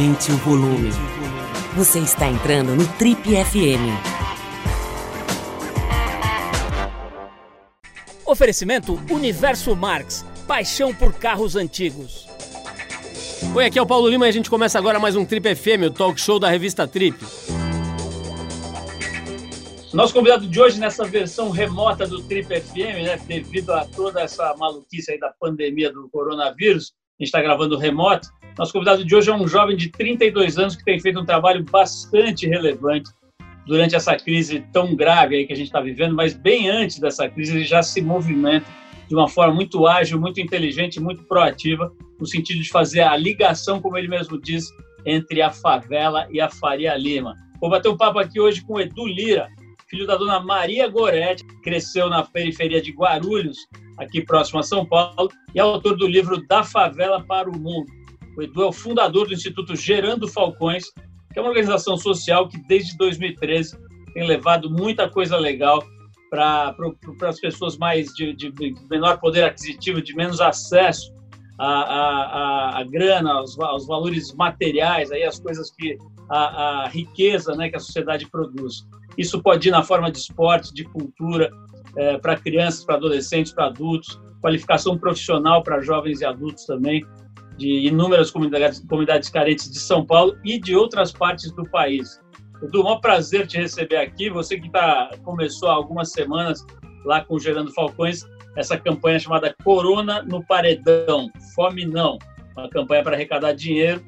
Aumente 0.00 0.32
o 0.32 0.36
volume. 0.38 0.88
Você 1.76 1.98
está 1.98 2.26
entrando 2.26 2.74
no 2.74 2.88
Trip 2.96 3.20
FM. 3.22 3.84
Oferecimento 8.24 8.98
Universo 9.10 9.76
Marx. 9.76 10.24
Paixão 10.48 10.94
por 10.94 11.12
carros 11.12 11.54
antigos. 11.54 12.26
Oi, 13.54 13.66
aqui 13.66 13.78
é 13.78 13.82
o 13.82 13.86
Paulo 13.86 14.08
Lima 14.08 14.24
e 14.24 14.30
a 14.30 14.32
gente 14.32 14.48
começa 14.48 14.78
agora 14.78 14.98
mais 14.98 15.16
um 15.16 15.26
Trip 15.26 15.54
FM, 15.54 15.88
o 15.88 15.90
talk 15.90 16.18
show 16.18 16.38
da 16.38 16.48
revista 16.48 16.88
Trip. 16.88 17.18
Nosso 19.92 20.14
convidado 20.14 20.48
de 20.48 20.58
hoje, 20.58 20.80
nessa 20.80 21.04
versão 21.04 21.50
remota 21.50 22.06
do 22.06 22.22
Trip 22.22 22.48
FM, 22.58 23.04
né, 23.04 23.20
devido 23.26 23.70
a 23.74 23.84
toda 23.84 24.22
essa 24.22 24.56
maluquice 24.56 25.12
aí 25.12 25.20
da 25.20 25.30
pandemia 25.38 25.92
do 25.92 26.08
coronavírus, 26.08 26.94
a 27.18 27.22
gente 27.22 27.28
está 27.28 27.42
gravando 27.42 27.76
remoto. 27.76 28.39
Nosso 28.60 28.74
convidado 28.74 29.02
de 29.02 29.16
hoje 29.16 29.30
é 29.30 29.34
um 29.34 29.48
jovem 29.48 29.74
de 29.74 29.88
32 29.88 30.58
anos 30.58 30.76
que 30.76 30.84
tem 30.84 31.00
feito 31.00 31.18
um 31.18 31.24
trabalho 31.24 31.64
bastante 31.64 32.46
relevante 32.46 33.10
durante 33.66 33.96
essa 33.96 34.14
crise 34.16 34.62
tão 34.70 34.94
grave 34.94 35.34
aí 35.34 35.46
que 35.46 35.52
a 35.54 35.56
gente 35.56 35.68
está 35.68 35.80
vivendo, 35.80 36.14
mas 36.14 36.34
bem 36.34 36.68
antes 36.68 36.98
dessa 36.98 37.26
crise 37.26 37.56
ele 37.56 37.64
já 37.64 37.82
se 37.82 38.02
movimenta 38.02 38.66
de 39.08 39.14
uma 39.14 39.28
forma 39.28 39.54
muito 39.54 39.86
ágil, 39.86 40.20
muito 40.20 40.42
inteligente, 40.42 41.00
muito 41.00 41.22
proativa, 41.22 41.90
no 42.20 42.26
sentido 42.26 42.60
de 42.60 42.68
fazer 42.68 43.00
a 43.00 43.16
ligação, 43.16 43.80
como 43.80 43.96
ele 43.96 44.08
mesmo 44.08 44.38
diz, 44.38 44.66
entre 45.06 45.40
a 45.40 45.50
favela 45.50 46.28
e 46.30 46.38
a 46.38 46.50
Faria 46.50 46.94
Lima. 46.98 47.34
Vou 47.62 47.70
bater 47.70 47.88
um 47.88 47.96
papo 47.96 48.18
aqui 48.18 48.38
hoje 48.38 48.62
com 48.62 48.78
Edu 48.78 49.06
Lira, 49.06 49.48
filho 49.88 50.06
da 50.06 50.16
dona 50.16 50.38
Maria 50.38 50.86
Goretti, 50.86 51.46
cresceu 51.62 52.10
na 52.10 52.24
periferia 52.24 52.82
de 52.82 52.92
Guarulhos, 52.92 53.56
aqui 53.96 54.22
próximo 54.22 54.60
a 54.60 54.62
São 54.62 54.84
Paulo, 54.84 55.30
e 55.54 55.58
é 55.58 55.62
autor 55.62 55.96
do 55.96 56.06
livro 56.06 56.46
Da 56.46 56.62
Favela 56.62 57.22
para 57.22 57.48
o 57.48 57.58
Mundo. 57.58 57.99
O 58.36 58.42
Edu 58.42 58.62
é 58.62 58.66
o 58.66 58.72
fundador 58.72 59.26
do 59.26 59.34
Instituto 59.34 59.74
Gerando 59.74 60.28
Falcões, 60.28 60.84
que 61.32 61.38
é 61.38 61.40
uma 61.40 61.48
organização 61.48 61.96
social 61.96 62.48
que 62.48 62.58
desde 62.66 62.96
2013 62.96 63.78
tem 64.12 64.26
levado 64.26 64.70
muita 64.70 65.08
coisa 65.08 65.36
legal 65.36 65.82
para 66.30 66.74
as 67.28 67.40
pessoas 67.40 67.76
mais 67.76 68.08
de, 68.14 68.32
de, 68.34 68.52
menor 68.88 69.18
poder 69.18 69.44
aquisitivo, 69.44 70.00
de 70.00 70.14
menos 70.14 70.40
acesso 70.40 71.12
à, 71.58 71.66
à, 71.66 72.80
à 72.80 72.84
grana, 72.84 73.32
aos, 73.32 73.58
aos, 73.58 73.86
valores 73.86 74.32
materiais, 74.34 75.10
aí 75.10 75.24
as 75.24 75.40
coisas 75.40 75.70
que 75.72 75.98
a, 76.28 76.84
a 76.84 76.88
riqueza 76.88 77.54
né, 77.56 77.68
que 77.68 77.76
a 77.76 77.80
sociedade 77.80 78.28
produz. 78.30 78.86
Isso 79.18 79.42
pode 79.42 79.68
ir 79.68 79.72
na 79.72 79.82
forma 79.82 80.10
de 80.10 80.18
esporte, 80.18 80.72
de 80.72 80.84
cultura, 80.84 81.50
é, 81.96 82.16
para 82.18 82.36
crianças, 82.36 82.84
para 82.84 82.94
adolescentes, 82.94 83.52
para 83.52 83.66
adultos, 83.66 84.20
qualificação 84.40 84.96
profissional 84.96 85.62
para 85.62 85.80
jovens 85.80 86.20
e 86.20 86.24
adultos 86.24 86.64
também, 86.64 87.04
de 87.60 87.86
inúmeras 87.86 88.30
comunidades, 88.30 88.80
comunidades 88.88 89.28
carentes 89.28 89.70
de 89.70 89.78
São 89.78 90.04
Paulo 90.04 90.34
e 90.42 90.58
de 90.58 90.74
outras 90.74 91.12
partes 91.12 91.52
do 91.52 91.68
país. 91.68 92.18
Edu, 92.62 92.86
um 92.86 92.98
prazer 92.98 93.46
te 93.46 93.58
receber 93.58 93.96
aqui. 93.96 94.30
Você 94.30 94.58
que 94.58 94.70
tá, 94.70 95.10
começou 95.22 95.68
há 95.68 95.74
algumas 95.74 96.10
semanas 96.10 96.64
lá 97.04 97.22
com 97.22 97.34
o 97.34 97.38
Gerando 97.38 97.70
Falcões, 97.74 98.24
essa 98.56 98.78
campanha 98.78 99.18
chamada 99.18 99.54
Corona 99.62 100.22
no 100.22 100.42
Paredão, 100.42 101.30
Fome 101.54 101.84
Não, 101.84 102.18
uma 102.56 102.68
campanha 102.70 103.02
para 103.02 103.14
arrecadar 103.14 103.52
dinheiro 103.52 104.02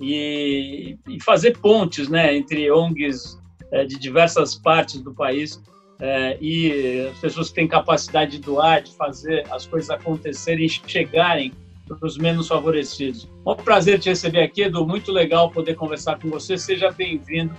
e, 0.00 0.98
e 1.06 1.22
fazer 1.22 1.58
pontes 1.58 2.08
né, 2.08 2.34
entre 2.34 2.70
ONGs 2.70 3.38
é, 3.72 3.84
de 3.84 3.98
diversas 3.98 4.54
partes 4.54 5.02
do 5.02 5.14
país 5.14 5.62
é, 6.00 6.38
e 6.40 7.08
as 7.12 7.18
pessoas 7.18 7.48
que 7.50 7.56
têm 7.56 7.68
capacidade 7.68 8.32
de 8.32 8.38
doar, 8.38 8.82
de 8.82 8.94
fazer 8.96 9.44
as 9.50 9.66
coisas 9.66 9.90
acontecerem, 9.90 10.66
chegarem 10.68 11.52
para 11.94 12.06
os 12.06 12.18
menos 12.18 12.48
favorecidos. 12.48 13.28
É 13.46 13.50
um 13.50 13.54
prazer 13.54 13.98
te 13.98 14.08
receber 14.08 14.42
aqui, 14.42 14.62
Edu. 14.62 14.86
Muito 14.86 15.12
legal 15.12 15.50
poder 15.50 15.74
conversar 15.74 16.18
com 16.18 16.28
você. 16.28 16.58
Seja 16.58 16.90
bem-vindo 16.90 17.54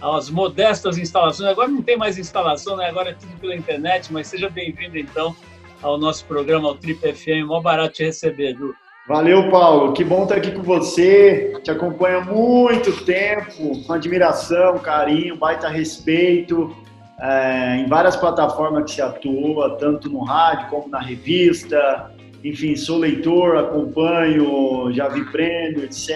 às 0.00 0.28
modestas 0.28 0.98
instalações. 0.98 1.48
Agora 1.48 1.68
não 1.68 1.82
tem 1.82 1.96
mais 1.96 2.18
instalação, 2.18 2.76
né? 2.76 2.86
agora 2.86 3.10
é 3.10 3.14
tudo 3.14 3.32
pela 3.40 3.54
internet, 3.54 4.12
mas 4.12 4.26
seja 4.26 4.50
bem-vindo 4.50 4.98
então 4.98 5.34
ao 5.82 5.96
nosso 5.98 6.24
programa, 6.26 6.68
ao 6.68 6.74
Trip 6.74 7.00
FM. 7.00 7.46
Mó 7.46 7.60
barato 7.60 7.94
te 7.94 8.04
receber, 8.04 8.50
Edu. 8.50 8.74
Valeu, 9.08 9.50
Paulo. 9.50 9.92
Que 9.92 10.04
bom 10.04 10.22
estar 10.22 10.36
aqui 10.36 10.52
com 10.52 10.62
você. 10.62 11.60
Te 11.64 11.70
acompanho 11.70 12.18
há 12.18 12.24
muito 12.24 13.04
tempo, 13.04 13.82
com 13.84 13.92
admiração, 13.92 14.78
carinho, 14.78 15.36
baita 15.36 15.68
respeito. 15.68 16.74
É, 17.20 17.76
em 17.76 17.88
várias 17.88 18.16
plataformas 18.16 18.84
que 18.84 18.92
se 18.92 19.02
atua, 19.02 19.76
tanto 19.76 20.08
no 20.08 20.20
rádio 20.20 20.68
como 20.70 20.88
na 20.88 21.00
revista. 21.00 22.11
Enfim, 22.44 22.74
sou 22.74 22.98
leitor, 22.98 23.56
acompanho, 23.56 24.92
já 24.92 25.08
vi 25.08 25.24
prêmio, 25.30 25.84
etc. 25.84 26.10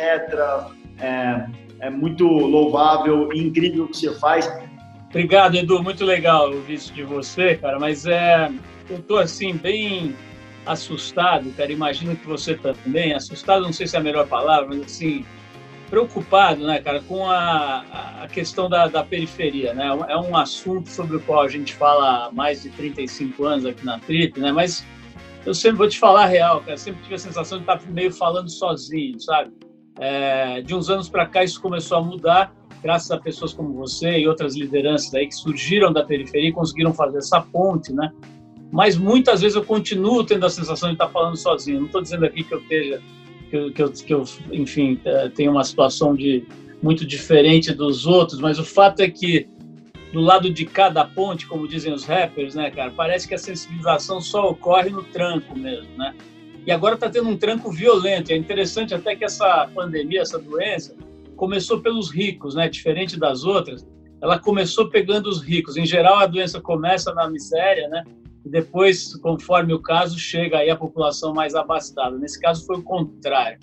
É, 0.98 1.46
é 1.80 1.90
muito 1.90 2.26
louvável 2.26 3.32
e 3.32 3.40
incrível 3.40 3.84
o 3.84 3.88
que 3.88 3.96
você 3.96 4.14
faz. 4.18 4.50
Obrigado, 5.08 5.54
Edu. 5.54 5.82
Muito 5.82 6.04
legal 6.04 6.50
ouvir 6.52 6.74
isso 6.74 6.92
de 6.92 7.04
você, 7.04 7.54
cara. 7.54 7.78
Mas 7.78 8.06
é, 8.06 8.50
eu 8.90 8.96
estou 8.96 9.18
assim, 9.18 9.54
bem 9.54 10.14
assustado, 10.66 11.50
cara, 11.56 11.72
imagino 11.72 12.16
que 12.16 12.26
você 12.26 12.54
também, 12.54 13.14
assustado 13.14 13.62
não 13.62 13.72
sei 13.72 13.86
se 13.86 13.96
é 13.96 14.00
a 14.00 14.02
melhor 14.02 14.26
palavra, 14.26 14.66
mas 14.68 14.82
assim, 14.82 15.24
preocupado, 15.88 16.66
né, 16.66 16.80
cara, 16.80 17.00
com 17.02 17.24
a, 17.30 18.22
a 18.22 18.28
questão 18.28 18.68
da, 18.68 18.88
da 18.88 19.04
periferia, 19.04 19.72
né, 19.72 19.86
é 20.08 20.16
um 20.16 20.36
assunto 20.36 20.88
sobre 20.88 21.16
o 21.16 21.20
qual 21.20 21.42
a 21.42 21.48
gente 21.48 21.72
fala 21.72 22.26
há 22.26 22.32
mais 22.32 22.64
de 22.64 22.70
35 22.70 23.44
anos 23.44 23.64
aqui 23.64 23.84
na 23.86 24.00
Trip, 24.00 24.40
né, 24.40 24.50
mas 24.50 24.84
eu 25.46 25.54
sempre 25.54 25.78
vou 25.78 25.88
te 25.88 25.98
falar 25.98 26.24
a 26.24 26.26
real, 26.26 26.60
cara, 26.60 26.76
sempre 26.76 27.02
tive 27.02 27.14
a 27.14 27.18
sensação 27.18 27.58
de 27.58 27.62
estar 27.62 27.80
meio 27.90 28.12
falando 28.12 28.50
sozinho, 28.50 29.18
sabe, 29.20 29.52
é, 29.98 30.60
de 30.60 30.74
uns 30.74 30.90
anos 30.90 31.08
para 31.08 31.26
cá 31.26 31.42
isso 31.42 31.60
começou 31.60 31.98
a 31.98 32.02
mudar, 32.02 32.54
graças 32.82 33.10
a 33.10 33.18
pessoas 33.18 33.52
como 33.52 33.72
você 33.72 34.18
e 34.18 34.28
outras 34.28 34.56
lideranças 34.56 35.14
aí 35.14 35.26
que 35.26 35.34
surgiram 35.34 35.92
da 35.92 36.04
periferia 36.04 36.50
e 36.50 36.52
conseguiram 36.52 36.92
fazer 36.92 37.18
essa 37.18 37.40
ponte, 37.40 37.92
né, 37.92 38.12
mas 38.70 38.96
muitas 38.96 39.40
vezes 39.40 39.56
eu 39.56 39.64
continuo 39.64 40.24
tendo 40.24 40.44
a 40.44 40.50
sensação 40.50 40.88
de 40.88 40.96
estar 40.96 41.08
falando 41.08 41.36
sozinho. 41.36 41.78
Não 41.78 41.86
estou 41.86 42.02
dizendo 42.02 42.24
aqui 42.24 42.42
que 42.42 42.52
eu 42.52 42.58
esteja, 42.58 43.02
que 43.48 43.56
eu, 43.56 43.72
que 43.72 43.82
eu, 43.82 43.92
que 43.92 44.14
eu 44.14 44.24
enfim, 44.52 45.00
é, 45.04 45.28
tenho 45.28 45.52
uma 45.52 45.64
situação 45.64 46.14
de 46.14 46.44
muito 46.82 47.06
diferente 47.06 47.72
dos 47.72 48.06
outros, 48.06 48.40
mas 48.40 48.58
o 48.58 48.64
fato 48.64 49.00
é 49.00 49.08
que 49.08 49.48
do 50.16 50.22
lado 50.22 50.48
de 50.48 50.64
cada 50.64 51.04
ponte, 51.04 51.46
como 51.46 51.68
dizem 51.68 51.92
os 51.92 52.06
rappers, 52.06 52.54
né, 52.54 52.70
cara, 52.70 52.90
parece 52.90 53.28
que 53.28 53.34
a 53.34 53.38
sensibilização 53.38 54.18
só 54.18 54.48
ocorre 54.48 54.88
no 54.88 55.02
tranco 55.04 55.54
mesmo, 55.58 55.94
né? 55.94 56.14
E 56.66 56.72
agora 56.72 56.94
está 56.94 57.10
tendo 57.10 57.28
um 57.28 57.36
tranco 57.36 57.70
violento. 57.70 58.30
É 58.32 58.36
interessante 58.36 58.94
até 58.94 59.14
que 59.14 59.26
essa 59.26 59.68
pandemia, 59.74 60.22
essa 60.22 60.38
doença, 60.38 60.96
começou 61.36 61.82
pelos 61.82 62.10
ricos, 62.10 62.54
né? 62.54 62.66
Diferente 62.66 63.20
das 63.20 63.44
outras, 63.44 63.86
ela 64.22 64.38
começou 64.38 64.88
pegando 64.88 65.28
os 65.28 65.42
ricos. 65.42 65.76
Em 65.76 65.84
geral, 65.84 66.16
a 66.16 66.26
doença 66.26 66.62
começa 66.62 67.12
na 67.12 67.28
miséria, 67.28 67.86
né? 67.88 68.02
e 68.42 68.48
depois, 68.48 69.14
conforme 69.16 69.74
o 69.74 69.82
caso, 69.82 70.18
chega 70.18 70.56
aí 70.56 70.70
a 70.70 70.76
população 70.76 71.34
mais 71.34 71.54
abastada. 71.54 72.16
Nesse 72.16 72.40
caso 72.40 72.64
foi 72.64 72.78
o 72.78 72.82
contrário. 72.82 73.58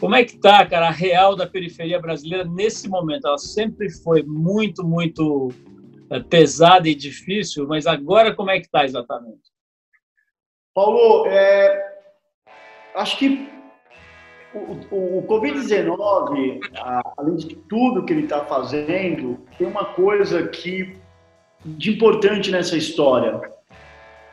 Como 0.00 0.16
é 0.16 0.24
que 0.24 0.34
está, 0.34 0.66
cara, 0.66 0.88
a 0.88 0.90
real 0.90 1.36
da 1.36 1.46
periferia 1.46 2.00
brasileira 2.00 2.44
nesse 2.44 2.88
momento? 2.88 3.28
Ela 3.28 3.38
sempre 3.38 3.88
foi 3.88 4.24
muito, 4.24 4.82
muito 4.82 5.52
pesada 6.20 6.88
e 6.88 6.94
difícil, 6.94 7.66
mas 7.66 7.86
agora 7.86 8.34
como 8.34 8.50
é 8.50 8.58
que 8.58 8.66
está 8.66 8.84
exatamente? 8.84 9.50
Paulo, 10.74 11.26
é, 11.26 12.00
acho 12.94 13.18
que 13.18 13.48
o, 14.54 14.94
o, 14.94 15.18
o 15.18 15.26
Covid-19, 15.26 16.60
além 17.16 17.36
de 17.36 17.56
tudo 17.68 18.04
que 18.04 18.12
ele 18.12 18.24
está 18.24 18.44
fazendo, 18.44 19.38
tem 19.58 19.66
uma 19.66 19.84
coisa 19.86 20.46
que 20.48 20.96
de 21.64 21.90
importante 21.90 22.50
nessa 22.50 22.76
história 22.76 23.40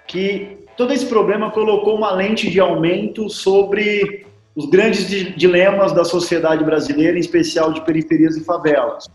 que 0.07 0.57
todo 0.75 0.91
esse 0.91 1.05
problema 1.05 1.51
colocou 1.51 1.95
uma 1.95 2.11
lente 2.11 2.49
de 2.49 2.59
aumento 2.59 3.29
sobre 3.29 4.25
os 4.55 4.65
grandes 4.69 5.07
dilemas 5.35 5.93
da 5.93 6.03
sociedade 6.03 6.63
brasileira, 6.63 7.15
em 7.15 7.21
especial 7.21 7.71
de 7.71 7.81
periferias 7.81 8.35
e 8.35 8.43
favelas. 8.43 9.07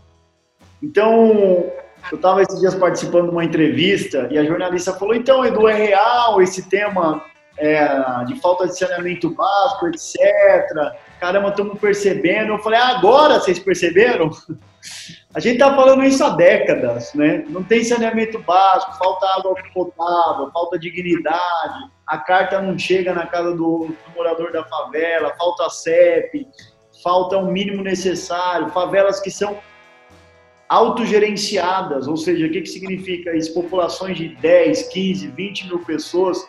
Então, 0.81 1.69
eu 2.11 2.17
estava 2.17 2.41
esses 2.41 2.59
dias 2.59 2.75
participando 2.75 3.25
de 3.25 3.31
uma 3.31 3.43
entrevista 3.43 4.27
e 4.31 4.37
a 4.37 4.43
jornalista 4.43 4.93
falou: 4.93 5.15
então, 5.15 5.45
Edu, 5.45 5.67
é 5.67 5.73
real 5.73 6.41
esse 6.41 6.69
tema 6.69 7.23
é, 7.57 7.87
de 8.25 8.39
falta 8.39 8.67
de 8.67 8.77
saneamento 8.77 9.29
básico, 9.29 9.87
etc. 9.87 10.19
Caramba, 11.19 11.49
estamos 11.49 11.79
percebendo. 11.79 12.53
Eu 12.53 12.59
falei: 12.59 12.79
ah, 12.79 12.97
agora 12.97 13.39
vocês 13.39 13.59
perceberam? 13.59 14.29
A 15.33 15.39
gente 15.41 15.55
está 15.55 15.75
falando 15.75 16.03
isso 16.03 16.23
há 16.23 16.29
décadas, 16.29 17.13
né? 17.13 17.43
Não 17.49 17.61
tem 17.61 17.83
saneamento 17.83 18.39
básico, 18.39 18.97
falta 18.97 19.25
água 19.37 19.53
potável, 19.73 20.49
falta 20.53 20.79
dignidade, 20.79 21.89
a 22.07 22.19
carta 22.19 22.61
não 22.61 22.77
chega 22.79 23.13
na 23.13 23.25
casa 23.25 23.51
do, 23.51 23.87
do 23.87 23.97
morador 24.15 24.53
da 24.53 24.63
favela, 24.63 25.33
falta 25.37 25.69
CEP, 25.69 26.47
falta 27.03 27.37
o 27.37 27.51
mínimo 27.51 27.83
necessário, 27.83 28.69
favelas 28.69 29.19
que 29.19 29.29
são 29.29 29.59
autogerenciadas, 30.67 32.07
ou 32.07 32.17
seja, 32.17 32.47
o 32.47 32.49
que, 32.49 32.61
que 32.61 32.69
significa 32.69 33.35
isso? 33.35 33.53
Populações 33.53 34.17
de 34.17 34.29
10, 34.29 34.89
15, 34.89 35.27
20 35.27 35.67
mil 35.67 35.79
pessoas 35.79 36.47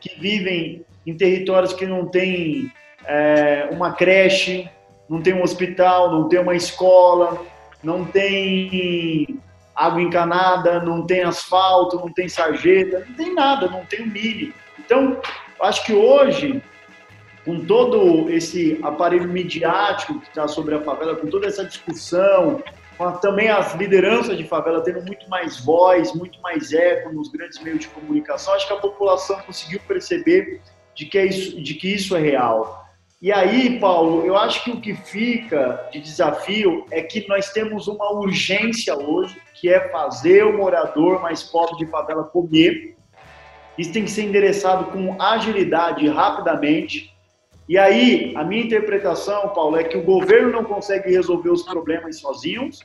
que 0.00 0.18
vivem 0.20 0.84
em 1.06 1.16
territórios 1.16 1.72
que 1.72 1.86
não 1.86 2.06
têm 2.06 2.70
é, 3.06 3.68
uma 3.72 3.92
creche, 3.92 4.68
não 5.08 5.20
tem 5.20 5.34
um 5.34 5.42
hospital, 5.42 6.10
não 6.10 6.28
tem 6.28 6.40
uma 6.40 6.54
escola, 6.54 7.42
não 7.82 8.04
tem 8.04 9.40
água 9.74 10.00
encanada, 10.00 10.80
não 10.80 11.06
tem 11.06 11.22
asfalto, 11.22 11.96
não 11.96 12.12
tem 12.12 12.28
sarjeta, 12.28 13.04
não 13.08 13.14
tem 13.14 13.34
nada, 13.34 13.68
não 13.68 13.84
tem 13.84 14.02
o 14.02 14.06
mínimo. 14.06 14.52
Então, 14.78 15.20
acho 15.60 15.84
que 15.84 15.92
hoje, 15.92 16.62
com 17.44 17.64
todo 17.64 18.30
esse 18.30 18.78
aparelho 18.82 19.28
midiático 19.28 20.20
que 20.20 20.28
está 20.28 20.46
sobre 20.46 20.74
a 20.74 20.80
favela, 20.80 21.16
com 21.16 21.26
toda 21.26 21.46
essa 21.46 21.64
discussão, 21.64 22.62
também 23.20 23.48
as 23.48 23.74
lideranças 23.74 24.36
de 24.36 24.44
favela 24.44 24.82
tendo 24.82 25.02
muito 25.02 25.28
mais 25.28 25.60
voz, 25.64 26.12
muito 26.12 26.40
mais 26.40 26.72
eco 26.72 27.12
nos 27.12 27.28
grandes 27.28 27.60
meios 27.62 27.80
de 27.80 27.88
comunicação, 27.88 28.54
acho 28.54 28.66
que 28.66 28.72
a 28.72 28.78
população 28.78 29.40
conseguiu 29.40 29.80
perceber 29.86 30.60
de 30.94 31.06
que, 31.06 31.18
é 31.18 31.26
isso, 31.26 31.60
de 31.60 31.74
que 31.74 31.92
isso 31.92 32.16
é 32.16 32.20
real. 32.20 32.84
E 33.20 33.32
aí, 33.32 33.80
Paulo, 33.80 34.26
eu 34.26 34.36
acho 34.36 34.62
que 34.62 34.70
o 34.70 34.80
que 34.80 34.94
fica 34.94 35.88
de 35.90 35.98
desafio 35.98 36.84
é 36.90 37.00
que 37.02 37.26
nós 37.26 37.50
temos 37.50 37.88
uma 37.88 38.12
urgência 38.12 38.94
hoje, 38.94 39.40
que 39.54 39.72
é 39.72 39.88
fazer 39.88 40.44
o 40.44 40.56
morador 40.56 41.22
mais 41.22 41.42
pobre 41.42 41.76
de 41.78 41.86
favela 41.86 42.24
comer. 42.24 42.94
Isso 43.78 43.92
tem 43.92 44.04
que 44.04 44.10
ser 44.10 44.24
endereçado 44.24 44.92
com 44.92 45.20
agilidade, 45.20 46.06
rapidamente. 46.06 47.13
E 47.68 47.78
aí, 47.78 48.34
a 48.36 48.44
minha 48.44 48.64
interpretação, 48.64 49.48
Paulo, 49.50 49.76
é 49.76 49.84
que 49.84 49.96
o 49.96 50.02
governo 50.02 50.52
não 50.52 50.64
consegue 50.64 51.10
resolver 51.10 51.50
os 51.50 51.62
problemas 51.62 52.20
sozinhos, 52.20 52.80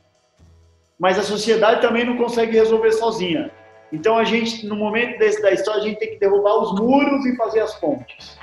mas 0.98 1.20
a 1.20 1.24
sociedade 1.24 1.82
também 1.82 2.06
não 2.06 2.18
consegue 2.18 2.54
resolver 2.54 2.92
sozinha. 2.94 3.52
Então, 3.92 4.18
a 4.18 4.24
gente, 4.24 4.66
no 4.66 4.76
momento 4.76 5.18
desse 5.18 5.42
da 5.42 5.52
história, 5.52 5.82
a 5.82 5.86
gente 5.86 6.00
tem 6.00 6.12
que 6.12 6.20
derrubar 6.20 6.58
os 6.62 6.80
muros 6.80 7.26
e 7.26 7.36
fazer 7.36 7.60
as 7.62 7.76
pontes. 7.76 8.38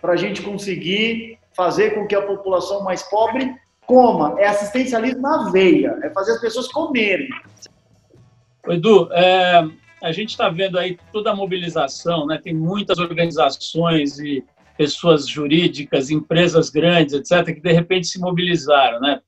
Para 0.00 0.14
a 0.14 0.16
gente 0.16 0.42
conseguir 0.42 1.38
fazer 1.54 1.94
com 1.94 2.06
que 2.06 2.14
a 2.14 2.22
população 2.22 2.82
mais 2.82 3.02
pobre 3.04 3.54
coma. 3.86 4.36
É 4.38 4.46
assistencialismo 4.46 5.20
na 5.20 5.50
veia, 5.50 5.98
é 6.02 6.10
fazer 6.10 6.32
as 6.32 6.40
pessoas 6.40 6.68
comerem. 6.68 7.28
Edu, 8.68 9.12
é, 9.12 9.62
a 10.02 10.12
gente 10.12 10.30
está 10.30 10.48
vendo 10.48 10.78
aí 10.78 10.98
toda 11.12 11.30
a 11.30 11.36
mobilização, 11.36 12.26
né? 12.26 12.40
tem 12.42 12.54
muitas 12.54 12.98
organizações 12.98 14.18
e 14.18 14.44
pessoas 14.76 15.28
jurídicas, 15.28 16.10
empresas 16.10 16.70
grandes, 16.70 17.14
etc., 17.14 17.54
que 17.54 17.60
de 17.60 17.72
repente 17.72 18.06
se 18.06 18.18
mobilizaram, 18.18 19.00
né? 19.00 19.20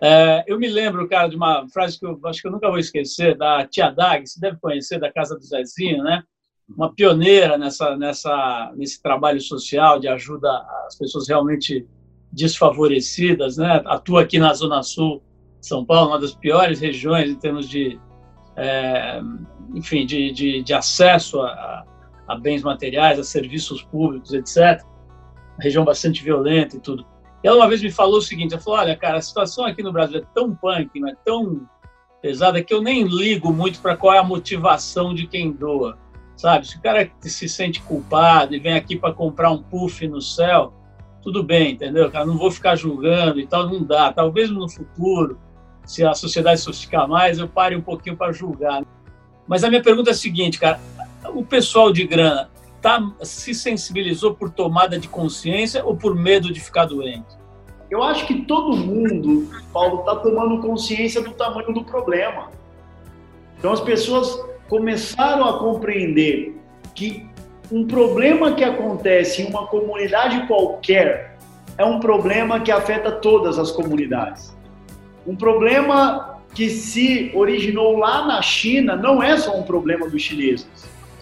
É, 0.00 0.44
eu 0.46 0.58
me 0.58 0.68
lembro, 0.68 1.08
cara, 1.08 1.28
de 1.28 1.36
uma 1.36 1.66
frase 1.68 1.98
que 1.98 2.06
eu 2.06 2.18
acho 2.24 2.40
que 2.40 2.46
eu 2.46 2.52
nunca 2.52 2.68
vou 2.68 2.78
esquecer, 2.78 3.36
da 3.36 3.66
Tia 3.66 3.90
Dag, 3.90 4.24
você 4.24 4.40
deve 4.40 4.58
conhecer, 4.60 5.00
da 5.00 5.12
Casa 5.12 5.36
do 5.36 5.44
Zezinho, 5.44 6.02
né? 6.04 6.22
Uma 6.68 6.94
pioneira 6.94 7.58
nessa, 7.58 7.96
nessa, 7.96 8.72
nesse 8.76 9.02
trabalho 9.02 9.40
social 9.40 9.98
de 9.98 10.06
ajuda 10.06 10.50
às 10.86 10.96
pessoas 10.96 11.28
realmente 11.28 11.86
desfavorecidas, 12.32 13.56
né? 13.56 13.82
Atua 13.86 14.22
aqui 14.22 14.38
na 14.38 14.52
Zona 14.52 14.82
Sul 14.82 15.22
São 15.60 15.84
Paulo, 15.84 16.10
uma 16.10 16.20
das 16.20 16.34
piores 16.34 16.80
regiões 16.80 17.30
em 17.30 17.36
termos 17.36 17.68
de, 17.68 17.98
é, 18.56 19.20
enfim, 19.74 20.06
de, 20.06 20.30
de, 20.30 20.62
de 20.62 20.74
acesso 20.74 21.40
a, 21.40 21.84
a 22.28 22.36
bens 22.36 22.62
materiais, 22.62 23.18
a 23.18 23.24
serviços 23.24 23.82
públicos, 23.82 24.32
etc. 24.32 24.84
região 25.58 25.84
bastante 25.84 26.22
violenta 26.22 26.76
e 26.76 26.80
tudo. 26.80 27.06
E 27.42 27.48
ela 27.48 27.56
uma 27.56 27.68
vez 27.68 27.82
me 27.82 27.90
falou 27.90 28.18
o 28.18 28.22
seguinte, 28.22 28.52
ela 28.52 28.62
falou, 28.62 28.80
olha, 28.80 28.96
cara, 28.96 29.18
a 29.18 29.22
situação 29.22 29.64
aqui 29.64 29.82
no 29.82 29.92
Brasil 29.92 30.18
é 30.18 30.24
tão 30.34 30.54
punk, 30.54 30.90
é 31.08 31.14
tão 31.24 31.68
pesada, 32.20 32.62
que 32.62 32.74
eu 32.74 32.82
nem 32.82 33.04
ligo 33.04 33.52
muito 33.52 33.80
para 33.80 33.96
qual 33.96 34.12
é 34.12 34.18
a 34.18 34.24
motivação 34.24 35.14
de 35.14 35.26
quem 35.26 35.52
doa, 35.52 35.96
sabe? 36.36 36.66
Se 36.66 36.76
o 36.76 36.82
cara 36.82 37.10
se 37.20 37.48
sente 37.48 37.80
culpado 37.80 38.54
e 38.54 38.58
vem 38.58 38.74
aqui 38.74 38.96
para 38.96 39.14
comprar 39.14 39.50
um 39.50 39.62
puff 39.62 40.06
no 40.08 40.20
céu, 40.20 40.74
tudo 41.22 41.42
bem, 41.42 41.72
entendeu? 41.72 42.10
Cara, 42.10 42.26
não 42.26 42.36
vou 42.36 42.50
ficar 42.50 42.76
julgando 42.76 43.38
e 43.40 43.46
tal, 43.46 43.68
não 43.68 43.82
dá. 43.82 44.12
Talvez 44.12 44.50
no 44.50 44.68
futuro, 44.68 45.38
se 45.84 46.04
a 46.04 46.14
sociedade 46.14 46.60
sofisticar 46.60 47.08
mais, 47.08 47.38
eu 47.38 47.48
pare 47.48 47.76
um 47.76 47.80
pouquinho 47.80 48.16
para 48.16 48.32
julgar. 48.32 48.82
Mas 49.46 49.64
a 49.64 49.68
minha 49.68 49.82
pergunta 49.82 50.10
é 50.10 50.12
a 50.12 50.16
seguinte, 50.16 50.58
cara, 50.58 50.80
o 51.26 51.44
pessoal 51.44 51.92
de 51.92 52.06
grana 52.06 52.50
tá, 52.80 53.02
se 53.22 53.54
sensibilizou 53.54 54.34
por 54.34 54.50
tomada 54.50 54.98
de 54.98 55.08
consciência 55.08 55.84
ou 55.84 55.96
por 55.96 56.14
medo 56.14 56.52
de 56.52 56.60
ficar 56.60 56.86
doente? 56.86 57.36
Eu 57.90 58.02
acho 58.02 58.26
que 58.26 58.42
todo 58.42 58.76
mundo, 58.76 59.48
Paulo, 59.72 60.00
está 60.00 60.16
tomando 60.16 60.60
consciência 60.60 61.22
do 61.22 61.32
tamanho 61.32 61.72
do 61.72 61.82
problema. 61.82 62.50
Então 63.58 63.72
as 63.72 63.80
pessoas 63.80 64.38
começaram 64.68 65.44
a 65.48 65.58
compreender 65.58 66.54
que 66.94 67.26
um 67.72 67.86
problema 67.86 68.52
que 68.52 68.62
acontece 68.62 69.42
em 69.42 69.46
uma 69.46 69.66
comunidade 69.66 70.46
qualquer 70.46 71.36
é 71.76 71.84
um 71.84 71.98
problema 71.98 72.60
que 72.60 72.70
afeta 72.70 73.10
todas 73.12 73.58
as 73.58 73.70
comunidades. 73.70 74.56
Um 75.26 75.36
problema 75.36 76.38
que 76.54 76.68
se 76.68 77.30
originou 77.34 77.98
lá 77.98 78.26
na 78.26 78.42
China 78.42 78.96
não 78.96 79.22
é 79.22 79.36
só 79.36 79.56
um 79.56 79.62
problema 79.62 80.08
dos 80.08 80.22
chineses 80.22 80.68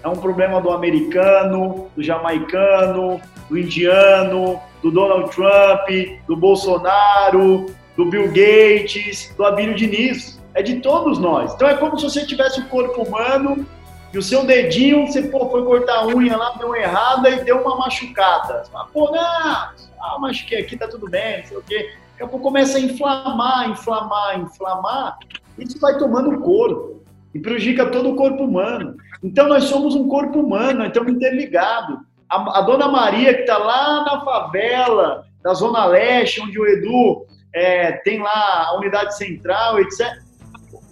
é 0.02 0.08
um 0.08 0.16
problema 0.16 0.60
do 0.60 0.70
americano, 0.70 1.90
do 1.96 2.02
jamaicano, 2.02 3.20
do 3.48 3.58
indiano, 3.58 4.60
do 4.82 4.90
Donald 4.90 5.30
Trump, 5.34 5.88
do 6.26 6.36
Bolsonaro, 6.36 7.66
do 7.96 8.04
Bill 8.06 8.28
Gates, 8.28 9.34
do 9.36 9.44
Abílio 9.44 9.74
Diniz. 9.74 10.40
É 10.54 10.62
de 10.62 10.76
todos 10.80 11.18
nós. 11.18 11.52
Então 11.54 11.68
é 11.68 11.74
como 11.74 11.98
se 11.98 12.04
você 12.04 12.24
tivesse 12.24 12.60
o 12.60 12.64
um 12.64 12.68
corpo 12.68 13.02
humano 13.02 13.66
e 14.12 14.18
o 14.18 14.22
seu 14.22 14.46
dedinho, 14.46 15.06
você 15.06 15.22
pô, 15.22 15.50
foi 15.50 15.62
cortar 15.64 15.98
a 15.98 16.06
unha 16.06 16.36
lá, 16.36 16.54
deu 16.58 16.74
errada 16.74 17.28
e 17.28 17.44
deu 17.44 17.60
uma 17.60 17.76
machucada. 17.76 18.64
Você 18.64 18.70
fala, 18.70 18.86
pô, 18.86 19.10
não, 19.10 19.20
ah, 19.20 19.74
machuquei 20.18 20.60
aqui, 20.60 20.76
tá 20.76 20.88
tudo 20.88 21.10
bem, 21.10 21.40
não 21.40 21.46
sei 21.46 21.56
o 21.58 21.62
quê. 21.62 21.92
Daqui 22.12 22.22
a 22.22 22.26
pouco 22.28 22.44
começa 22.44 22.78
a 22.78 22.80
inflamar, 22.80 23.68
inflamar, 23.68 24.40
inflamar. 24.40 25.18
Isso 25.58 25.78
vai 25.78 25.98
tomando 25.98 26.40
corpo 26.40 27.02
e 27.34 27.38
prejudica 27.38 27.90
todo 27.90 28.10
o 28.10 28.16
corpo 28.16 28.44
humano. 28.44 28.96
Então 29.22 29.48
nós 29.48 29.64
somos 29.64 29.94
um 29.94 30.08
corpo 30.08 30.40
humano, 30.40 30.80
nós 30.80 30.88
estamos 30.88 31.12
interligados. 31.12 31.98
A, 32.28 32.58
a 32.58 32.60
dona 32.62 32.88
Maria, 32.88 33.34
que 33.34 33.40
está 33.40 33.58
lá 33.58 34.04
na 34.04 34.24
favela 34.24 35.24
da 35.42 35.54
Zona 35.54 35.84
Leste, 35.86 36.40
onde 36.40 36.58
o 36.58 36.66
Edu 36.66 37.26
é, 37.54 37.92
tem 37.92 38.20
lá 38.20 38.66
a 38.68 38.76
unidade 38.76 39.16
central, 39.16 39.78
etc. 39.80 40.06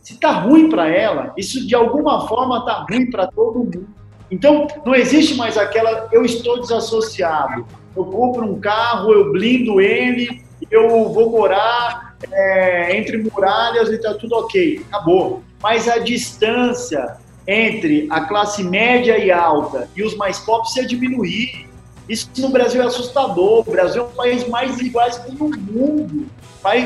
Se 0.02 0.14
está 0.14 0.30
ruim 0.30 0.68
para 0.68 0.88
ela, 0.88 1.32
isso 1.36 1.66
de 1.66 1.74
alguma 1.74 2.26
forma 2.28 2.58
está 2.58 2.86
ruim 2.88 3.10
para 3.10 3.26
todo 3.26 3.58
mundo. 3.58 3.88
Então, 4.30 4.66
não 4.84 4.94
existe 4.94 5.34
mais 5.34 5.56
aquela 5.56 6.08
eu 6.12 6.24
estou 6.24 6.60
desassociado. 6.60 7.66
Eu 7.96 8.04
compro 8.06 8.44
um 8.44 8.58
carro, 8.58 9.12
eu 9.12 9.30
blindo 9.32 9.80
ele, 9.80 10.42
eu 10.70 11.08
vou 11.10 11.30
morar 11.30 12.16
é, 12.32 12.96
entre 12.96 13.18
muralhas 13.18 13.88
e 13.90 13.94
está 13.94 14.14
tudo 14.14 14.34
ok. 14.36 14.84
Acabou. 14.88 15.42
Mas 15.62 15.88
a 15.88 15.98
distância 15.98 17.16
entre 17.46 18.06
a 18.10 18.22
classe 18.22 18.62
média 18.62 19.18
e 19.18 19.30
alta 19.30 19.88
e 19.94 20.02
os 20.02 20.16
mais 20.16 20.38
pobres 20.38 20.72
se 20.72 20.86
diminuir. 20.86 21.68
Isso 22.08 22.28
no 22.38 22.50
Brasil 22.50 22.82
é 22.82 22.86
assustador. 22.86 23.60
O 23.66 23.70
Brasil 23.70 24.02
é 24.02 24.04
um 24.04 24.10
país 24.10 24.46
mais 24.48 24.78
iguais 24.78 25.20
no 25.28 25.48
mundo. 25.48 26.26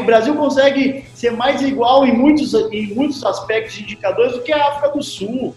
O 0.01 0.05
Brasil 0.05 0.35
consegue 0.35 1.05
ser 1.15 1.31
mais 1.31 1.63
igual 1.63 2.05
em 2.05 2.13
muitos, 2.13 2.55
em 2.55 2.95
muitos 2.95 3.25
aspectos 3.25 3.79
indicadores 3.79 4.33
do 4.33 4.43
que 4.43 4.53
a 4.53 4.69
África 4.69 4.89
do 4.91 5.03
Sul. 5.03 5.55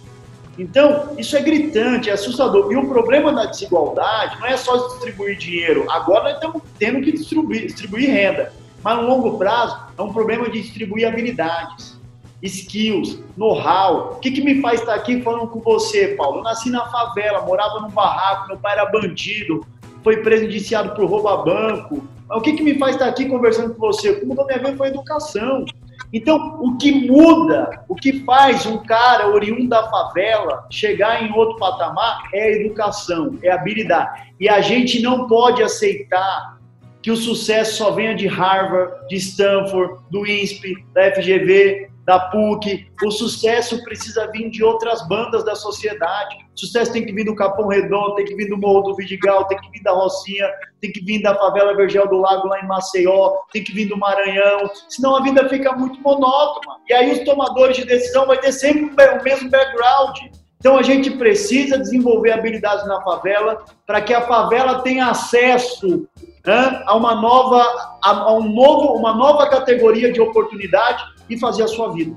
Então, 0.59 1.15
isso 1.17 1.35
é 1.35 1.41
gritante, 1.41 2.09
é 2.09 2.13
assustador. 2.13 2.71
E 2.71 2.75
o 2.75 2.87
problema 2.87 3.31
da 3.33 3.45
desigualdade 3.45 4.39
não 4.39 4.47
é 4.47 4.57
só 4.57 4.89
distribuir 4.89 5.37
dinheiro. 5.37 5.85
Agora 5.89 6.25
nós 6.25 6.33
estamos 6.35 6.61
tendo 6.77 7.01
que 7.01 7.11
distribuir, 7.11 7.65
distribuir 7.65 8.11
renda. 8.11 8.53
Mas 8.83 8.97
no 8.97 9.07
longo 9.07 9.37
prazo 9.37 9.77
é 9.97 10.01
um 10.01 10.11
problema 10.11 10.49
de 10.49 10.61
distribuir 10.61 11.07
habilidades 11.07 12.00
skills, 12.43 13.19
know-how. 13.37 14.13
O 14.13 14.19
que, 14.19 14.31
que 14.31 14.41
me 14.41 14.61
faz 14.61 14.79
estar 14.79 14.95
aqui 14.95 15.21
falando 15.21 15.47
com 15.47 15.59
você, 15.59 16.09
Paulo? 16.09 16.39
Eu 16.39 16.43
nasci 16.43 16.69
na 16.69 16.85
favela, 16.87 17.45
morava 17.45 17.79
num 17.81 17.89
barraco, 17.89 18.47
meu 18.47 18.57
pai 18.57 18.73
era 18.73 18.85
bandido, 18.85 19.65
foi 20.03 20.17
preso 20.17 20.45
indiciado 20.45 20.95
por 20.95 21.05
roubo 21.05 21.27
a 21.27 21.37
banco. 21.37 22.03
Mas 22.27 22.37
o 22.37 22.41
que, 22.41 22.53
que 22.53 22.63
me 22.63 22.77
faz 22.77 22.95
estar 22.95 23.07
aqui 23.07 23.25
conversando 23.25 23.75
com 23.75 23.79
você? 23.79 24.09
O 24.09 24.19
que 24.19 24.25
mudou 24.25 24.45
minha 24.45 24.57
vida 24.57 24.75
foi 24.75 24.87
a 24.87 24.89
educação. 24.91 25.65
Então, 26.13 26.59
o 26.61 26.77
que 26.77 27.07
muda, 27.07 27.85
o 27.87 27.95
que 27.95 28.23
faz 28.25 28.65
um 28.65 28.77
cara 28.79 29.29
oriundo 29.29 29.69
da 29.69 29.89
favela 29.89 30.65
chegar 30.69 31.23
em 31.23 31.31
outro 31.33 31.57
patamar 31.57 32.23
é 32.33 32.43
a 32.43 32.51
educação, 32.51 33.37
é 33.41 33.49
a 33.49 33.55
habilidade. 33.55 34.33
E 34.39 34.49
a 34.49 34.59
gente 34.59 35.01
não 35.01 35.27
pode 35.27 35.63
aceitar 35.63 36.59
que 37.01 37.11
o 37.11 37.15
sucesso 37.15 37.77
só 37.77 37.91
venha 37.91 38.13
de 38.13 38.27
Harvard, 38.27 39.07
de 39.07 39.15
Stanford, 39.15 40.03
do 40.11 40.25
INSPE, 40.25 40.85
da 40.93 41.11
FGV, 41.11 41.90
da 42.05 42.19
PUC. 42.19 42.87
O 43.03 43.11
sucesso 43.11 43.83
precisa 43.83 44.29
vir 44.31 44.49
de 44.49 44.63
outras 44.63 45.07
bandas 45.07 45.43
da 45.43 45.55
sociedade. 45.55 46.35
O 46.55 46.59
sucesso 46.59 46.91
tem 46.91 47.05
que 47.05 47.13
vir 47.13 47.25
do 47.25 47.35
Capão 47.35 47.67
Redondo, 47.67 48.15
tem 48.15 48.25
que 48.25 48.35
vir 48.35 48.49
do 48.49 48.57
Morro 48.57 48.81
do 48.81 48.95
Vidigal, 48.95 49.45
tem 49.45 49.59
que 49.59 49.69
vir 49.69 49.83
da 49.83 49.91
Rocinha, 49.91 50.49
tem 50.81 50.91
que 50.91 51.03
vir 51.03 51.21
da 51.21 51.35
favela 51.35 51.75
Vergel 51.75 52.07
do 52.07 52.17
Lago 52.17 52.47
lá 52.47 52.59
em 52.59 52.67
Maceió, 52.67 53.37
tem 53.51 53.63
que 53.63 53.73
vir 53.73 53.87
do 53.87 53.97
Maranhão. 53.97 54.69
Senão 54.89 55.15
a 55.15 55.23
vida 55.23 55.47
fica 55.49 55.73
muito 55.73 56.01
monótona. 56.01 56.77
E 56.89 56.93
aí 56.93 57.11
os 57.11 57.19
tomadores 57.19 57.77
de 57.77 57.85
decisão 57.85 58.25
vai 58.25 58.39
ter 58.39 58.51
sempre 58.51 58.85
o 58.85 59.23
mesmo 59.23 59.49
background. 59.49 60.17
Então 60.59 60.77
a 60.77 60.83
gente 60.83 61.09
precisa 61.11 61.77
desenvolver 61.77 62.31
habilidades 62.31 62.85
na 62.85 63.01
favela 63.01 63.63
para 63.85 63.99
que 63.99 64.13
a 64.13 64.21
favela 64.21 64.81
tenha 64.83 65.07
acesso 65.07 66.07
né, 66.45 66.83
a 66.85 66.95
uma 66.95 67.15
nova, 67.15 67.97
a 68.03 68.33
um 68.33 68.43
novo, 68.43 68.93
uma 68.93 69.13
nova 69.13 69.49
categoria 69.49 70.11
de 70.11 70.21
oportunidade 70.21 71.03
e 71.31 71.39
fazer 71.39 71.63
a 71.63 71.67
sua 71.67 71.91
vida. 71.93 72.15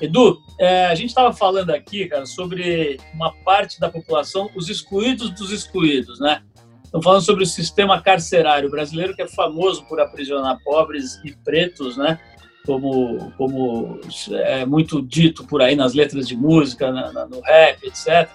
Edu, 0.00 0.38
é, 0.60 0.86
a 0.86 0.94
gente 0.94 1.08
estava 1.08 1.32
falando 1.32 1.70
aqui, 1.70 2.06
cara, 2.06 2.24
sobre 2.24 2.98
uma 3.12 3.32
parte 3.44 3.80
da 3.80 3.88
população, 3.88 4.48
os 4.54 4.68
excluídos 4.68 5.30
dos 5.30 5.50
excluídos, 5.50 6.20
né? 6.20 6.42
Estamos 6.84 7.04
falando 7.04 7.22
sobre 7.22 7.42
o 7.42 7.46
sistema 7.46 8.00
carcerário 8.00 8.70
brasileiro, 8.70 9.14
que 9.14 9.22
é 9.22 9.28
famoso 9.28 9.84
por 9.86 10.00
aprisionar 10.00 10.58
pobres 10.62 11.20
e 11.24 11.32
pretos, 11.32 11.96
né? 11.96 12.18
Como, 12.64 13.32
como 13.36 13.98
é 14.30 14.64
muito 14.64 15.02
dito 15.02 15.44
por 15.44 15.62
aí 15.62 15.74
nas 15.74 15.94
letras 15.94 16.28
de 16.28 16.36
música, 16.36 16.92
na, 16.92 17.12
na, 17.12 17.26
no 17.26 17.40
rap, 17.40 17.82
etc. 17.84 18.28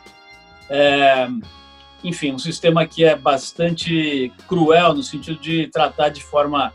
É, 0.69 1.27
enfim, 2.03 2.33
um 2.33 2.39
sistema 2.39 2.85
que 2.85 3.03
é 3.03 3.15
bastante 3.15 4.31
cruel 4.47 4.93
no 4.93 5.03
sentido 5.03 5.39
de 5.39 5.67
tratar 5.67 6.09
de 6.09 6.23
forma 6.23 6.73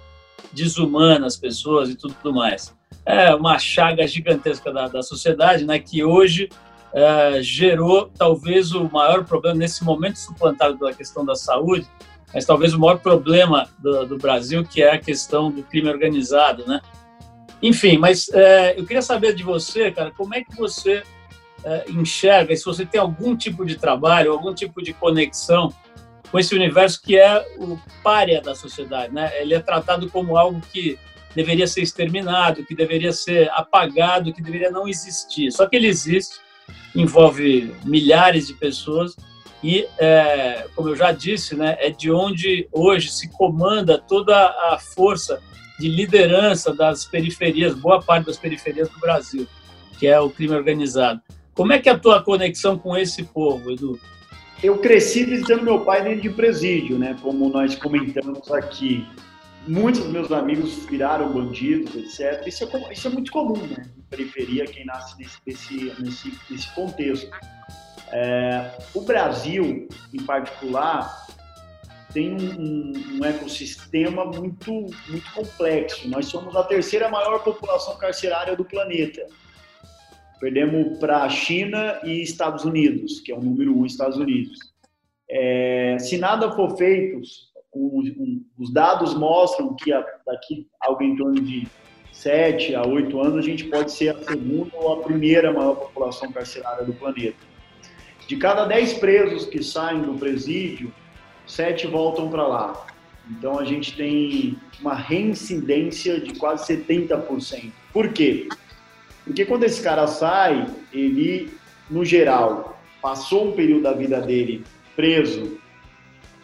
desumana 0.53 1.27
as 1.27 1.37
pessoas 1.37 1.91
e 1.91 1.95
tudo 1.95 2.33
mais 2.33 2.77
é 3.09 3.35
uma 3.35 3.59
chaga 3.59 4.07
gigantesca 4.07 4.71
da, 4.71 4.87
da 4.87 5.03
sociedade, 5.03 5.65
né, 5.65 5.79
que 5.79 6.05
hoje 6.05 6.51
é, 6.93 7.43
gerou 7.43 8.11
talvez 8.19 8.73
o 8.73 8.85
maior 8.85 9.25
problema 9.25 9.57
nesse 9.57 9.83
momento 9.83 10.19
suplantado 10.19 10.77
pela 10.77 10.93
questão 10.93 11.25
da 11.25 11.35
saúde, 11.35 11.87
mas 12.35 12.45
talvez 12.45 12.75
o 12.75 12.79
maior 12.79 12.99
problema 12.99 13.67
do, 13.79 14.05
do 14.05 14.19
Brasil, 14.19 14.63
que 14.63 14.83
é 14.83 14.93
a 14.93 14.99
questão 14.99 15.51
do 15.51 15.63
crime 15.63 15.89
organizado, 15.89 16.67
né? 16.67 16.83
Enfim, 17.63 17.97
mas 17.97 18.29
é, 18.29 18.79
eu 18.79 18.85
queria 18.85 19.01
saber 19.01 19.35
de 19.35 19.43
você, 19.43 19.91
cara, 19.91 20.11
como 20.11 20.35
é 20.35 20.43
que 20.43 20.55
você 20.55 21.03
é, 21.65 21.91
enxerga, 21.91 22.55
se 22.57 22.65
você 22.65 22.85
tem 22.87 23.01
algum 23.01 23.37
tipo 23.37 23.65
de 23.65 23.77
trabalho, 23.77 24.33
algum 24.33 24.55
tipo 24.55 24.83
de 24.83 24.93
conexão 24.93 25.73
com 26.31 26.39
esse 26.39 26.55
universo 26.55 27.01
que 27.03 27.19
é 27.19 27.45
o 27.59 27.79
párea 28.03 28.41
da 28.41 28.55
sociedade, 28.55 29.13
né? 29.13 29.31
Ele 29.41 29.55
é 29.55 29.61
tratado 29.61 30.11
como 30.11 30.37
algo 30.37 30.61
que 30.73 30.99
deveria 31.35 31.67
ser 31.67 31.83
exterminado, 31.83 32.65
que 32.65 32.75
deveria 32.75 33.13
ser 33.13 33.51
apagado, 33.53 34.33
que 34.33 34.43
deveria 34.43 34.71
não 34.71 34.89
existir. 34.89 35.51
Só 35.53 35.67
que 35.67 35.77
ele 35.77 35.87
existe, 35.87 36.37
envolve 36.95 37.75
milhares 37.85 38.47
de 38.47 38.55
pessoas 38.55 39.17
e, 39.63 39.87
é, 39.99 40.67
como 40.75 40.89
eu 40.91 40.97
já 40.97 41.13
disse, 41.13 41.55
né, 41.55 41.77
é 41.81 41.91
de 41.91 42.11
onde 42.11 42.69
hoje 42.73 43.11
se 43.11 43.29
comanda 43.31 43.99
toda 43.99 44.37
a 44.37 44.79
força 44.79 45.41
de 45.79 45.89
liderança 45.89 46.75
das 46.75 47.05
periferias, 47.05 47.75
boa 47.75 48.01
parte 48.03 48.27
das 48.27 48.37
periferias 48.37 48.89
do 48.89 48.99
Brasil, 48.99 49.47
que 49.99 50.07
é 50.07 50.19
o 50.19 50.31
crime 50.31 50.55
organizado. 50.55 51.21
Como 51.59 51.73
é 51.73 51.81
que 51.81 51.89
é 51.89 51.93
a 51.93 51.99
tua 51.99 52.23
conexão 52.23 52.79
com 52.79 52.97
esse 52.97 53.25
povo, 53.25 53.73
Edu? 53.73 53.99
Eu 54.63 54.79
cresci 54.79 55.25
visitando 55.25 55.65
meu 55.65 55.81
pai 55.81 56.05
dentro 56.05 56.21
de 56.21 56.31
presídio, 56.31 56.97
né? 56.97 57.17
Como 57.21 57.49
nós 57.49 57.75
comentamos 57.75 58.49
aqui 58.53 59.05
muitos 59.67 60.05
dos 60.05 60.13
meus 60.13 60.31
amigos 60.31 60.87
viraram 60.87 61.33
bandidos, 61.33 61.97
etc. 61.97 62.47
Isso 62.47 62.63
é, 62.63 62.93
isso 62.93 63.09
é 63.09 63.11
muito 63.11 63.33
comum, 63.33 63.57
né? 63.67 63.91
Em 63.99 64.03
periferia, 64.03 64.67
quem 64.67 64.87
nasce 64.87 65.19
nesse, 65.19 65.39
nesse, 65.45 66.01
nesse, 66.01 66.39
nesse 66.49 66.75
contexto. 66.77 67.29
É, 68.13 68.71
o 68.95 69.01
Brasil, 69.01 69.89
em 70.15 70.23
particular, 70.23 71.27
tem 72.13 72.37
um, 72.37 72.93
um, 73.17 73.25
ecossistema 73.25 74.25
muito, 74.25 74.71
muito 75.09 75.33
complexo. 75.35 76.09
Nós 76.09 76.27
somos 76.27 76.55
a 76.55 76.63
terceira 76.63 77.09
maior 77.09 77.43
população 77.43 77.97
carcerária 77.97 78.55
do 78.55 78.65
planeta. 78.65 79.27
Perdemos 80.41 80.99
para 80.99 81.23
a 81.23 81.29
China 81.29 82.01
e 82.05 82.23
Estados 82.23 82.65
Unidos, 82.65 83.21
que 83.21 83.33
é 83.33 83.37
o 83.37 83.41
número 83.43 83.77
um 83.77 83.85
Estados 83.85 84.17
Unidos. 84.17 84.59
É, 85.29 85.99
se 85.99 86.17
nada 86.17 86.53
for 86.53 86.77
feito 86.77 87.21
um, 87.75 88.45
os 88.59 88.73
dados 88.73 89.15
mostram 89.15 89.75
que 89.75 89.91
daqui 90.27 90.67
algo 90.81 91.03
em 91.03 91.17
torno 91.17 91.41
de 91.41 91.67
7 92.13 92.75
a 92.75 92.87
8 92.87 93.21
anos 93.21 93.37
a 93.37 93.43
gente 93.43 93.65
pode 93.65 93.93
ser 93.93 94.11
a 94.11 94.23
segunda 94.23 94.71
ou 94.75 94.95
a 94.95 95.03
primeira 95.03 95.53
maior 95.53 95.75
população 95.75 96.33
carcerária 96.33 96.85
do 96.85 96.93
planeta. 96.93 97.37
De 98.27 98.37
cada 98.37 98.65
10 98.65 98.95
presos 98.95 99.47
que 99.47 99.63
saem 99.63 100.03
do 100.03 100.15
presídio, 100.15 100.93
7 101.47 101.87
voltam 101.87 102.29
para 102.29 102.47
lá. 102.47 102.87
Então 103.31 103.59
a 103.59 103.65
gente 103.65 103.97
tem 103.97 104.57
uma 104.81 104.95
reincidência 104.95 106.21
de 106.21 106.35
quase 106.39 106.77
70%. 106.77 107.73
Por 107.93 108.13
quê? 108.13 108.49
Porque 109.29 109.45
quando 109.45 109.63
esse 109.63 109.81
cara 109.81 110.09
sai, 110.09 110.67
ele, 110.93 111.53
no 111.89 112.05
geral, 112.05 112.83
passou 113.01 113.49
um 113.49 113.53
período 113.53 113.83
da 113.83 113.93
vida 113.93 114.21
dele 114.21 114.65
preso 114.97 115.59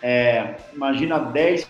é, 0.06 0.56
imagina 0.74 1.18
10, 1.18 1.66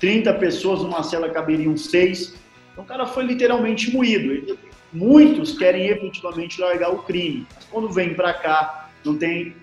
30 0.00 0.32
pessoas 0.34 0.80
numa 0.80 1.02
cela 1.02 1.28
caberiam 1.28 1.76
6. 1.76 2.34
Então 2.72 2.82
o 2.82 2.86
cara 2.86 3.04
foi 3.04 3.24
literalmente 3.24 3.92
moído. 3.92 4.56
Muitos 4.90 5.58
querem 5.58 5.88
efetivamente 5.88 6.58
largar 6.58 6.90
o 6.94 7.02
crime. 7.02 7.46
Quando 7.70 7.90
vem 7.90 8.14
para 8.14 8.32
cá, 8.32 8.88
não 9.04 9.18
tem 9.18 9.54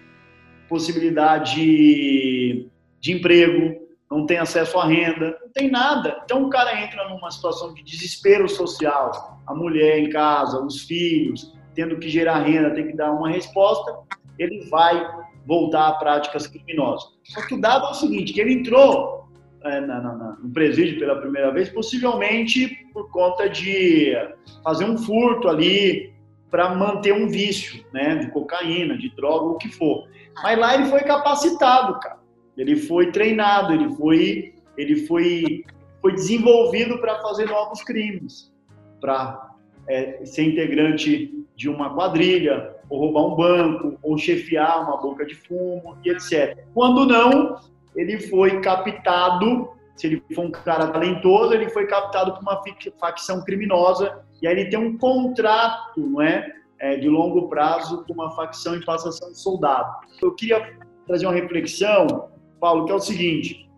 possibilidade 0.70 1.56
de, 1.56 2.68
de 3.00 3.14
emprego, 3.14 3.81
não 4.12 4.26
tem 4.26 4.38
acesso 4.38 4.78
à 4.78 4.86
renda, 4.86 5.38
não 5.42 5.50
tem 5.54 5.72
nada. 5.72 6.20
Então 6.26 6.44
o 6.44 6.50
cara 6.50 6.84
entra 6.84 7.08
numa 7.08 7.32
situação 7.32 7.74
de 7.74 7.82
desespero 7.82 8.50
social. 8.50 9.40
A 9.48 9.56
mulher 9.56 10.00
em 10.00 10.10
casa, 10.10 10.62
os 10.62 10.82
filhos, 10.82 11.54
tendo 11.74 11.98
que 11.98 12.10
gerar 12.10 12.40
renda, 12.40 12.76
tem 12.76 12.88
que 12.88 12.96
dar 12.96 13.14
uma 13.14 13.30
resposta. 13.30 13.98
Ele 14.38 14.68
vai 14.70 15.10
voltar 15.48 15.88
a 15.88 15.94
práticas 15.94 16.46
criminosas. 16.46 17.10
Só 17.24 17.42
que 17.48 17.56
o 17.56 17.62
dado 17.62 17.88
é 17.88 17.90
o 17.92 17.94
seguinte, 17.94 18.34
que 18.34 18.42
ele 18.42 18.54
entrou 18.54 19.30
é, 19.64 19.80
na, 19.80 20.02
na, 20.02 20.38
no 20.42 20.52
presídio 20.52 21.00
pela 21.00 21.16
primeira 21.16 21.52
vez, 21.52 21.70
possivelmente 21.70 22.68
por 22.94 23.10
conta 23.12 23.50
de 23.50 24.14
fazer 24.62 24.86
um 24.86 24.98
furto 24.98 25.48
ali 25.48 26.14
para 26.50 26.76
manter 26.76 27.14
um 27.14 27.30
vício, 27.30 27.86
né, 27.94 28.16
de 28.16 28.30
cocaína, 28.32 28.98
de 28.98 29.10
droga, 29.16 29.46
o 29.46 29.58
que 29.58 29.70
for. 29.70 30.06
Mas 30.44 30.60
lá 30.60 30.76
ele 30.76 30.86
foi 30.86 31.00
capacitado, 31.00 31.98
cara. 32.00 32.21
Ele 32.58 32.76
foi 32.76 33.12
treinado, 33.12 33.74
ele 33.74 33.90
foi, 33.96 34.54
ele 34.78 35.08
foi, 35.08 35.64
foi 36.02 36.14
desenvolvido 36.14 36.98
para 37.00 37.22
fazer 37.22 37.46
novos 37.46 37.84
crimes, 37.84 38.52
para 39.00 39.52
é, 39.88 40.24
ser 40.26 40.44
integrante 40.44 41.34
de 41.56 41.70
uma 41.70 41.94
quadrilha, 41.94 42.76
ou 42.90 43.00
roubar 43.00 43.26
um 43.26 43.36
banco, 43.36 44.00
ou 44.04 44.18
chefiar 44.18 44.84
uma 44.84 44.98
boca 44.98 45.26
de 45.26 45.36
fumo 45.36 45.98
e 46.04 46.10
etc. 46.10 46.58
Quando 46.74 47.06
não, 47.06 47.58
ele 47.96 48.20
foi 48.20 48.60
captado, 48.62 49.70
se 49.96 50.08
ele 50.08 50.24
for 50.34 50.46
um 50.46 50.52
cara 50.52 50.88
talentoso, 50.88 51.54
ele 51.54 51.70
foi 51.70 51.88
captado 51.88 52.34
por 52.34 52.42
uma 52.42 52.62
facção 53.00 53.44
criminosa 53.44 54.24
e 54.42 54.48
aí 54.48 54.60
ele 54.60 54.70
tem 54.70 54.80
um 54.80 54.98
contrato, 54.98 56.00
não 56.00 56.22
é? 56.22 56.52
é 56.80 56.98
de 56.98 57.08
longo 57.08 57.48
prazo 57.48 58.04
com 58.06 58.14
uma 58.14 58.32
facção 58.32 58.76
e 58.76 58.84
passa 58.84 59.10
a 59.10 59.12
ser 59.12 59.26
um 59.26 59.36
soldado. 59.36 60.08
Eu 60.22 60.34
queria 60.34 60.76
trazer 61.06 61.28
uma 61.28 61.34
reflexão, 61.34 62.31
Paulo, 62.62 62.86
que 62.86 62.92
é 62.92 62.96
o 62.96 63.00
seguinte: 63.00 63.70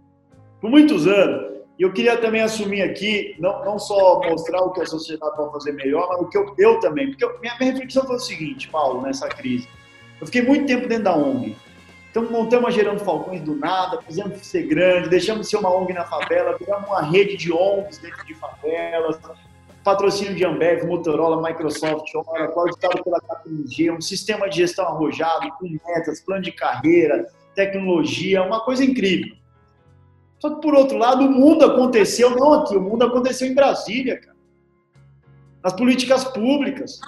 por 0.62 0.70
muitos 0.70 1.08
anos 1.08 1.54
e 1.78 1.82
eu 1.82 1.92
queria 1.92 2.18
também 2.18 2.42
assumir 2.42 2.84
aqui, 2.84 3.36
não, 3.40 3.66
não 3.66 3.80
só 3.80 4.22
mostrar 4.30 4.62
o 4.62 4.72
que 4.72 4.82
a 4.82 4.86
sociedade 4.86 5.36
pode 5.36 5.52
fazer 5.54 5.72
melhor, 5.72 6.08
mas 6.10 6.22
o 6.22 6.30
que 6.30 6.38
eu, 6.38 6.54
eu 6.58 6.80
também. 6.80 7.10
Porque 7.10 7.26
eu, 7.26 7.40
minha, 7.40 7.58
minha 7.58 7.72
reflexão 7.72 8.06
foi 8.06 8.16
o 8.16 8.20
seguinte, 8.20 8.70
Paulo, 8.70 9.02
nessa 9.02 9.28
crise. 9.28 9.68
Eu 10.22 10.28
fiquei 10.28 10.44
muito 10.44 10.68
tempo 10.68 10.88
dentro 10.88 11.06
da 11.06 11.16
ONG. 11.16 11.58
Então, 12.12 12.30
montamos 12.30 12.68
a 12.68 12.72
Gerando 12.72 13.00
Falcões 13.00 13.42
do 13.42 13.56
nada, 13.56 14.00
fizemos 14.04 14.38
ser 14.46 14.68
grande, 14.68 15.10
deixamos 15.10 15.46
de 15.46 15.50
ser 15.50 15.58
uma 15.58 15.76
ONG 15.76 15.94
na 15.94 16.06
favela, 16.06 16.56
viramos 16.60 16.88
uma 16.88 17.02
rede 17.02 17.36
de 17.36 17.52
ONGs 17.52 17.98
dentro 17.98 18.24
de 18.24 18.36
favelas, 18.36 19.18
patrocínio 19.84 20.36
de 20.36 20.46
Ambev, 20.46 20.86
Motorola, 20.86 21.42
Microsoft, 21.42 22.14
Oracle, 22.14 22.70
estado 22.70 23.04
pela 23.04 23.20
KPMG, 23.20 23.90
um 23.90 24.00
sistema 24.00 24.48
de 24.48 24.58
gestão 24.58 24.86
arrojado, 24.86 25.50
com 25.60 25.68
metas, 25.88 26.22
plano 26.22 26.44
de 26.44 26.52
carreira, 26.52 27.26
tecnologia, 27.56 28.44
uma 28.44 28.62
coisa 28.62 28.84
incrível. 28.84 29.36
Só 30.40 30.56
que, 30.56 30.62
por 30.62 30.74
outro 30.76 30.98
lado, 30.98 31.26
o 31.26 31.32
mundo 31.32 31.64
aconteceu, 31.64 32.32
não 32.32 32.54
aqui, 32.54 32.76
o 32.76 32.82
mundo 32.82 33.04
aconteceu 33.04 33.48
em 33.48 33.56
Brasília, 33.56 34.20
cara. 34.20 34.36
Nas 35.64 35.74
políticas 35.74 36.26
públicas. 36.26 37.00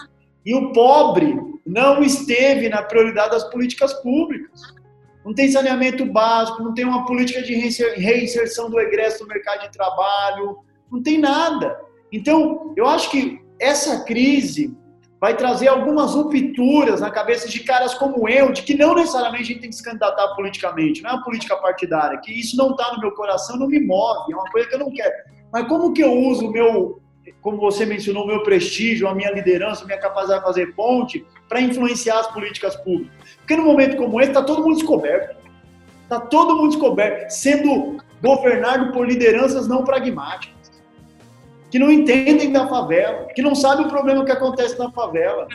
E 0.46 0.56
o 0.56 0.72
pobre 0.72 1.38
não 1.66 2.02
esteve 2.02 2.70
na 2.70 2.82
prioridade 2.82 3.32
das 3.32 3.44
políticas 3.50 3.94
públicas. 3.96 4.62
Não 5.26 5.34
tem 5.34 5.52
saneamento 5.52 6.06
básico, 6.06 6.64
não 6.64 6.74
tem 6.74 6.86
uma 6.86 7.06
política 7.06 7.42
de 7.42 7.56
reinserção 7.56 8.70
do 8.70 8.80
egresso 8.80 9.24
no 9.24 9.30
mercado 9.30 9.64
de 9.64 9.72
trabalho, 9.72 10.60
não 10.92 11.02
tem 11.02 11.18
nada. 11.18 11.78
Então, 12.12 12.74
eu 12.78 12.88
acho 12.88 13.10
que 13.10 13.42
essa 13.60 14.06
crise 14.06 14.78
vai 15.26 15.36
trazer 15.36 15.68
algumas 15.68 16.14
rupturas 16.14 17.02
na 17.02 17.10
cabeça 17.10 17.50
de 17.50 17.60
caras 17.62 17.96
como 17.96 18.30
eu, 18.30 18.52
de 18.52 18.62
que 18.62 18.76
não 18.78 18.94
necessariamente 18.94 19.42
a 19.42 19.46
gente 19.48 19.62
tem 19.62 19.72
que 19.72 19.76
se 19.76 19.82
candidatar 19.82 20.36
politicamente, 20.36 21.02
não 21.02 21.10
é 21.10 21.14
uma 21.14 21.24
política 21.24 21.56
partidária, 21.56 22.20
que 22.20 22.32
isso 22.32 22.56
não 22.56 22.70
está 22.70 22.94
no 22.94 23.00
meu 23.00 23.12
coração, 23.12 23.58
não 23.58 23.68
me 23.68 23.80
move, 23.80 24.32
é 24.32 24.36
uma 24.36 24.52
coisa 24.52 24.70
que 24.70 24.76
eu 24.76 24.80
não 24.80 24.92
quero. 24.92 25.12
Mas 25.52 25.68
como 25.68 25.94
que 25.94 26.04
eu 26.04 26.14
uso 26.14 26.46
o 26.46 26.52
meu, 26.52 27.02
como 27.42 27.58
você 27.58 27.88
mencionou, 27.88 28.24
o 28.24 28.28
meu 28.28 28.44
prestígio, 28.44 29.08
a 29.08 29.16
minha 29.16 29.32
liderança, 29.32 29.84
a 29.84 29.88
minha 29.88 29.98
capacidade 29.98 30.42
de 30.42 30.46
fazer 30.46 30.76
ponte, 30.76 31.26
para 31.50 31.60
influenciar 31.60 32.20
as 32.20 32.28
políticas 32.28 32.76
públicas. 32.76 33.18
Porque 33.38 33.56
num 33.56 33.66
momento 33.66 33.98
como 33.98 34.22
esse, 34.22 34.30
está 34.30 34.44
todo 34.44 34.62
mundo 34.62 34.76
descoberto. 34.76 35.38
Está 36.04 36.20
todo 36.20 36.56
mundo 36.56 36.70
descoberto, 36.70 37.32
sendo 37.32 37.98
governado 38.22 38.92
por 38.92 39.08
lideranças 39.08 39.68
não 39.68 39.84
pragmáticas, 39.84 40.55
que 41.76 41.80
não 41.80 41.92
entendem 41.92 42.54
da 42.54 42.70
favela, 42.70 43.28
que 43.36 43.42
não 43.42 43.54
sabem 43.54 43.86
o 43.86 43.90
problema 43.90 44.24
que 44.24 44.32
acontece 44.32 44.80
na 44.80 44.90
favela. 44.94 45.46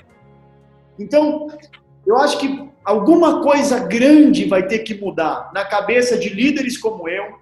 Então, 0.98 1.48
eu 2.06 2.18
acho 2.18 2.38
que 2.38 2.68
alguma 2.84 3.42
coisa 3.42 3.78
grande 3.86 4.44
vai 4.44 4.66
ter 4.66 4.80
que 4.80 4.94
mudar 5.00 5.50
na 5.54 5.64
cabeça 5.64 6.18
de 6.18 6.28
líderes 6.28 6.76
como 6.76 7.08
eu, 7.08 7.38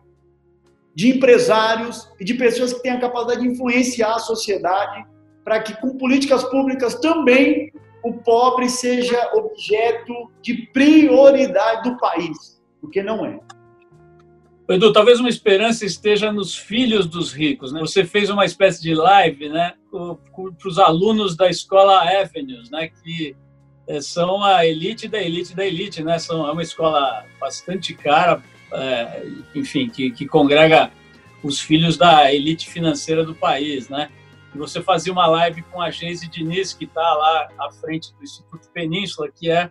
de 0.95 1.09
empresários 1.09 2.09
e 2.21 2.25
de 2.25 2.35
pessoas 2.35 2.73
que 2.73 2.81
têm 2.81 2.93
a 2.93 3.01
capacidade 3.01 3.41
de 3.41 3.49
influenciar 3.49 4.15
a 4.15 4.21
sociedade 4.21 5.05
para 5.43 5.61
que 5.61 5.77
com 5.81 5.99
políticas 5.99 6.45
públicas 6.45 6.95
também 7.01 7.73
o 8.05 8.13
pobre 8.13 8.69
seja 8.69 9.33
objeto 9.35 10.31
de 10.41 10.69
prioridade 10.73 11.91
do 11.91 11.99
país, 11.99 12.63
porque 12.81 13.03
não 13.03 13.27
é. 13.27 13.41
Edu, 14.75 14.93
talvez 14.93 15.19
uma 15.19 15.31
esperança 15.31 15.87
esteja 15.87 16.31
nos 16.31 16.55
filhos 16.55 17.07
dos 17.07 17.33
ricos. 17.33 17.73
Né? 17.73 17.81
Você 17.81 18.05
fez 18.05 18.29
uma 18.29 18.45
espécie 18.45 18.83
de 18.83 18.95
live 18.95 19.49
né, 19.49 19.73
para 19.91 20.69
os 20.69 20.79
alunos 20.79 21.35
da 21.35 21.49
escola 21.49 22.03
Avenues, 22.03 22.71
né, 22.71 22.89
que 22.89 23.35
é, 23.87 23.99
são 24.03 24.45
a 24.45 24.67
elite 24.67 25.09
da 25.09 25.23
elite 25.23 25.57
da 25.57 25.65
elite. 25.65 26.03
Né? 26.03 26.19
São, 26.19 26.47
é 26.47 26.53
uma 26.53 26.63
escola 26.63 27.25
bastante 27.41 27.95
cara, 27.95 28.43
é, 28.71 29.27
enfim, 29.55 29.89
que, 29.89 30.11
que 30.11 30.27
congrega 30.27 30.91
os 31.43 31.59
filhos 31.59 31.97
da 31.97 32.31
elite 32.31 32.69
financeira 32.69 33.25
do 33.25 33.35
país. 33.35 33.89
Né? 33.89 34.11
E 34.55 34.59
você 34.59 34.83
fazia 34.83 35.13
uma 35.13 35.27
live 35.27 35.63
com 35.63 35.81
a 35.81 35.91
Geise 35.91 36.29
Diniz, 36.29 36.75
que 36.75 36.85
está 36.85 37.01
lá 37.15 37.49
à 37.59 37.71
frente 37.73 38.15
do 38.15 38.23
Instituto 38.23 38.69
Península, 38.75 39.31
que 39.35 39.51
é 39.51 39.71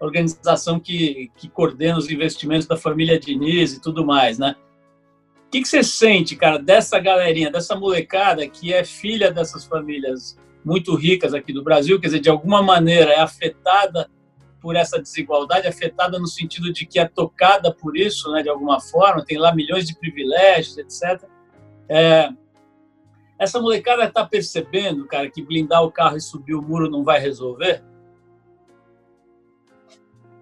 organização 0.00 0.78
que, 0.78 1.30
que 1.36 1.48
coordena 1.48 1.98
os 1.98 2.10
investimentos 2.10 2.66
da 2.66 2.76
família 2.76 3.18
Diniz 3.18 3.74
e 3.74 3.80
tudo 3.80 4.04
mais, 4.04 4.38
né? 4.38 4.56
O 5.46 5.50
que, 5.50 5.62
que 5.62 5.68
você 5.68 5.84
sente, 5.84 6.34
cara, 6.34 6.58
dessa 6.58 6.98
galerinha, 6.98 7.50
dessa 7.50 7.76
molecada 7.76 8.46
que 8.48 8.72
é 8.72 8.82
filha 8.84 9.30
dessas 9.30 9.64
famílias 9.64 10.36
muito 10.64 10.94
ricas 10.94 11.34
aqui 11.34 11.52
do 11.52 11.62
Brasil, 11.62 12.00
quer 12.00 12.08
dizer, 12.08 12.20
de 12.20 12.30
alguma 12.30 12.62
maneira 12.62 13.12
é 13.12 13.20
afetada 13.20 14.10
por 14.60 14.76
essa 14.76 14.98
desigualdade, 14.98 15.68
afetada 15.68 16.18
no 16.18 16.26
sentido 16.26 16.72
de 16.72 16.86
que 16.86 16.98
é 16.98 17.06
tocada 17.06 17.72
por 17.72 17.96
isso, 17.96 18.32
né, 18.32 18.42
de 18.42 18.48
alguma 18.48 18.80
forma, 18.80 19.24
tem 19.24 19.38
lá 19.38 19.54
milhões 19.54 19.86
de 19.86 19.94
privilégios, 19.94 20.78
etc. 20.78 21.22
É, 21.86 22.30
essa 23.38 23.60
molecada 23.60 24.04
está 24.04 24.24
percebendo, 24.24 25.06
cara, 25.06 25.30
que 25.30 25.42
blindar 25.42 25.84
o 25.84 25.92
carro 25.92 26.16
e 26.16 26.20
subir 26.20 26.54
o 26.54 26.62
muro 26.62 26.90
não 26.90 27.04
vai 27.04 27.20
resolver? 27.20 27.84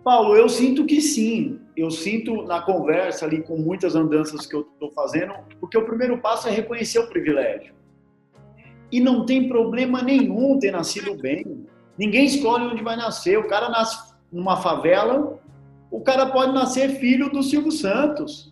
Paulo, 0.02 0.36
eu 0.36 0.48
sinto 0.48 0.84
que 0.84 1.00
sim. 1.00 1.60
Eu 1.76 1.90
sinto 1.90 2.42
na 2.42 2.60
conversa 2.60 3.24
ali 3.24 3.42
com 3.42 3.56
muitas 3.56 3.94
andanças 3.94 4.46
que 4.46 4.54
eu 4.54 4.60
estou 4.60 4.90
fazendo, 4.90 5.32
porque 5.60 5.78
o 5.78 5.86
primeiro 5.86 6.18
passo 6.18 6.48
é 6.48 6.50
reconhecer 6.50 6.98
o 6.98 7.08
privilégio. 7.08 7.74
E 8.90 9.00
não 9.00 9.24
tem 9.24 9.48
problema 9.48 10.02
nenhum 10.02 10.58
ter 10.58 10.70
nascido 10.70 11.14
bem. 11.14 11.66
Ninguém 11.96 12.26
escolhe 12.26 12.66
onde 12.66 12.82
vai 12.82 12.96
nascer. 12.96 13.38
O 13.38 13.48
cara 13.48 13.70
nasce 13.70 14.12
numa 14.30 14.56
favela, 14.56 15.38
o 15.90 16.00
cara 16.00 16.26
pode 16.26 16.52
nascer 16.52 16.98
filho 16.98 17.30
do 17.30 17.42
Silvio 17.42 17.72
Santos. 17.72 18.50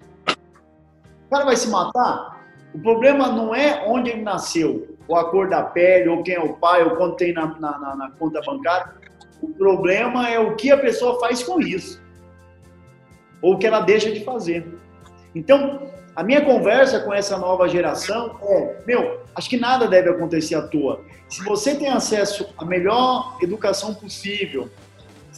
O 1.26 1.30
cara 1.30 1.44
vai 1.44 1.56
se 1.56 1.68
matar? 1.68 2.46
O 2.72 2.78
problema 2.78 3.28
não 3.28 3.54
é 3.54 3.84
onde 3.86 4.10
ele 4.10 4.22
nasceu, 4.22 4.96
ou 5.08 5.16
a 5.16 5.30
cor 5.30 5.48
da 5.48 5.62
pele, 5.62 6.08
ou 6.08 6.22
quem 6.22 6.34
é 6.34 6.40
o 6.40 6.54
pai, 6.54 6.84
ou 6.84 6.96
quanto 6.96 7.16
tem 7.16 7.32
na, 7.32 7.46
na, 7.58 7.96
na 7.96 8.10
conta 8.12 8.40
bancária. 8.42 8.99
O 9.42 9.48
problema 9.48 10.28
é 10.28 10.38
o 10.38 10.54
que 10.56 10.70
a 10.70 10.76
pessoa 10.76 11.18
faz 11.18 11.42
com 11.42 11.60
isso, 11.60 12.00
ou 13.40 13.54
o 13.54 13.58
que 13.58 13.66
ela 13.66 13.80
deixa 13.80 14.10
de 14.10 14.24
fazer. 14.24 14.66
Então, 15.34 15.90
a 16.14 16.22
minha 16.22 16.44
conversa 16.44 17.00
com 17.00 17.14
essa 17.14 17.38
nova 17.38 17.68
geração 17.68 18.38
é: 18.42 18.82
meu, 18.86 19.20
acho 19.34 19.48
que 19.48 19.56
nada 19.56 19.86
deve 19.86 20.10
acontecer 20.10 20.54
à 20.54 20.62
toa. 20.62 21.00
Se 21.28 21.42
você 21.44 21.74
tem 21.74 21.88
acesso 21.88 22.48
à 22.58 22.64
melhor 22.64 23.38
educação 23.40 23.94
possível, 23.94 24.68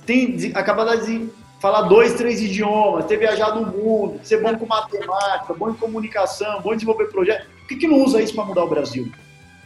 tem 0.06 0.52
a 0.54 0.62
capacidade 0.62 1.06
de 1.06 1.30
falar 1.60 1.82
dois, 1.82 2.14
três 2.14 2.40
idiomas, 2.40 3.04
ter 3.04 3.18
viajado 3.18 3.60
o 3.60 3.66
mundo, 3.66 4.20
ser 4.24 4.42
bom 4.42 4.56
com 4.56 4.66
matemática, 4.66 5.54
bom 5.54 5.70
em 5.70 5.74
comunicação, 5.74 6.60
bom 6.60 6.72
em 6.72 6.76
desenvolver 6.76 7.06
projetos. 7.06 7.46
Por 7.46 7.68
que, 7.68 7.76
que 7.76 7.86
não 7.86 8.02
usa 8.02 8.20
isso 8.20 8.34
para 8.34 8.44
mudar 8.44 8.64
o 8.64 8.68
Brasil? 8.68 9.12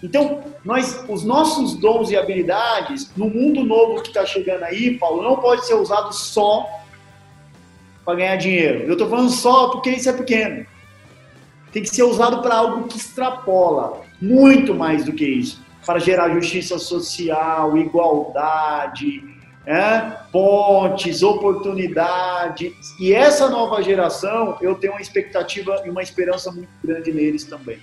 Então, 0.03 0.45
nós, 0.65 1.05
os 1.09 1.25
nossos 1.25 1.75
dons 1.75 2.11
e 2.11 2.17
habilidades, 2.17 3.11
no 3.17 3.29
mundo 3.29 3.65
novo 3.65 4.03
que 4.03 4.09
está 4.09 4.27
chegando 4.27 4.65
aí, 4.65 4.99
Paulo, 4.99 5.23
não 5.23 5.37
pode 5.37 5.67
ser 5.67 5.75
usado 5.75 6.13
só 6.13 6.67
para 8.05 8.15
ganhar 8.15 8.37
dinheiro. 8.37 8.85
Eu 8.85 8.93
estou 8.93 9.09
falando 9.09 9.31
só 9.31 9.71
porque 9.71 9.91
isso 9.91 10.09
é 10.09 10.13
pequeno. 10.13 10.67
Tem 11.73 11.83
que 11.83 11.89
ser 11.89 12.05
usado 12.05 12.41
para 12.43 12.57
algo 12.57 12.89
que 12.89 12.97
extrapola 12.97 14.01
muito 14.21 14.75
mais 14.75 15.05
do 15.05 15.13
que 15.13 15.25
isso, 15.25 15.61
para 15.85 15.99
gerar 15.99 16.31
justiça 16.31 16.79
social, 16.79 17.77
igualdade, 17.77 19.23
é, 19.67 20.01
pontes, 20.31 21.23
oportunidades. 21.23 22.73
E 23.01 23.13
essa 23.13 23.49
nova 23.49 23.83
geração, 23.83 24.57
eu 24.61 24.77
tenho 24.77 24.93
uma 24.93 25.03
expectativa 25.03 25.83
e 25.85 25.91
uma 25.91 26.03
esperança 26.03 26.51
muito 26.53 26.71
grande 26.83 27.13
neles 27.13 27.45
também. 27.45 27.79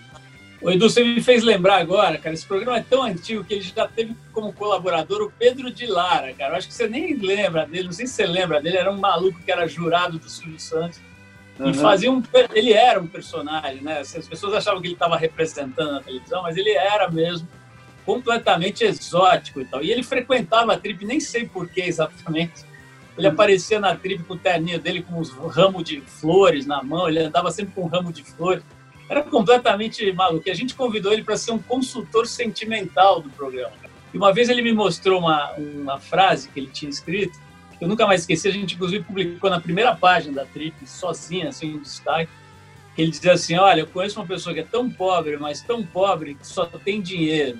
O 0.63 0.71
Edu, 0.71 0.89
você 0.89 1.03
me 1.03 1.21
fez 1.21 1.43
lembrar 1.43 1.77
agora, 1.77 2.17
cara, 2.17 2.33
esse 2.33 2.45
programa 2.45 2.77
é 2.77 2.81
tão 2.81 3.03
antigo 3.03 3.43
que 3.43 3.53
ele 3.53 3.61
já 3.61 3.85
teve 3.85 4.15
como 4.31 4.53
colaborador 4.53 5.21
o 5.21 5.29
Pedro 5.29 5.69
de 5.69 5.85
Lara, 5.85 6.33
cara. 6.33 6.53
Eu 6.53 6.57
acho 6.57 6.69
que 6.69 6.73
você 6.73 6.87
nem 6.87 7.15
lembra 7.17 7.65
dele, 7.65 7.83
não 7.83 7.91
sei 7.91 8.07
se 8.07 8.13
você 8.13 8.25
lembra 8.25 8.61
dele, 8.61 8.77
era 8.77 8.89
um 8.89 8.97
maluco 8.97 9.41
que 9.43 9.51
era 9.51 9.67
jurado 9.67 10.17
do 10.17 10.29
Silvio 10.29 10.57
Santos. 10.57 11.01
Uhum. 11.59 11.69
E 11.69 11.73
fazia 11.73 12.09
um. 12.09 12.23
Ele 12.53 12.71
era 12.71 12.99
um 12.99 13.05
personagem, 13.05 13.81
né? 13.81 13.99
As 13.99 14.27
pessoas 14.27 14.53
achavam 14.53 14.81
que 14.81 14.87
ele 14.87 14.93
estava 14.93 15.17
representando 15.17 15.91
na 15.91 16.01
televisão, 16.01 16.41
mas 16.41 16.55
ele 16.55 16.71
era 16.71 17.11
mesmo 17.11 17.45
completamente 18.05 18.85
exótico 18.85 19.59
e 19.59 19.65
tal. 19.65 19.83
E 19.83 19.91
ele 19.91 20.01
frequentava 20.01 20.73
a 20.73 20.77
trip, 20.77 21.05
nem 21.05 21.19
sei 21.19 21.45
porquê 21.45 21.81
exatamente. 21.81 22.63
Ele 23.17 23.27
aparecia 23.27 23.79
na 23.79 23.95
trip 23.95 24.23
com 24.23 24.33
o 24.33 24.37
terninho 24.37 24.79
dele, 24.79 25.03
com 25.03 25.19
um 25.19 25.47
ramo 25.47 25.83
de 25.83 26.01
flores 26.01 26.65
na 26.65 26.81
mão, 26.81 27.07
ele 27.07 27.19
andava 27.19 27.51
sempre 27.51 27.73
com 27.75 27.83
um 27.83 27.87
ramo 27.87 28.11
de 28.11 28.23
flores. 28.23 28.63
Era 29.09 29.23
completamente 29.23 30.11
maluco. 30.13 30.49
A 30.49 30.53
gente 30.53 30.75
convidou 30.75 31.11
ele 31.11 31.23
para 31.23 31.37
ser 31.37 31.51
um 31.51 31.59
consultor 31.59 32.27
sentimental 32.27 33.21
do 33.21 33.29
programa. 33.29 33.73
E 34.13 34.17
uma 34.17 34.33
vez 34.33 34.49
ele 34.49 34.61
me 34.61 34.73
mostrou 34.73 35.19
uma, 35.19 35.53
uma 35.53 35.99
frase 35.99 36.49
que 36.49 36.59
ele 36.59 36.67
tinha 36.67 36.89
escrito, 36.89 37.39
que 37.77 37.83
eu 37.83 37.87
nunca 37.87 38.05
mais 38.05 38.21
esqueci, 38.21 38.47
a 38.47 38.51
gente 38.51 38.75
inclusive 38.75 39.03
publicou 39.03 39.49
na 39.49 39.59
primeira 39.59 39.95
página 39.95 40.35
da 40.35 40.45
trip, 40.45 40.75
sozinha, 40.87 41.49
um 41.63 41.79
destaque, 41.79 42.29
que 42.95 43.01
ele 43.01 43.11
dizia 43.11 43.33
assim, 43.33 43.57
olha, 43.57 43.81
eu 43.81 43.87
conheço 43.87 44.19
uma 44.19 44.27
pessoa 44.27 44.53
que 44.53 44.59
é 44.59 44.63
tão 44.63 44.89
pobre, 44.89 45.35
mas 45.37 45.61
tão 45.61 45.83
pobre 45.83 46.35
que 46.35 46.45
só 46.45 46.65
tem 46.65 47.01
dinheiro 47.01 47.57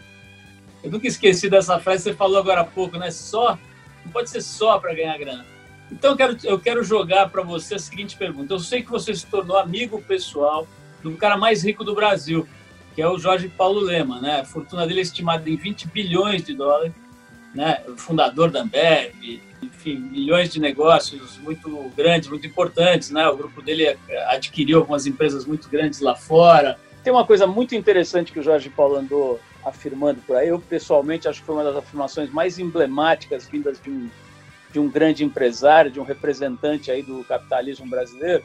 eu 0.84 0.92
nunca 0.92 1.08
esqueci 1.08 1.50
dessa 1.50 1.80
frase 1.80 2.04
que 2.04 2.10
você 2.10 2.16
falou 2.16 2.38
agora 2.38 2.62
há 2.62 2.66
pouco, 2.66 2.98
né? 2.98 3.10
Só, 3.10 3.58
não 4.04 4.12
pode 4.12 4.30
ser 4.30 4.42
só 4.42 4.78
para 4.78 4.94
ganhar 4.94 5.18
grana. 5.18 5.46
Então 5.90 6.12
eu 6.12 6.18
quero, 6.18 6.38
eu 6.44 6.60
quero 6.60 6.84
jogar 6.84 7.30
para 7.30 7.42
você 7.42 7.76
a 7.76 7.80
seguinte 7.80 8.18
pergunta. 8.18 8.54
Eu 8.54 8.60
sei 8.60 8.84
que 8.84 8.92
você 8.92 9.16
se 9.16 9.26
tornou 9.26 9.58
amigo 9.58 10.02
pessoal 10.02 10.68
do 11.04 11.18
cara 11.18 11.38
mais 11.38 11.64
rico 11.64 11.84
do 11.84 11.94
Brasil, 11.94 12.48
que 12.96 13.02
é 13.02 13.08
o 13.08 13.18
Jorge 13.18 13.48
Paulo 13.50 13.80
Lema, 13.82 14.22
né? 14.22 14.42
A 14.42 14.46
fortuna 14.46 14.88
dele 14.88 15.00
é 15.00 15.04
estimada 15.04 15.50
em 15.50 15.56
20 15.56 15.88
bilhões 15.88 16.44
de 16.44 16.54
dólares, 16.54 16.94
né? 17.54 17.82
O 17.88 17.98
fundador 17.98 18.50
da 18.50 18.62
Ambev, 18.62 19.14
enfim, 19.62 19.96
milhões 19.98 20.50
de 20.50 20.60
negócios 20.60 21.38
muito 21.40 21.92
grandes, 21.96 22.30
muito 22.30 22.48
importantes, 22.48 23.12
né? 23.12 23.28
O 23.28 23.38
grupo 23.38 23.62
dele 23.62 23.98
adquiriu 24.28 24.80
algumas 24.80 25.06
empresas 25.06 25.46
muito 25.46 25.70
grandes 25.70 26.00
lá 26.00 26.16
fora. 26.16 26.80
Tem 27.04 27.12
uma 27.12 27.26
coisa 27.26 27.46
muito 27.46 27.76
interessante 27.76 28.32
que 28.32 28.40
o 28.40 28.44
Jorge 28.44 28.70
Paulo 28.70 28.96
andou 28.96 29.40
afirmando 29.66 30.22
por 30.22 30.36
aí. 30.36 30.50
Eu, 30.50 30.60
pessoalmente, 30.60 31.28
acho 31.28 31.40
que 31.40 31.46
foi 31.46 31.56
uma 31.56 31.64
das 31.64 31.76
afirmações 31.76 32.30
mais 32.30 32.60
emblemáticas 32.60 33.48
vindas 33.48 33.82
de 33.82 33.90
um, 33.90 34.10
de 34.72 34.80
um 34.80 34.90
grande 34.90 35.24
empresário, 35.24 35.92
de 35.92 36.00
um 36.00 36.04
representante 36.04 36.92
aí 36.92 37.02
do 37.02 37.24
capitalismo 37.24 37.88
brasileiro. 37.88 38.44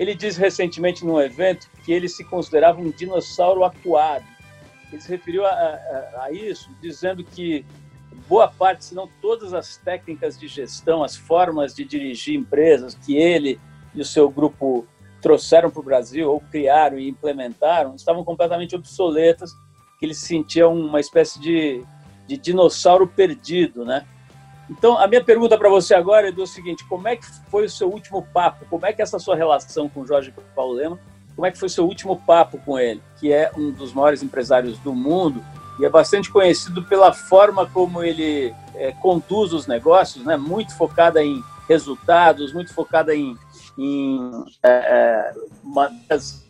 Ele 0.00 0.14
disse 0.14 0.40
recentemente 0.40 1.04
num 1.04 1.20
evento 1.20 1.68
que 1.84 1.92
ele 1.92 2.08
se 2.08 2.24
considerava 2.24 2.80
um 2.80 2.90
dinossauro 2.90 3.62
acuado. 3.62 4.24
Ele 4.90 5.02
se 5.02 5.10
referiu 5.10 5.44
a, 5.44 5.50
a, 5.50 6.22
a 6.22 6.32
isso, 6.32 6.70
dizendo 6.80 7.22
que 7.22 7.66
boa 8.26 8.48
parte, 8.48 8.86
se 8.86 8.94
não 8.94 9.06
todas 9.20 9.52
as 9.52 9.76
técnicas 9.76 10.40
de 10.40 10.48
gestão, 10.48 11.04
as 11.04 11.14
formas 11.14 11.74
de 11.74 11.84
dirigir 11.84 12.34
empresas 12.34 12.94
que 12.94 13.14
ele 13.14 13.60
e 13.94 14.00
o 14.00 14.04
seu 14.04 14.30
grupo 14.30 14.86
trouxeram 15.20 15.70
para 15.70 15.80
o 15.80 15.84
Brasil, 15.84 16.30
ou 16.30 16.40
criaram 16.40 16.98
e 16.98 17.06
implementaram, 17.06 17.94
estavam 17.94 18.24
completamente 18.24 18.74
obsoletas 18.74 19.52
que 19.98 20.06
ele 20.06 20.14
se 20.14 20.26
sentia 20.26 20.66
uma 20.66 20.98
espécie 20.98 21.38
de, 21.38 21.84
de 22.26 22.38
dinossauro 22.38 23.06
perdido, 23.06 23.84
né? 23.84 24.06
Então, 24.70 24.96
a 24.96 25.06
minha 25.08 25.22
pergunta 25.22 25.58
para 25.58 25.68
você 25.68 25.94
agora 25.94 26.28
é 26.28 26.32
do 26.32 26.46
seguinte: 26.46 26.84
como 26.88 27.08
é 27.08 27.16
que 27.16 27.26
foi 27.50 27.64
o 27.64 27.70
seu 27.70 27.90
último 27.90 28.22
papo? 28.32 28.64
Como 28.70 28.86
é 28.86 28.92
que 28.92 29.02
é 29.02 29.04
essa 29.04 29.18
sua 29.18 29.34
relação 29.34 29.88
com 29.88 30.00
o 30.00 30.06
Jorge 30.06 30.32
Paulo 30.54 30.74
Lema? 30.74 30.98
Como 31.34 31.46
é 31.46 31.50
que 31.50 31.58
foi 31.58 31.66
o 31.66 31.70
seu 31.70 31.84
último 31.84 32.20
papo 32.20 32.58
com 32.58 32.78
ele, 32.78 33.02
que 33.18 33.32
é 33.32 33.50
um 33.56 33.70
dos 33.70 33.92
maiores 33.92 34.22
empresários 34.22 34.78
do 34.78 34.94
mundo 34.94 35.42
e 35.78 35.84
é 35.84 35.88
bastante 35.88 36.30
conhecido 36.30 36.84
pela 36.84 37.12
forma 37.12 37.66
como 37.66 38.04
ele 38.04 38.54
é, 38.74 38.92
conduz 38.92 39.52
os 39.52 39.66
negócios, 39.66 40.24
né? 40.24 40.36
muito 40.36 40.76
focada 40.76 41.24
em 41.24 41.42
resultados, 41.66 42.52
muito 42.52 42.74
focada 42.74 43.14
em, 43.14 43.34
em 43.78 44.44
é, 44.62 44.70
é 44.70 45.34
uma, 45.64 45.90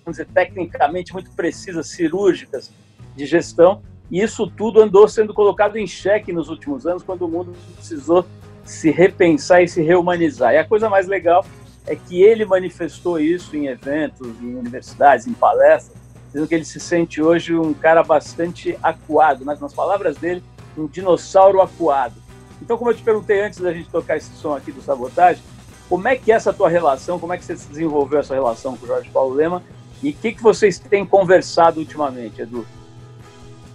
dizer, 0.09 0.27
tecnicamente 0.35 1.13
muito 1.13 1.31
precisas, 1.31 1.89
cirúrgicas 1.89 2.73
de 3.15 3.27
gestão. 3.27 3.83
E 4.11 4.21
isso 4.21 4.47
tudo 4.47 4.81
andou 4.81 5.07
sendo 5.07 5.33
colocado 5.33 5.77
em 5.77 5.87
xeque 5.87 6.33
nos 6.33 6.49
últimos 6.49 6.87
anos, 6.87 7.03
quando 7.03 7.23
o 7.23 7.29
mundo 7.29 7.55
precisou 7.77 8.25
se 8.65 8.91
repensar 8.91 9.63
e 9.63 9.69
se 9.69 9.83
rehumanizar. 9.83 10.53
E 10.53 10.59
a 10.59 10.65
coisa 10.65 10.89
mais 10.89 11.07
legal 11.07 11.45
é 11.87 11.95
que 11.95 12.23
ele 12.23 12.45
manifestou 12.45 13.19
isso 13.19 13.57
em 13.57 13.67
eventos, 13.67 14.29
em 14.41 14.55
universidades, 14.55 15.27
em 15.27 15.33
palestras, 15.33 15.97
dizendo 16.27 16.47
que 16.47 16.55
ele 16.55 16.65
se 16.65 16.79
sente 16.79 17.23
hoje 17.23 17.57
um 17.57 17.73
cara 17.73 18.03
bastante 18.03 18.79
acuado, 18.83 19.45
nas, 19.45 19.61
nas 19.61 19.73
palavras 19.73 20.17
dele, 20.17 20.43
um 20.77 20.87
dinossauro 20.87 21.61
acuado. 21.61 22.15
Então, 22.63 22.77
como 22.77 22.91
eu 22.91 22.95
te 22.95 23.03
perguntei 23.03 23.41
antes 23.41 23.59
da 23.61 23.73
gente 23.73 23.89
tocar 23.89 24.17
esse 24.17 24.33
som 24.35 24.55
aqui 24.55 24.71
do 24.71 24.83
Sabotagem, 24.83 25.43
como 25.89 26.07
é 26.07 26.15
que 26.15 26.31
é 26.31 26.37
essa 26.37 26.53
tua 26.53 26.69
relação, 26.69 27.19
como 27.19 27.33
é 27.33 27.39
que 27.39 27.45
você 27.45 27.55
desenvolveu 27.55 28.21
essa 28.21 28.35
relação 28.35 28.77
com 28.77 28.85
o 28.85 28.89
Jorge 28.89 29.11
Paulo 29.11 29.35
Lema 29.35 29.63
e 30.03 30.11
o 30.11 30.15
que, 30.15 30.33
que 30.33 30.43
vocês 30.43 30.79
têm 30.79 31.05
conversado 31.05 31.81
ultimamente, 31.81 32.43
Edu? 32.43 32.65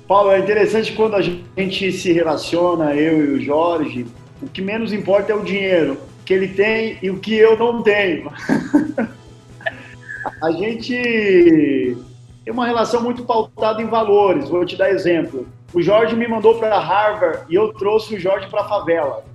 Paulo, 0.08 0.32
é 0.32 0.40
interessante 0.40 0.94
quando 0.94 1.16
a 1.16 1.22
gente 1.22 1.92
se 1.92 2.12
relaciona, 2.12 2.94
eu 2.94 3.26
e 3.26 3.38
o 3.38 3.42
Jorge, 3.42 4.06
o 4.42 4.48
que 4.48 4.62
menos 4.62 4.94
importa 4.94 5.32
é 5.32 5.36
o 5.36 5.44
dinheiro 5.44 5.98
que 6.24 6.34
ele 6.34 6.50
tem 6.50 6.98
e 7.02 7.10
o 7.10 7.20
que 7.20 7.36
eu 7.36 7.58
não 7.58 7.82
tenho. 7.82 8.32
a 10.42 10.52
gente 10.52 11.98
tem 12.44 12.54
uma 12.54 12.66
relação 12.66 13.02
muito 13.02 13.24
pautada 13.24 13.82
em 13.82 13.88
valores. 13.88 14.50
Vou 14.50 14.66
te 14.66 14.76
dar 14.76 14.92
exemplo. 14.92 15.48
O 15.74 15.82
Jorge 15.82 16.16
me 16.16 16.28
mandou 16.28 16.60
para 16.60 16.80
Harvard 16.80 17.46
e 17.50 17.56
eu 17.56 17.74
trouxe 17.74 18.16
o 18.16 18.20
Jorge 18.20 18.48
para 18.48 18.62
a 18.62 18.70
favela. 18.70 19.26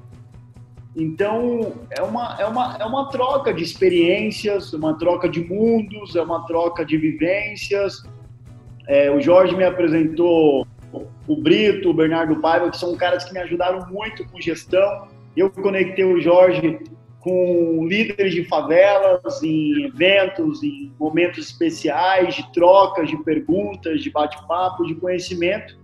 Então, 0.96 1.72
é 1.90 2.02
uma, 2.02 2.37
é, 2.38 2.46
uma, 2.46 2.76
é 2.78 2.85
uma 2.85 3.09
troca 3.11 3.52
de 3.52 3.62
experiências, 3.62 4.72
uma 4.72 4.98
troca 4.98 5.28
de 5.28 5.40
mundos, 5.40 6.16
é 6.16 6.22
uma 6.22 6.44
troca 6.46 6.85
de 6.85 6.96
vivências. 6.96 8.02
É, 8.90 9.09
o 9.09 9.20
Jorge 9.20 9.55
me 9.55 9.62
apresentou 9.62 10.66
o 11.29 11.37
Brito, 11.37 11.90
o 11.90 11.94
Bernardo 11.94 12.40
Paiva, 12.40 12.68
que 12.72 12.76
são 12.76 12.96
caras 12.96 13.22
que 13.22 13.33
me 13.33 13.38
ajudaram 13.38 13.87
muito 13.88 14.26
com 14.29 14.40
gestão. 14.40 15.07
Eu 15.37 15.48
conectei 15.48 16.05
o 16.05 16.20
Jorge 16.20 16.81
com 17.20 17.87
líderes 17.87 18.35
de 18.35 18.42
favelas, 18.46 19.44
em 19.44 19.85
eventos, 19.85 20.64
em 20.64 20.92
momentos 20.98 21.46
especiais, 21.46 22.35
de 22.35 22.53
trocas, 22.53 23.09
de 23.09 23.16
perguntas, 23.22 24.03
de 24.03 24.11
bate-papo, 24.11 24.85
de 24.85 24.96
conhecimento. 24.96 25.79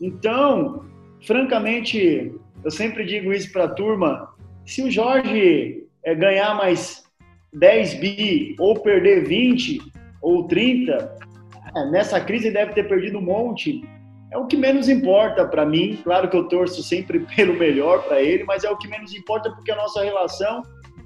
Então, 0.00 0.86
francamente, 1.26 2.32
eu 2.64 2.70
sempre 2.70 3.04
digo 3.04 3.34
isso 3.34 3.52
para 3.52 3.64
a 3.64 3.68
turma: 3.68 4.30
se 4.64 4.82
o 4.82 4.90
Jorge 4.90 5.84
é, 6.02 6.14
ganhar 6.14 6.54
mais 6.54 7.04
10 7.52 8.00
bi 8.00 8.56
ou 8.58 8.80
perder 8.80 9.26
20 9.26 9.78
ou 10.22 10.44
30, 10.44 10.92
é, 10.92 11.25
nessa 11.84 12.20
crise 12.20 12.50
deve 12.50 12.72
ter 12.72 12.88
perdido 12.88 13.18
um 13.18 13.22
monte. 13.22 13.82
É 14.32 14.38
o 14.38 14.46
que 14.46 14.56
menos 14.56 14.88
importa 14.88 15.46
para 15.46 15.64
mim. 15.64 15.98
Claro 16.02 16.28
que 16.28 16.36
eu 16.36 16.48
torço 16.48 16.82
sempre 16.82 17.20
pelo 17.36 17.54
melhor 17.54 18.02
para 18.04 18.22
ele, 18.22 18.44
mas 18.44 18.64
é 18.64 18.70
o 18.70 18.76
que 18.76 18.88
menos 18.88 19.14
importa 19.14 19.50
porque 19.50 19.70
a 19.70 19.76
nossa 19.76 20.02
relação 20.02 20.62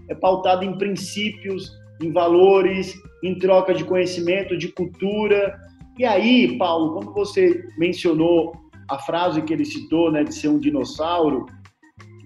é 0.08 0.14
pautada 0.14 0.64
em 0.64 0.76
princípios, 0.78 1.72
em 2.02 2.12
valores, 2.12 2.94
em 3.22 3.38
troca 3.38 3.74
de 3.74 3.84
conhecimento, 3.84 4.56
de 4.56 4.68
cultura. 4.68 5.58
E 5.98 6.04
aí, 6.04 6.56
Paulo, 6.56 6.94
quando 6.94 7.12
você 7.12 7.64
mencionou 7.76 8.52
a 8.88 8.98
frase 8.98 9.42
que 9.42 9.52
ele 9.52 9.64
citou, 9.64 10.10
né, 10.10 10.24
de 10.24 10.34
ser 10.34 10.48
um 10.48 10.58
dinossauro 10.58 11.46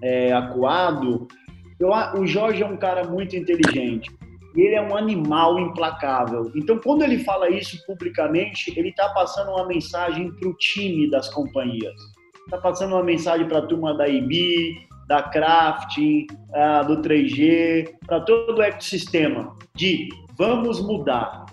é, 0.02 0.32
acuado, 0.32 1.26
eu, 1.78 1.90
o 2.18 2.26
Jorge 2.26 2.62
é 2.62 2.66
um 2.66 2.76
cara 2.76 3.04
muito 3.04 3.36
inteligente. 3.36 4.10
Ele 4.54 4.74
é 4.74 4.82
um 4.82 4.96
animal 4.96 5.58
implacável. 5.58 6.50
Então, 6.54 6.78
quando 6.78 7.02
ele 7.02 7.18
fala 7.18 7.50
isso 7.50 7.84
publicamente, 7.86 8.72
ele 8.78 8.90
está 8.90 9.08
passando 9.10 9.50
uma 9.50 9.66
mensagem 9.66 10.32
para 10.32 10.48
o 10.48 10.54
time 10.54 11.10
das 11.10 11.28
companhias. 11.28 11.94
Está 12.44 12.58
passando 12.58 12.92
uma 12.92 13.02
mensagem 13.02 13.48
para 13.48 13.58
a 13.58 13.66
turma 13.66 13.96
da 13.96 14.06
IBI, 14.06 14.86
da 15.08 15.22
Crafting, 15.22 16.26
uh, 16.50 16.86
do 16.86 17.02
3G, 17.02 17.94
para 18.06 18.20
todo 18.20 18.58
o 18.58 18.62
ecossistema 18.62 19.54
de 19.74 20.08
vamos 20.36 20.80
mudar, 20.80 21.46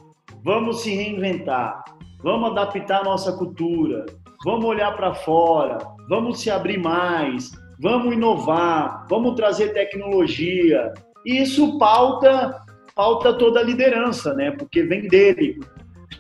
vamos 0.44 0.82
se 0.82 0.94
reinventar, 0.94 1.84
vamos 2.24 2.52
adaptar 2.52 3.02
a 3.02 3.04
nossa 3.04 3.32
cultura, 3.34 4.06
vamos 4.44 4.66
olhar 4.66 4.96
para 4.96 5.14
fora, 5.14 5.78
vamos 6.10 6.40
se 6.40 6.50
abrir 6.50 6.78
mais, 6.78 7.52
vamos 7.80 8.14
inovar, 8.14 9.06
vamos 9.10 9.36
trazer 9.36 9.74
tecnologia. 9.74 10.94
E 11.26 11.42
isso 11.42 11.78
pauta, 11.78 12.61
pauta 12.96 13.34
toda 13.34 13.60
a 13.60 13.64
liderança, 13.64 14.34
né? 14.34 14.52
Porque 14.52 14.84
vem 14.84 15.08
dele. 15.08 15.60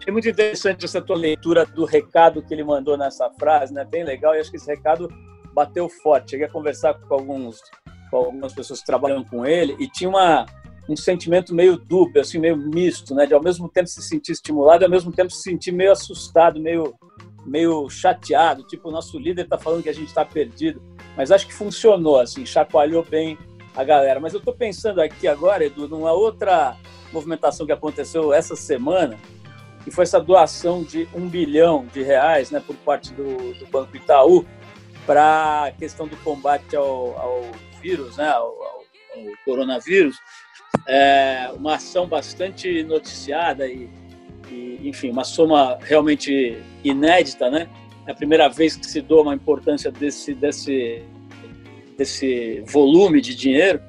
É 0.07 0.11
muito 0.11 0.27
interessante 0.27 0.85
essa 0.85 1.01
tua 1.01 1.15
leitura 1.15 1.65
do 1.65 1.85
recado 1.85 2.41
que 2.41 2.53
ele 2.53 2.63
mandou 2.63 2.97
nessa 2.97 3.29
frase, 3.31 3.73
né? 3.73 3.85
Bem 3.85 4.03
legal. 4.03 4.35
E 4.35 4.39
acho 4.39 4.49
que 4.49 4.57
esse 4.57 4.67
recado 4.67 5.09
bateu 5.53 5.87
forte. 5.89 6.31
Cheguei 6.31 6.47
a 6.47 6.51
conversar 6.51 6.93
com 6.93 7.13
alguns 7.13 7.61
com 8.09 8.17
algumas 8.17 8.53
pessoas 8.53 8.81
que 8.81 8.85
trabalham 8.85 9.23
com 9.23 9.45
ele 9.45 9.75
e 9.79 9.87
tinha 9.87 10.09
uma 10.09 10.45
um 10.89 10.95
sentimento 10.97 11.55
meio 11.55 11.77
duplo, 11.77 12.19
assim, 12.19 12.37
meio 12.37 12.57
misto, 12.57 13.15
né? 13.15 13.25
De 13.25 13.33
ao 13.33 13.41
mesmo 13.41 13.69
tempo 13.69 13.87
se 13.87 14.01
sentir 14.01 14.33
estimulado 14.33 14.83
e 14.83 14.85
ao 14.85 14.91
mesmo 14.91 15.11
tempo 15.11 15.31
se 15.31 15.41
sentir 15.41 15.71
meio 15.71 15.91
assustado, 15.91 16.59
meio 16.59 16.93
meio 17.45 17.89
chateado, 17.89 18.63
tipo 18.63 18.89
o 18.89 18.91
nosso 18.91 19.17
líder 19.17 19.43
está 19.43 19.57
falando 19.57 19.81
que 19.81 19.89
a 19.89 19.93
gente 19.93 20.07
está 20.07 20.23
perdido. 20.23 20.81
Mas 21.17 21.31
acho 21.31 21.47
que 21.47 21.53
funcionou, 21.53 22.19
assim, 22.19 22.45
chacoalhou 22.45 23.03
bem 23.03 23.37
a 23.75 23.83
galera. 23.83 24.19
Mas 24.19 24.33
eu 24.33 24.39
estou 24.39 24.53
pensando 24.53 25.01
aqui 25.01 25.27
agora, 25.27 25.65
Edu, 25.65 25.87
numa 25.87 26.11
outra 26.11 26.75
movimentação 27.11 27.65
que 27.65 27.71
aconteceu 27.71 28.33
essa 28.33 28.55
semana, 28.55 29.17
que 29.83 29.91
foi 29.91 30.03
essa 30.03 30.19
doação 30.19 30.83
de 30.83 31.07
um 31.13 31.27
bilhão 31.27 31.85
de 31.91 32.01
reais, 32.03 32.51
né, 32.51 32.61
por 32.65 32.75
parte 32.77 33.13
do, 33.13 33.53
do 33.53 33.65
Banco 33.67 33.95
Itaú 33.95 34.45
para 35.05 35.65
a 35.65 35.71
questão 35.71 36.07
do 36.07 36.15
combate 36.17 36.75
ao, 36.75 37.17
ao 37.19 37.41
vírus, 37.81 38.17
né, 38.17 38.29
ao, 38.29 38.45
ao, 38.45 38.83
ao 39.15 39.25
coronavírus, 39.43 40.17
é 40.87 41.51
uma 41.55 41.75
ação 41.75 42.07
bastante 42.07 42.83
noticiada 42.83 43.67
e, 43.67 43.89
e, 44.49 44.79
enfim, 44.83 45.09
uma 45.09 45.23
soma 45.23 45.77
realmente 45.81 46.61
inédita, 46.83 47.49
né? 47.49 47.67
É 48.07 48.11
a 48.11 48.15
primeira 48.15 48.49
vez 48.49 48.75
que 48.75 48.85
se 48.85 49.01
doa 49.01 49.21
uma 49.21 49.35
importância 49.35 49.91
desse, 49.91 50.33
desse, 50.33 51.03
desse 52.01 52.63
volume 52.65 53.21
de 53.21 53.35
dinheiro, 53.35 53.79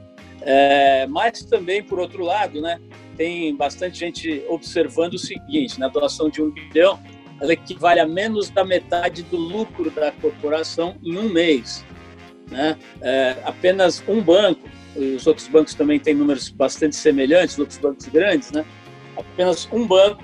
é, 0.42 1.06
mas 1.06 1.42
também, 1.44 1.82
por 1.82 1.98
outro 1.98 2.22
lado, 2.22 2.60
né, 2.60 2.78
tem 3.16 3.54
bastante 3.56 3.98
gente 3.98 4.44
observando 4.48 5.14
o 5.14 5.18
seguinte, 5.18 5.80
na 5.80 5.88
doação 5.88 6.28
de 6.28 6.42
um 6.42 6.50
bilhão, 6.50 7.00
ela 7.40 7.54
equivale 7.54 8.00
a 8.00 8.06
menos 8.06 8.50
da 8.50 8.64
metade 8.64 9.22
do 9.22 9.36
lucro 9.36 9.90
da 9.90 10.12
corporação 10.12 10.96
em 11.02 11.16
um 11.16 11.28
mês. 11.30 11.84
Né? 12.50 12.76
É, 13.00 13.36
apenas 13.44 14.04
um 14.06 14.20
banco, 14.20 14.68
os 14.94 15.26
outros 15.26 15.48
bancos 15.48 15.74
também 15.74 15.98
têm 15.98 16.14
números 16.14 16.50
bastante 16.50 16.94
semelhantes, 16.94 17.58
outros 17.58 17.78
bancos 17.78 18.06
grandes, 18.08 18.52
né? 18.52 18.64
apenas 19.16 19.66
um 19.72 19.86
banco 19.86 20.22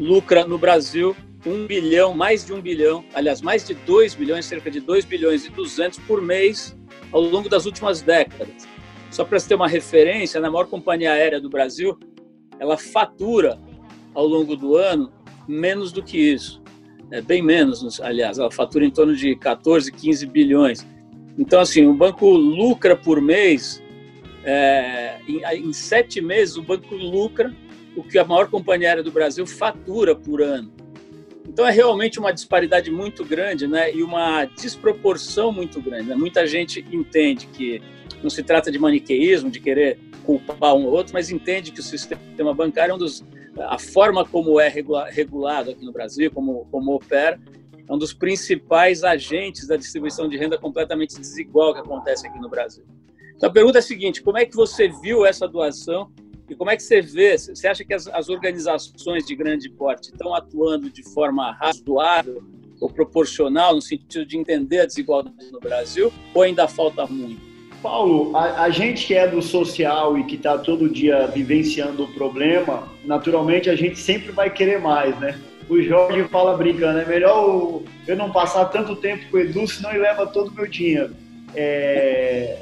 lucra 0.00 0.46
no 0.46 0.56
Brasil 0.56 1.14
um 1.44 1.64
bilhão, 1.64 2.12
mais 2.12 2.44
de 2.44 2.52
um 2.52 2.60
bilhão, 2.60 3.04
aliás, 3.14 3.40
mais 3.40 3.64
de 3.64 3.72
dois 3.74 4.14
bilhões, 4.14 4.46
cerca 4.46 4.68
de 4.68 4.80
dois 4.80 5.04
bilhões 5.04 5.44
e 5.44 5.50
duzentos 5.50 6.00
por 6.00 6.20
mês 6.20 6.76
ao 7.16 7.22
longo 7.22 7.48
das 7.48 7.64
últimas 7.64 8.02
décadas. 8.02 8.68
Só 9.10 9.24
para 9.24 9.38
você 9.38 9.48
ter 9.48 9.54
uma 9.54 9.66
referência, 9.66 10.38
na 10.38 10.50
maior 10.50 10.66
companhia 10.66 11.12
aérea 11.12 11.40
do 11.40 11.48
Brasil, 11.48 11.98
ela 12.60 12.76
fatura 12.76 13.58
ao 14.12 14.26
longo 14.26 14.54
do 14.54 14.76
ano 14.76 15.10
menos 15.48 15.92
do 15.92 16.02
que 16.02 16.18
isso. 16.18 16.62
É 17.10 17.22
bem 17.22 17.40
menos, 17.40 18.00
aliás, 18.02 18.38
ela 18.38 18.50
fatura 18.50 18.84
em 18.84 18.90
torno 18.90 19.16
de 19.16 19.34
14, 19.36 19.90
15 19.90 20.26
bilhões. 20.26 20.86
Então, 21.38 21.60
assim, 21.60 21.86
o 21.86 21.94
banco 21.94 22.28
lucra 22.28 22.94
por 22.94 23.18
mês, 23.22 23.82
é, 24.44 25.18
em, 25.26 25.68
em, 25.68 25.72
sete 25.72 26.20
meses, 26.20 26.56
o 26.56 26.62
banco 26.62 26.94
lucra 26.94 27.54
o 27.96 28.02
que 28.02 28.18
a 28.18 28.24
maior 28.24 28.50
companhia 28.50 28.88
aérea 28.88 29.02
do 29.02 29.10
Brasil 29.10 29.46
fatura 29.46 30.14
por 30.14 30.42
ano. 30.42 30.70
Então, 31.56 31.66
é 31.66 31.70
realmente 31.70 32.18
uma 32.18 32.34
disparidade 32.34 32.90
muito 32.90 33.24
grande 33.24 33.66
né, 33.66 33.90
e 33.90 34.02
uma 34.02 34.44
desproporção 34.44 35.50
muito 35.50 35.80
grande. 35.80 36.10
Né? 36.10 36.14
Muita 36.14 36.46
gente 36.46 36.84
entende 36.92 37.46
que 37.46 37.80
não 38.22 38.28
se 38.28 38.42
trata 38.42 38.70
de 38.70 38.78
maniqueísmo, 38.78 39.50
de 39.50 39.58
querer 39.58 39.98
culpar 40.22 40.74
um 40.74 40.84
ou 40.84 40.92
outro, 40.92 41.14
mas 41.14 41.30
entende 41.30 41.72
que 41.72 41.80
o 41.80 41.82
sistema 41.82 42.52
bancário 42.52 42.92
é 42.92 42.94
um 42.94 42.98
dos 42.98 43.24
a 43.58 43.78
forma 43.78 44.22
como 44.22 44.60
é 44.60 44.68
regulado 44.68 45.70
aqui 45.70 45.82
no 45.82 45.92
Brasil, 45.92 46.30
como, 46.30 46.66
como 46.70 46.94
opera, 46.94 47.40
é 47.88 47.90
um 47.90 47.96
dos 47.96 48.12
principais 48.12 49.02
agentes 49.02 49.66
da 49.66 49.78
distribuição 49.78 50.28
de 50.28 50.36
renda 50.36 50.58
completamente 50.58 51.18
desigual 51.18 51.72
que 51.72 51.80
acontece 51.80 52.26
aqui 52.26 52.38
no 52.38 52.50
Brasil. 52.50 52.84
Então 53.34 53.48
a 53.48 53.52
pergunta 53.52 53.78
é 53.78 53.80
a 53.80 53.82
seguinte: 53.82 54.22
como 54.22 54.36
é 54.36 54.44
que 54.44 54.54
você 54.54 54.90
viu 55.00 55.24
essa 55.24 55.48
doação 55.48 56.12
e 56.48 56.54
como 56.54 56.70
é 56.70 56.76
que 56.76 56.82
você 56.82 57.00
vê? 57.00 57.36
Você 57.36 57.66
acha 57.66 57.84
que 57.84 57.92
as, 57.92 58.06
as 58.08 58.28
organizações 58.28 59.26
de 59.26 59.34
grande 59.34 59.68
porte 59.70 60.10
estão 60.10 60.34
atuando 60.34 60.90
de 60.90 61.02
forma 61.02 61.52
razoável 61.52 62.42
ou 62.80 62.90
proporcional 62.90 63.74
no 63.74 63.82
sentido 63.82 64.26
de 64.26 64.36
entender 64.36 64.80
a 64.80 64.86
desigualdade 64.86 65.50
no 65.50 65.58
Brasil, 65.58 66.12
ou 66.34 66.42
ainda 66.42 66.68
falta 66.68 67.06
muito? 67.06 67.40
Paulo, 67.82 68.36
a, 68.36 68.62
a 68.62 68.70
gente 68.70 69.06
que 69.06 69.14
é 69.14 69.28
do 69.28 69.40
social 69.42 70.18
e 70.18 70.24
que 70.24 70.36
está 70.36 70.58
todo 70.58 70.88
dia 70.88 71.26
vivenciando 71.26 72.04
o 72.04 72.12
problema, 72.12 72.88
naturalmente 73.04 73.70
a 73.70 73.76
gente 73.76 73.98
sempre 73.98 74.32
vai 74.32 74.50
querer 74.50 74.80
mais, 74.80 75.18
né? 75.18 75.38
O 75.68 75.80
Jorge 75.82 76.24
fala 76.24 76.56
brincando, 76.56 77.00
é 77.00 77.04
melhor 77.04 77.82
eu 78.06 78.16
não 78.16 78.30
passar 78.30 78.66
tanto 78.66 78.94
tempo 78.96 79.28
com 79.30 79.36
o 79.36 79.40
Edu, 79.40 79.66
senão 79.66 79.90
ele 79.90 80.00
leva 80.00 80.26
todo 80.26 80.48
o 80.48 80.54
meu 80.54 80.66
dinheiro. 80.66 81.14
É, 81.54 82.58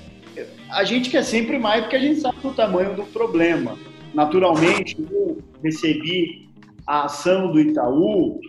a 0.71 0.85
gente 0.85 1.11
quer 1.11 1.23
sempre 1.23 1.59
mais 1.59 1.83
porque 1.83 1.97
a 1.97 2.01
gente 2.01 2.21
sabe 2.21 2.39
do 2.41 2.53
tamanho 2.53 2.95
do 2.95 3.05
problema. 3.05 3.77
Naturalmente, 4.13 4.97
eu 5.11 5.39
recebi 5.63 6.49
a 6.87 7.05
ação 7.05 7.51
do 7.51 7.61
Itaú 7.61 8.41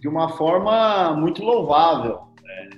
de 0.00 0.08
uma 0.08 0.30
forma 0.30 1.14
muito 1.14 1.42
louvável. 1.42 2.20
É, 2.46 2.68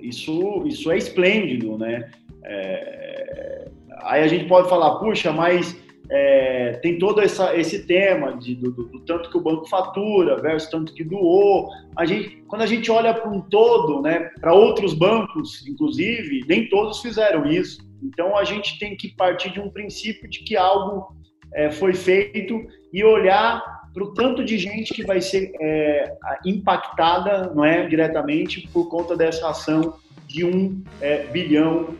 isso, 0.00 0.62
isso 0.66 0.90
é 0.90 0.98
esplêndido, 0.98 1.78
né? 1.78 2.10
É, 2.44 3.68
aí 4.02 4.22
a 4.22 4.28
gente 4.28 4.46
pode 4.46 4.68
falar, 4.68 4.96
puxa, 4.96 5.32
mas 5.32 5.76
é, 6.14 6.74
tem 6.82 6.98
todo 6.98 7.22
essa, 7.22 7.56
esse 7.56 7.86
tema 7.86 8.36
de, 8.36 8.54
do, 8.54 8.70
do, 8.70 8.84
do, 8.84 9.00
tanto 9.00 9.30
que 9.30 9.38
o 9.38 9.40
banco 9.40 9.66
fatura 9.66 10.36
versus 10.36 10.68
tanto 10.70 10.92
que 10.92 11.02
doou. 11.02 11.70
A 11.96 12.04
gente, 12.04 12.42
quando 12.46 12.60
a 12.60 12.66
gente 12.66 12.90
olha 12.90 13.14
para 13.14 13.30
um 13.30 13.40
todo, 13.40 14.02
né, 14.02 14.30
para 14.38 14.52
outros 14.52 14.92
bancos, 14.92 15.66
inclusive, 15.66 16.44
nem 16.46 16.68
todos 16.68 17.00
fizeram 17.00 17.46
isso. 17.46 17.80
Então 18.02 18.36
a 18.36 18.44
gente 18.44 18.78
tem 18.78 18.94
que 18.94 19.16
partir 19.16 19.50
de 19.50 19.58
um 19.58 19.70
princípio 19.70 20.28
de 20.28 20.40
que 20.40 20.54
algo 20.54 21.16
é, 21.54 21.70
foi 21.70 21.94
feito 21.94 22.62
e 22.92 23.02
olhar 23.02 23.62
para 23.94 24.04
o 24.04 24.12
tanto 24.12 24.44
de 24.44 24.58
gente 24.58 24.92
que 24.92 25.04
vai 25.04 25.20
ser 25.20 25.50
é, 25.62 26.14
impactada, 26.44 27.50
não 27.54 27.64
é, 27.64 27.86
diretamente 27.86 28.68
por 28.68 28.90
conta 28.90 29.16
dessa 29.16 29.48
ação 29.48 29.94
de 30.26 30.44
um 30.44 30.82
é, 31.00 31.24
bilhão 31.28 31.94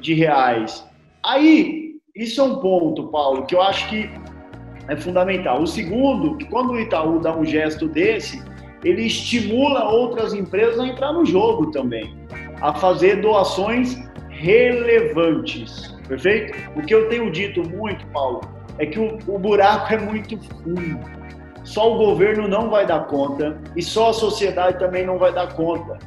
de 0.00 0.14
reais. 0.14 0.86
Aí, 1.24 1.87
isso 2.18 2.40
é 2.40 2.44
um 2.44 2.56
ponto, 2.56 3.06
Paulo, 3.08 3.46
que 3.46 3.54
eu 3.54 3.62
acho 3.62 3.88
que 3.88 4.10
é 4.88 4.96
fundamental. 4.96 5.62
O 5.62 5.66
segundo, 5.66 6.36
que 6.36 6.44
quando 6.46 6.72
o 6.72 6.80
Itaú 6.80 7.20
dá 7.20 7.36
um 7.36 7.44
gesto 7.44 7.86
desse, 7.86 8.42
ele 8.84 9.06
estimula 9.06 9.88
outras 9.88 10.34
empresas 10.34 10.80
a 10.80 10.86
entrar 10.86 11.12
no 11.12 11.24
jogo 11.24 11.70
também, 11.70 12.16
a 12.60 12.74
fazer 12.74 13.20
doações 13.20 13.96
relevantes, 14.30 15.94
perfeito? 16.08 16.56
O 16.76 16.82
que 16.82 16.92
eu 16.92 17.08
tenho 17.08 17.30
dito 17.30 17.62
muito, 17.68 18.04
Paulo, 18.08 18.40
é 18.78 18.86
que 18.86 18.98
o, 18.98 19.18
o 19.28 19.38
buraco 19.38 19.94
é 19.94 19.98
muito 19.98 20.36
fundo. 20.38 20.98
Só 21.62 21.94
o 21.94 21.98
governo 21.98 22.48
não 22.48 22.70
vai 22.70 22.86
dar 22.86 23.06
conta 23.06 23.60
e 23.76 23.82
só 23.82 24.10
a 24.10 24.12
sociedade 24.12 24.78
também 24.78 25.04
não 25.06 25.18
vai 25.18 25.32
dar 25.32 25.52
conta. 25.54 25.98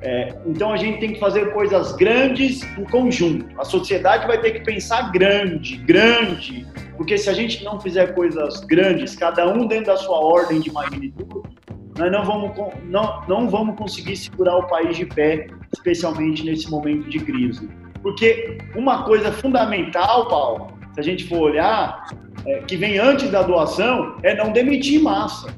É, 0.00 0.32
então 0.46 0.72
a 0.72 0.76
gente 0.76 1.00
tem 1.00 1.12
que 1.12 1.18
fazer 1.18 1.52
coisas 1.52 1.92
grandes 1.92 2.62
em 2.78 2.84
conjunto. 2.84 3.46
A 3.58 3.64
sociedade 3.64 4.26
vai 4.26 4.40
ter 4.40 4.52
que 4.52 4.60
pensar 4.60 5.10
grande, 5.10 5.76
grande, 5.78 6.66
porque 6.96 7.18
se 7.18 7.28
a 7.28 7.32
gente 7.32 7.64
não 7.64 7.80
fizer 7.80 8.14
coisas 8.14 8.60
grandes, 8.60 9.16
cada 9.16 9.48
um 9.48 9.66
dentro 9.66 9.86
da 9.86 9.96
sua 9.96 10.18
ordem 10.18 10.60
de 10.60 10.70
magnitude, 10.72 11.48
nós 11.96 12.12
não 12.12 12.24
vamos, 12.24 12.52
não, 12.84 13.22
não 13.26 13.48
vamos 13.48 13.76
conseguir 13.76 14.16
segurar 14.16 14.56
o 14.56 14.66
país 14.68 14.96
de 14.96 15.04
pé, 15.04 15.48
especialmente 15.72 16.44
nesse 16.44 16.70
momento 16.70 17.10
de 17.10 17.18
crise. 17.18 17.68
Porque 18.00 18.58
uma 18.76 19.02
coisa 19.02 19.32
fundamental, 19.32 20.28
Paulo, 20.28 20.78
se 20.94 21.00
a 21.00 21.02
gente 21.02 21.26
for 21.26 21.40
olhar, 21.40 22.06
é, 22.46 22.58
que 22.60 22.76
vem 22.76 22.98
antes 22.98 23.28
da 23.30 23.42
doação, 23.42 24.16
é 24.22 24.34
não 24.36 24.52
demitir 24.52 25.02
massa. 25.02 25.52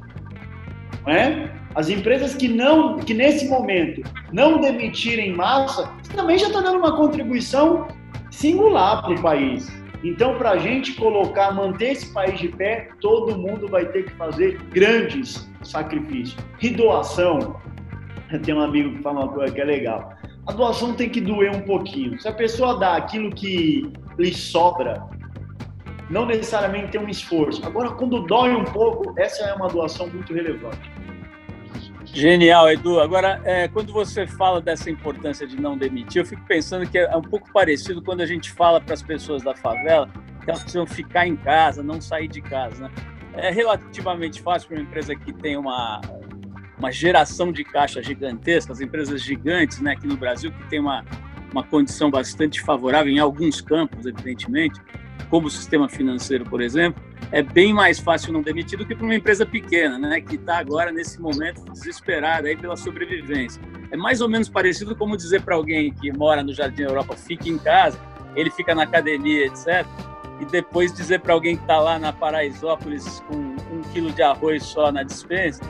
Não 1.07 1.13
é? 1.13 1.60
As 1.75 1.89
empresas 1.89 2.35
que 2.35 2.49
não, 2.49 2.99
que 2.99 3.15
nesse 3.15 3.49
momento 3.49 4.03
não 4.33 4.61
demitirem 4.61 5.35
massa, 5.35 5.93
também 6.15 6.37
já 6.37 6.49
está 6.49 6.61
dando 6.61 6.79
uma 6.79 6.97
contribuição 6.97 7.87
singular 8.31 9.03
para 9.03 9.15
o 9.15 9.23
país. 9.23 9.71
Então, 10.03 10.37
para 10.37 10.53
a 10.53 10.59
gente 10.59 10.95
colocar, 10.95 11.53
manter 11.53 11.93
esse 11.93 12.13
país 12.13 12.41
de 12.41 12.49
pé, 12.49 12.89
todo 13.01 13.37
mundo 13.37 13.69
vai 13.69 13.85
ter 13.87 14.05
que 14.05 14.13
fazer 14.15 14.59
grandes 14.71 15.49
sacrifícios. 15.63 16.37
E 16.61 16.71
doação, 16.71 17.57
tem 18.43 18.55
um 18.55 18.61
amigo 18.61 18.97
que 18.97 19.03
fala 19.03 19.21
uma 19.21 19.29
coisa 19.33 19.53
que 19.53 19.61
é 19.61 19.65
legal. 19.65 20.13
A 20.47 20.53
doação 20.53 20.95
tem 20.95 21.09
que 21.09 21.21
doer 21.21 21.55
um 21.55 21.61
pouquinho. 21.61 22.19
Se 22.21 22.27
a 22.27 22.33
pessoa 22.33 22.79
dá 22.79 22.97
aquilo 22.97 23.31
que 23.31 23.93
lhe 24.19 24.35
sobra, 24.35 25.07
não 26.09 26.27
necessariamente 26.27 26.93
tem 26.93 27.01
um 27.01 27.09
esforço. 27.09 27.65
Agora, 27.65 27.91
quando 27.91 28.23
dói 28.23 28.55
um 28.55 28.65
pouco, 28.65 29.15
essa 29.19 29.45
é 29.45 29.55
uma 29.55 29.69
doação 29.69 30.09
muito 30.09 30.33
relevante. 30.33 30.91
Genial, 32.13 32.71
Edu. 32.71 33.01
Agora, 33.01 33.41
é, 33.45 33.69
quando 33.69 33.93
você 33.93 34.27
fala 34.27 34.61
dessa 34.61 34.91
importância 34.91 35.47
de 35.47 35.61
não 35.61 35.79
demitir, 35.79 36.23
eu 36.23 36.27
fico 36.27 36.45
pensando 36.45 36.89
que 36.89 36.99
é 36.99 37.17
um 37.17 37.23
pouco 37.23 37.53
parecido 37.53 38.03
quando 38.03 38.21
a 38.21 38.27
gente 38.27 38.51
fala 38.51 38.81
para 38.81 38.95
as 38.95 39.03
pessoas 39.03 39.43
da 39.43 39.55
favela 39.55 40.09
que 40.43 40.51
elas 40.51 40.63
precisam 40.63 40.87
ficar 40.87 41.27
em 41.27 41.37
casa, 41.37 41.83
não 41.83 42.01
sair 42.01 42.27
de 42.27 42.41
casa. 42.41 42.85
Né? 42.85 42.91
É 43.35 43.51
relativamente 43.51 44.43
fácil 44.43 44.69
para 44.69 44.79
uma 44.79 44.83
empresa 44.83 45.15
que 45.15 45.33
tem 45.33 45.57
uma, 45.57 46.01
uma 46.79 46.91
geração 46.91 47.53
de 47.53 47.63
caixa 47.63 48.03
gigantesca, 48.03 48.73
as 48.73 48.81
empresas 48.81 49.23
gigantes 49.23 49.81
né, 49.81 49.93
aqui 49.93 50.07
no 50.07 50.17
Brasil, 50.17 50.51
que 50.51 50.69
tem 50.69 50.81
uma, 50.81 51.05
uma 51.53 51.63
condição 51.63 52.11
bastante 52.11 52.61
favorável 52.61 53.13
em 53.13 53.19
alguns 53.19 53.61
campos, 53.61 54.07
evidentemente, 54.07 54.81
como 55.29 55.47
o 55.47 55.51
sistema 55.51 55.89
financeiro, 55.89 56.45
por 56.45 56.61
exemplo, 56.61 57.03
é 57.33 57.43
bem 57.43 57.73
mais 57.73 57.99
fácil 57.99 58.33
não 58.33 58.43
demitir 58.43 58.79
do 58.79 58.87
que 58.87 58.95
para 58.95 59.05
uma 59.05 59.15
empresa 59.15 59.45
pequena, 59.45 59.99
né, 59.99 60.21
que 60.21 60.37
está 60.37 60.59
agora 60.59 60.91
nesse 60.91 61.21
momento 61.21 61.65
desesperada 61.73 62.49
aí 62.49 62.57
pela 62.57 62.77
sobrevivência. 62.77 63.61
É 63.91 63.97
mais 63.97 64.21
ou 64.21 64.29
menos 64.29 64.49
parecido 64.49 64.97
como 64.97 65.17
dizer 65.17 65.43
para 65.43 65.55
alguém 65.55 65.93
que 65.93 66.13
mora 66.13 66.43
no 66.43 66.53
Jardim 66.53 66.83
Europa, 66.83 67.17
fique 67.17 67.51
em 67.51 67.59
casa, 67.59 68.01
ele 68.35 68.51
fica 68.51 68.75
na 68.75 68.85
academia, 68.85 69.47
etc. 69.47 69.87
E 70.41 70.45
depois 70.47 70.93
dizer 70.93 71.21
para 71.21 71.35
alguém 71.35 71.57
que 71.57 71.63
está 71.63 71.79
lá 71.79 71.99
na 71.99 72.13
Paraisópolis 72.13 73.21
com 73.29 73.37
um 73.37 73.83
quilo 73.93 74.11
de 74.11 74.23
arroz 74.23 74.65
só 74.65 74.91
na 74.91 75.03
dispensa, 75.03 75.63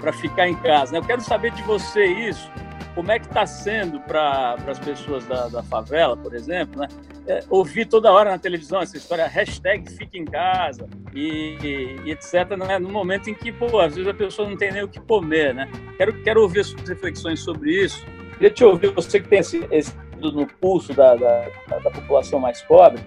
para 0.00 0.12
ficar 0.12 0.48
em 0.48 0.54
casa. 0.54 0.92
Né? 0.92 0.98
Eu 0.98 1.02
quero 1.02 1.20
saber 1.20 1.52
de 1.52 1.62
você 1.62 2.04
isso 2.06 2.50
como 2.94 3.12
é 3.12 3.18
que 3.18 3.26
está 3.26 3.46
sendo 3.46 4.00
para 4.00 4.56
as 4.66 4.78
pessoas 4.78 5.26
da, 5.26 5.48
da, 5.48 5.62
favela, 5.62 6.16
por 6.16 6.34
exemplo, 6.34 6.80
né? 6.80 6.88
É, 7.26 7.44
ouvir 7.48 7.86
toda 7.86 8.10
hora 8.10 8.30
na 8.30 8.38
televisão 8.38 8.80
essa 8.80 8.96
história, 8.96 9.26
hashtag 9.26 9.88
fica 9.92 10.18
em 10.18 10.24
casa 10.24 10.88
e, 11.14 11.96
e, 12.04 12.10
etc, 12.10 12.56
né? 12.56 12.78
no 12.78 12.88
momento 12.88 13.30
em 13.30 13.34
que, 13.34 13.52
pô, 13.52 13.78
às 13.78 13.94
vezes 13.94 14.08
a 14.08 14.14
pessoa 14.14 14.48
não 14.48 14.56
tem 14.56 14.72
nem 14.72 14.82
o 14.82 14.88
que 14.88 15.00
comer, 15.00 15.54
né? 15.54 15.70
Quero, 15.96 16.22
quero 16.22 16.42
ouvir 16.42 16.64
suas 16.64 16.88
reflexões 16.88 17.40
sobre 17.40 17.84
isso. 17.84 18.04
Queria 18.32 18.50
te 18.50 18.64
ouvir, 18.64 18.90
você 18.92 19.20
que 19.20 19.28
tem 19.28 19.40
esse, 19.40 19.66
esse 19.70 19.94
no 20.18 20.46
pulso 20.46 20.92
da, 20.92 21.14
da, 21.14 21.48
da 21.82 21.90
população 21.90 22.38
mais 22.38 22.60
pobre 22.62 23.02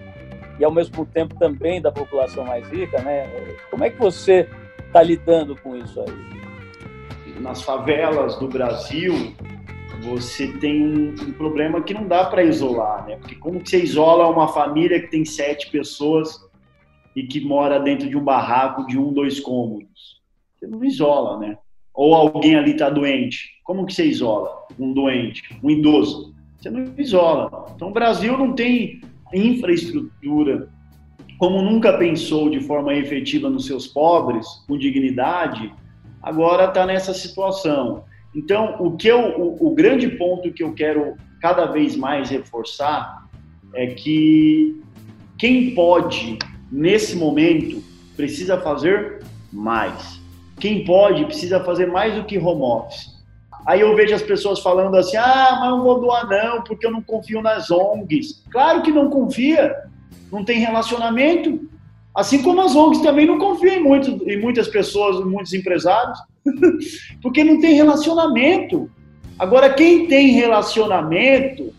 e, 0.58 0.64
ao 0.64 0.72
mesmo 0.72 1.04
tempo, 1.06 1.34
também 1.36 1.80
da 1.80 1.92
população 1.92 2.44
mais 2.44 2.66
rica, 2.68 3.00
né? 3.02 3.28
Como 3.70 3.84
é 3.84 3.90
que 3.90 3.98
você 3.98 4.48
está 4.86 5.02
lidando 5.02 5.56
com 5.56 5.76
isso 5.76 6.00
aí? 6.00 7.40
Nas 7.40 7.62
favelas 7.62 8.38
do 8.38 8.48
Brasil, 8.48 9.34
você 10.02 10.48
tem 10.58 10.82
um, 10.82 11.08
um 11.10 11.32
problema 11.32 11.82
que 11.82 11.94
não 11.94 12.06
dá 12.06 12.24
para 12.24 12.42
isolar, 12.42 13.06
né? 13.06 13.16
Porque 13.16 13.34
como 13.36 13.60
que 13.60 13.70
você 13.70 13.82
isola 13.82 14.28
uma 14.28 14.48
família 14.48 15.00
que 15.00 15.08
tem 15.08 15.24
sete 15.24 15.70
pessoas 15.70 16.38
e 17.14 17.22
que 17.22 17.40
mora 17.40 17.78
dentro 17.78 18.08
de 18.08 18.16
um 18.16 18.24
barraco 18.24 18.86
de 18.86 18.98
um, 18.98 19.12
dois 19.12 19.40
cômodos? 19.40 20.20
Você 20.56 20.66
não 20.66 20.84
isola, 20.84 21.38
né? 21.38 21.58
Ou 21.92 22.14
alguém 22.14 22.56
ali 22.56 22.72
está 22.72 22.90
doente. 22.90 23.50
Como 23.62 23.86
que 23.86 23.94
você 23.94 24.04
isola 24.04 24.66
um 24.78 24.92
doente, 24.92 25.42
um 25.62 25.70
idoso? 25.70 26.34
Você 26.58 26.70
não 26.70 26.92
isola. 26.98 27.72
Então 27.74 27.88
o 27.88 27.92
Brasil 27.92 28.36
não 28.36 28.52
tem 28.52 29.00
infraestrutura, 29.32 30.68
como 31.38 31.60
nunca 31.62 31.98
pensou 31.98 32.48
de 32.48 32.60
forma 32.60 32.94
efetiva 32.94 33.50
nos 33.50 33.66
seus 33.66 33.86
pobres, 33.86 34.46
com 34.66 34.78
dignidade, 34.78 35.72
agora 36.22 36.66
está 36.66 36.86
nessa 36.86 37.12
situação. 37.12 38.04
Então, 38.34 38.76
o 38.80 38.96
que 38.96 39.08
eu, 39.08 39.38
o, 39.38 39.68
o 39.68 39.74
grande 39.74 40.08
ponto 40.08 40.52
que 40.52 40.62
eu 40.62 40.72
quero 40.72 41.16
cada 41.40 41.66
vez 41.66 41.96
mais 41.96 42.30
reforçar 42.30 43.28
é 43.74 43.88
que 43.88 44.82
quem 45.38 45.74
pode 45.74 46.38
nesse 46.70 47.16
momento 47.16 47.82
precisa 48.16 48.60
fazer 48.60 49.22
mais. 49.52 50.20
Quem 50.58 50.84
pode 50.84 51.24
precisa 51.26 51.62
fazer 51.62 51.86
mais 51.86 52.14
do 52.14 52.24
que 52.24 52.38
home 52.38 52.62
office. 52.62 53.14
Aí 53.66 53.80
eu 53.80 53.94
vejo 53.96 54.14
as 54.14 54.22
pessoas 54.22 54.60
falando 54.60 54.96
assim: 54.96 55.16
ah, 55.16 55.58
mas 55.60 55.70
não 55.70 55.82
vou 55.82 56.00
doar 56.00 56.28
não, 56.28 56.62
porque 56.62 56.86
eu 56.86 56.90
não 56.90 57.02
confio 57.02 57.40
nas 57.40 57.70
ONGs. 57.70 58.44
Claro 58.50 58.82
que 58.82 58.90
não 58.90 59.08
confia, 59.08 59.74
não 60.30 60.44
tem 60.44 60.58
relacionamento. 60.58 61.68
Assim 62.14 62.42
como 62.42 62.60
as 62.60 62.76
ONGs 62.76 63.02
também 63.02 63.26
não 63.26 63.38
confiam 63.38 63.74
em, 63.74 63.82
muito, 63.82 64.30
em 64.30 64.40
muitas 64.40 64.68
pessoas, 64.68 65.16
em 65.16 65.28
muitos 65.28 65.52
empresários. 65.52 66.18
Porque 67.22 67.42
não 67.42 67.60
tem 67.60 67.74
relacionamento. 67.74 68.90
Agora, 69.38 69.72
quem 69.72 70.06
tem 70.06 70.32
relacionamento 70.32 71.72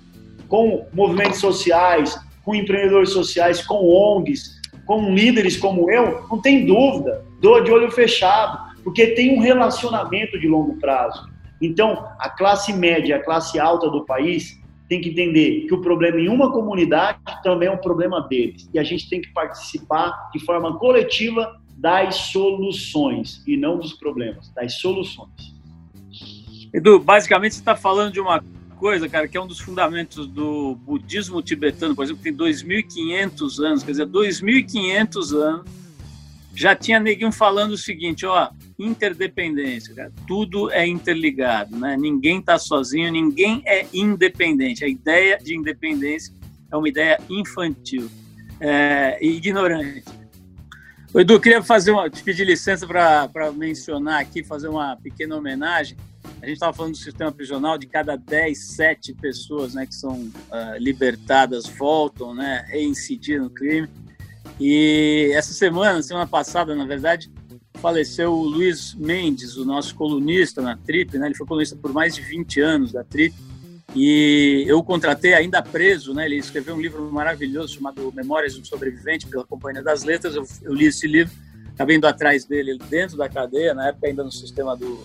com 0.47 0.86
movimentos 0.93 1.39
sociais, 1.39 2.17
com 2.43 2.54
empreendedores 2.54 3.10
sociais, 3.10 3.65
com 3.65 3.88
ONGs, 3.88 4.62
com 4.86 5.13
líderes 5.13 5.58
como 5.58 5.89
eu, 5.89 6.25
não 6.30 6.41
tem 6.41 6.65
dúvida, 6.65 7.25
dou 7.41 7.63
de 7.63 7.71
olho 7.71 7.91
fechado, 7.91 8.75
porque 8.84 9.08
tem 9.08 9.36
um 9.36 9.41
relacionamento 9.41 10.39
de 10.39 10.47
longo 10.47 10.78
prazo. 10.78 11.28
Então, 11.62 12.08
a 12.19 12.30
classe 12.30 12.71
média, 12.73 13.15
a 13.15 13.23
classe 13.23 13.60
alta 13.60 13.89
do 13.89 14.06
país 14.06 14.60
tem 14.88 15.01
que 15.01 15.10
entender 15.10 15.65
que 15.67 15.73
o 15.73 15.82
problema 15.82 16.19
em 16.19 16.30
uma 16.30 16.51
comunidade 16.51 17.17
também 17.41 17.67
é 17.67 17.71
um 17.71 17.78
problema 17.78 18.21
deles. 18.21 18.69
E 18.71 18.78
a 18.78 18.84
gente 18.84 19.10
tem 19.10 19.19
que 19.19 19.34
participar 19.34 20.30
de 20.32 20.39
forma 20.45 20.78
coletiva 20.78 21.60
das 21.76 22.16
soluções 22.16 23.44
e 23.46 23.58
não 23.58 23.78
dos 23.78 23.94
problemas, 23.94 24.50
das 24.50 24.76
soluções. 24.76 25.54
Edu, 26.74 27.00
basicamente 27.00 27.56
você 27.56 27.62
está 27.62 27.76
falando 27.76 28.14
de 28.14 28.20
uma 28.20 28.44
coisa, 28.78 29.08
cara, 29.08 29.28
que 29.28 29.38
é 29.38 29.42
um 29.42 29.48
dos 29.48 29.60
fundamentos 29.60 30.28
do 30.28 30.76
budismo 30.76 31.42
tibetano, 31.42 31.96
por 31.96 32.04
exemplo, 32.04 32.22
tem 32.22 32.34
2.500 32.34 33.64
anos, 33.64 33.84
quer 33.84 33.92
dizer, 33.92 34.08
2.500 34.08 35.34
anos, 35.36 35.72
já 36.54 36.76
tinha 36.76 37.00
neguinho 37.00 37.32
falando 37.32 37.72
o 37.72 37.78
seguinte, 37.78 38.26
ó, 38.26 38.50
interdependência, 38.80 39.94
cara, 39.94 40.12
tudo 40.26 40.72
é 40.72 40.88
interligado, 40.88 41.76
né? 41.78 41.98
Ninguém 41.98 42.40
está 42.40 42.58
sozinho, 42.58 43.12
ninguém 43.12 43.62
é 43.66 43.86
independente. 43.94 44.84
A 44.84 44.88
ideia 44.88 45.38
de 45.38 45.56
independência 45.56 46.34
é 46.72 46.78
uma 46.78 46.88
ideia 46.88 47.20
infantil 47.30 48.10
é, 48.60 49.18
ignorante. 49.22 50.04
O 51.15 51.19
Edu, 51.21 51.39
queria 51.39 51.63
fazer 51.63 51.91
uma, 51.91 52.10
te 52.10 52.21
pedir 52.21 52.43
licença 52.45 52.86
para 52.86 53.51
mencionar 53.54 54.19
aqui, 54.19 54.43
fazer 54.43 54.67
uma 54.67 54.97
pequena 54.97 55.36
homenagem 55.36 55.97
a 56.41 56.47
gente 56.47 56.58
estava 56.58 56.73
falando 56.73 56.93
do 56.93 56.97
sistema 56.97 57.32
prisional, 57.32 57.78
de 57.78 57.88
cada 57.88 58.15
10, 58.15 58.58
7 58.58 59.13
pessoas 59.13 59.73
né, 59.73 59.86
que 59.86 59.95
são 59.95 60.13
uh, 60.13 60.78
libertadas 60.78 61.65
voltam, 61.65 62.34
né, 62.34 62.63
reincidir 62.67 63.41
no 63.41 63.49
crime. 63.49 63.88
E 64.60 65.32
essa 65.34 65.54
semana, 65.54 66.01
semana 66.01 66.28
passada, 66.28 66.75
na 66.75 66.86
verdade, 66.86 67.32
faleceu 67.75 68.32
o 68.32 68.43
Luiz 68.43 68.93
Mendes, 68.93 69.58
o 69.58 69.65
nosso 69.65 69.95
colunista 69.95 70.62
na 70.62 70.78
Trip, 70.78 71.17
né? 71.17 71.25
Ele 71.28 71.36
foi 71.36 71.45
colunista 71.45 71.75
por 71.75 71.91
mais 71.91 72.15
de 72.15 72.21
20 72.21 72.62
anos 72.62 72.91
da 72.91 73.04
Trip. 73.04 73.36
E 73.95 74.65
eu 74.67 74.84
contratei 74.84 75.34
ainda 75.34 75.62
preso, 75.62 76.13
né? 76.13 76.25
Ele 76.25 76.36
escreveu 76.36 76.75
um 76.75 76.81
livro 76.81 77.10
maravilhoso 77.12 77.75
chamado 77.75 78.12
Memórias 78.13 78.58
do 78.58 78.67
Sobrevivente 78.67 79.25
pela 79.25 79.45
Companhia 79.45 79.81
das 79.81 80.03
Letras. 80.03 80.36
Eu, 80.36 80.45
eu 80.63 80.73
li 80.73 80.86
esse 80.86 81.08
livro, 81.08 81.34
acabei 81.73 81.95
indo 81.95 82.05
atrás 82.05 82.43
dele 82.43 82.77
dentro 82.89 83.15
da 83.15 83.29
cadeia, 83.29 83.73
na 83.73 83.88
época 83.88 84.08
ainda 84.08 84.23
no 84.23 84.31
sistema 84.31 84.75
do, 84.75 84.99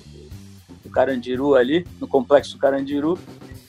Carandiru 0.90 1.54
ali, 1.54 1.86
no 2.00 2.06
complexo 2.06 2.58
Carandiru, 2.58 3.18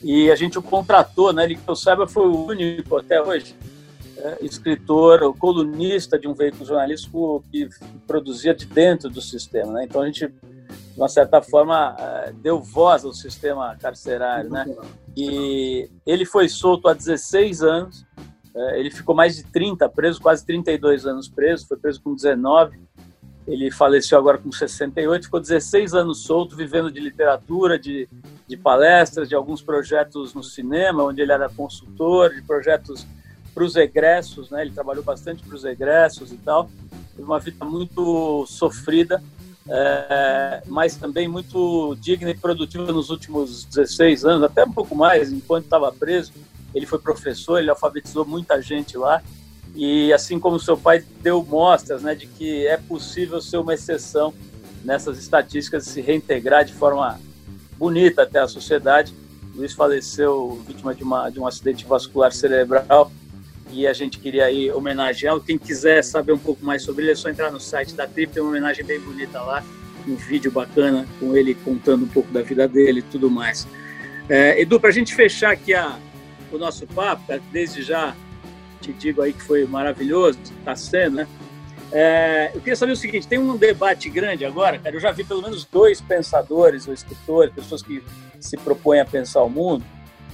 e 0.02 0.30
a 0.30 0.36
gente 0.36 0.58
o 0.58 0.62
contratou, 0.62 1.32
né? 1.32 1.44
Ele, 1.44 1.54
que 1.54 1.68
eu 1.68 1.76
saiba, 1.76 2.06
foi 2.06 2.26
o 2.26 2.46
único 2.46 2.96
até 2.96 3.22
hoje 3.22 3.54
é, 4.18 4.38
escritor, 4.42 5.34
colunista 5.38 6.18
de 6.18 6.26
um 6.26 6.34
veículo 6.34 6.66
jornalístico 6.66 7.44
que 7.50 7.68
produzia 8.06 8.52
de 8.52 8.66
dentro 8.66 9.08
do 9.08 9.20
sistema, 9.20 9.72
né? 9.72 9.84
Então 9.84 10.02
a 10.02 10.06
gente, 10.06 10.28
de 10.92 11.00
uma 11.00 11.08
certa 11.08 11.40
forma, 11.42 11.96
é, 11.98 12.32
deu 12.32 12.60
voz 12.60 13.04
ao 13.04 13.12
sistema 13.12 13.76
carcerário, 13.76 14.50
né? 14.50 14.64
E 15.16 15.88
ele 16.06 16.24
foi 16.24 16.48
solto 16.48 16.88
há 16.88 16.94
16 16.94 17.62
anos, 17.62 18.06
é, 18.54 18.78
ele 18.78 18.90
ficou 18.90 19.14
mais 19.14 19.36
de 19.36 19.44
30 19.44 19.88
preso, 19.88 20.20
quase 20.20 20.44
32 20.44 21.06
anos 21.06 21.28
preso, 21.28 21.66
foi 21.66 21.76
preso 21.76 22.00
com 22.02 22.14
19 22.14 22.78
ele 23.46 23.70
faleceu 23.70 24.18
agora 24.18 24.38
com 24.38 24.52
68, 24.52 25.24
ficou 25.24 25.40
16 25.40 25.94
anos 25.94 26.22
solto, 26.22 26.54
vivendo 26.54 26.90
de 26.90 27.00
literatura, 27.00 27.78
de, 27.78 28.08
de 28.46 28.56
palestras, 28.56 29.28
de 29.28 29.34
alguns 29.34 29.60
projetos 29.60 30.32
no 30.32 30.42
cinema, 30.42 31.02
onde 31.02 31.20
ele 31.20 31.32
era 31.32 31.48
consultor, 31.48 32.32
de 32.34 32.42
projetos 32.42 33.06
para 33.52 33.64
os 33.64 33.76
egressos, 33.76 34.50
né? 34.50 34.62
Ele 34.62 34.70
trabalhou 34.70 35.02
bastante 35.02 35.42
para 35.42 35.56
os 35.56 35.64
egressos 35.64 36.32
e 36.32 36.36
tal. 36.36 36.70
Teve 37.10 37.24
uma 37.24 37.38
vida 37.38 37.64
muito 37.64 38.46
sofrida, 38.46 39.22
é, 39.68 40.62
mas 40.66 40.96
também 40.96 41.28
muito 41.28 41.96
digna 42.00 42.30
e 42.30 42.36
produtiva 42.36 42.90
nos 42.92 43.10
últimos 43.10 43.64
16 43.64 44.24
anos, 44.24 44.44
até 44.44 44.64
um 44.64 44.72
pouco 44.72 44.94
mais, 44.94 45.32
enquanto 45.32 45.64
estava 45.64 45.92
preso. 45.92 46.32
Ele 46.74 46.86
foi 46.86 46.98
professor, 46.98 47.58
ele 47.58 47.70
alfabetizou 47.70 48.24
muita 48.24 48.60
gente 48.60 48.96
lá 48.96 49.22
e 49.74 50.12
assim 50.12 50.38
como 50.38 50.58
seu 50.58 50.76
pai 50.76 51.04
deu 51.22 51.42
mostras 51.42 52.02
né, 52.02 52.14
de 52.14 52.26
que 52.26 52.66
é 52.66 52.76
possível 52.76 53.40
ser 53.40 53.58
uma 53.58 53.74
exceção 53.74 54.34
nessas 54.84 55.18
estatísticas 55.18 55.84
se 55.84 56.00
reintegrar 56.00 56.64
de 56.64 56.72
forma 56.72 57.18
bonita 57.76 58.22
até 58.22 58.40
a 58.40 58.48
sociedade. 58.48 59.14
Luiz 59.54 59.72
faleceu 59.72 60.62
vítima 60.66 60.94
de, 60.94 61.02
uma, 61.02 61.30
de 61.30 61.38
um 61.38 61.46
acidente 61.46 61.84
vascular 61.84 62.32
cerebral 62.32 63.10
e 63.72 63.86
a 63.86 63.92
gente 63.92 64.18
queria 64.18 64.44
aí 64.44 64.70
homenageá-lo. 64.70 65.40
Quem 65.40 65.58
quiser 65.58 66.02
saber 66.04 66.32
um 66.32 66.38
pouco 66.38 66.64
mais 66.64 66.82
sobre 66.82 67.04
ele 67.04 67.12
é 67.12 67.14
só 67.14 67.28
entrar 67.28 67.50
no 67.50 67.58
site 67.58 67.94
da 67.94 68.06
Trip, 68.06 68.32
tem 68.32 68.42
uma 68.42 68.50
homenagem 68.50 68.84
bem 68.84 69.00
bonita 69.00 69.40
lá, 69.40 69.64
um 70.06 70.14
vídeo 70.14 70.50
bacana 70.50 71.06
com 71.18 71.36
ele 71.36 71.54
contando 71.54 72.04
um 72.04 72.08
pouco 72.08 72.30
da 72.32 72.42
vida 72.42 72.68
dele 72.68 73.00
e 73.00 73.02
tudo 73.02 73.30
mais. 73.30 73.66
É, 74.28 74.60
Edu, 74.60 74.78
para 74.78 74.90
a 74.90 74.92
gente 74.92 75.14
fechar 75.14 75.52
aqui 75.52 75.74
a, 75.74 75.98
o 76.52 76.58
nosso 76.58 76.86
papo, 76.86 77.32
desde 77.50 77.82
já 77.82 78.14
te 78.80 78.92
digo 78.92 79.22
aí 79.22 79.32
que 79.32 79.42
foi 79.42 79.64
maravilhoso, 79.64 80.38
está 80.58 80.76
sendo, 80.76 81.16
né? 81.16 81.28
É, 81.92 82.50
eu 82.54 82.60
queria 82.60 82.76
saber 82.76 82.92
o 82.92 82.96
seguinte: 82.96 83.28
tem 83.28 83.38
um 83.38 83.56
debate 83.56 84.08
grande 84.08 84.44
agora, 84.44 84.78
cara. 84.78 84.96
Eu 84.96 85.00
já 85.00 85.12
vi 85.12 85.24
pelo 85.24 85.42
menos 85.42 85.64
dois 85.64 86.00
pensadores 86.00 86.88
ou 86.88 86.94
escritores, 86.94 87.54
pessoas 87.54 87.82
que 87.82 88.02
se 88.40 88.56
propõem 88.56 89.00
a 89.00 89.04
pensar 89.04 89.42
o 89.42 89.50
mundo, 89.50 89.84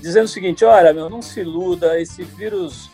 dizendo 0.01 0.27
o 0.27 0.29
seguinte: 0.29 0.65
olha, 0.65 0.93
meu, 0.93 1.11
não 1.11 1.21
se 1.21 1.41
iluda, 1.41 2.01
esse 2.01 2.23
vírus 2.23 2.91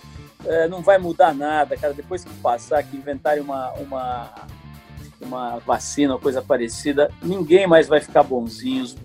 é, 0.47 0.69
não 0.69 0.83
vai 0.83 0.99
mudar 0.99 1.35
nada, 1.35 1.77
cara. 1.77 1.93
Depois 1.93 2.25
que 2.25 2.33
passar, 2.35 2.83
que 2.83 2.97
inventarem 2.97 3.43
uma, 3.43 3.73
uma, 3.73 4.35
uma 5.21 5.59
vacina 5.59 6.15
ou 6.15 6.21
coisa 6.21 6.43
parecida, 6.43 7.11
ninguém 7.23 7.67
mais 7.67 7.89
vai 7.89 8.01
ficar 8.01 8.23
bonzinho. 8.23 8.85
Os, 8.85 8.97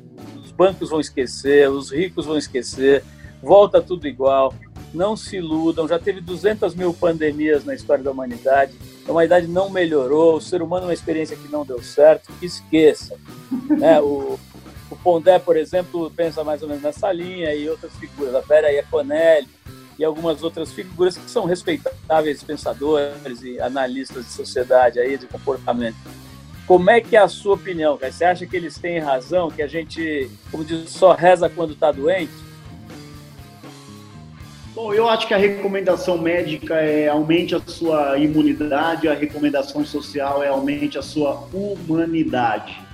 os 0.43 0.52
bancos 0.52 0.89
vão 0.89 0.99
esquecer, 0.99 1.69
os 1.69 1.91
ricos 1.91 2.25
vão 2.25 2.38
esquecer, 2.38 3.04
volta 3.41 3.82
tudo 3.82 4.08
igual 4.08 4.54
não 4.93 5.15
se 5.15 5.38
iludam, 5.38 5.88
já 5.88 5.99
teve 5.99 6.21
200 6.21 6.75
mil 6.75 6.93
pandemias 6.93 7.63
na 7.63 7.73
história 7.73 8.04
da 8.04 8.12
humanidade, 8.12 8.73
a 9.08 9.12
humanidade 9.12 9.47
não 9.47 9.69
melhorou, 9.69 10.36
o 10.36 10.41
ser 10.41 10.62
humano 10.62 10.86
é 10.86 10.88
uma 10.88 10.93
experiência 10.93 11.36
que 11.36 11.47
não 11.47 11.65
deu 11.65 11.82
certo, 11.82 12.32
esqueça. 12.41 13.17
né? 13.78 13.99
o, 14.02 14.39
o 14.89 14.95
Pondé, 14.95 15.39
por 15.39 15.58
exemplo, 15.58 16.12
pensa 16.12 16.43
mais 16.43 16.62
ou 16.62 16.67
menos 16.67 16.84
nessa 16.84 17.12
linha 17.12 17.54
e 17.54 17.69
outras 17.69 17.93
figuras, 17.95 18.36
a 18.36 18.41
Vera 18.41 18.71
Iaconelli 18.71 19.47
e 20.00 20.06
algumas 20.06 20.42
outras 20.42 20.72
figuras 20.72 21.18
que 21.18 21.30
são 21.30 21.46
respeitáveis 21.46 22.42
pensadores 22.42 23.44
e 23.44 23.60
analistas 23.60 24.26
de 24.26 24.32
sociedade 24.32 24.98
aí, 24.98 25.18
de 25.18 25.28
comportamento. 25.28 25.98
Como 26.66 26.90
é 26.90 27.02
que 27.02 27.18
é 27.18 27.20
a 27.20 27.28
sua 27.28 27.56
opinião? 27.56 27.98
Cara? 27.98 28.14
Você 28.14 28.24
acha 28.24 28.46
que 28.46 28.56
eles 28.56 28.78
têm 28.78 29.00
razão, 29.00 29.52
que 29.52 29.62
a 29.62 29.68
gente, 29.68 30.32
como 30.50 30.64
diz, 30.64 30.90
só 30.90 31.12
reza 31.12 31.50
quando 31.50 31.74
está 31.74 31.92
doente? 31.92 32.32
Bom, 34.74 34.94
eu 34.94 35.10
acho 35.10 35.28
que 35.28 35.34
a 35.34 35.38
recomendação 35.38 36.18
médica 36.18 36.76
é 36.76 37.10
aumente 37.10 37.54
a 37.54 37.60
sua 37.60 38.18
imunidade, 38.18 39.10
a 39.10 39.14
recomendação 39.14 39.84
social 39.84 40.42
é 40.42 40.48
aumente 40.48 40.98
a 40.98 41.02
sua 41.02 41.46
humanidade. 41.52 42.88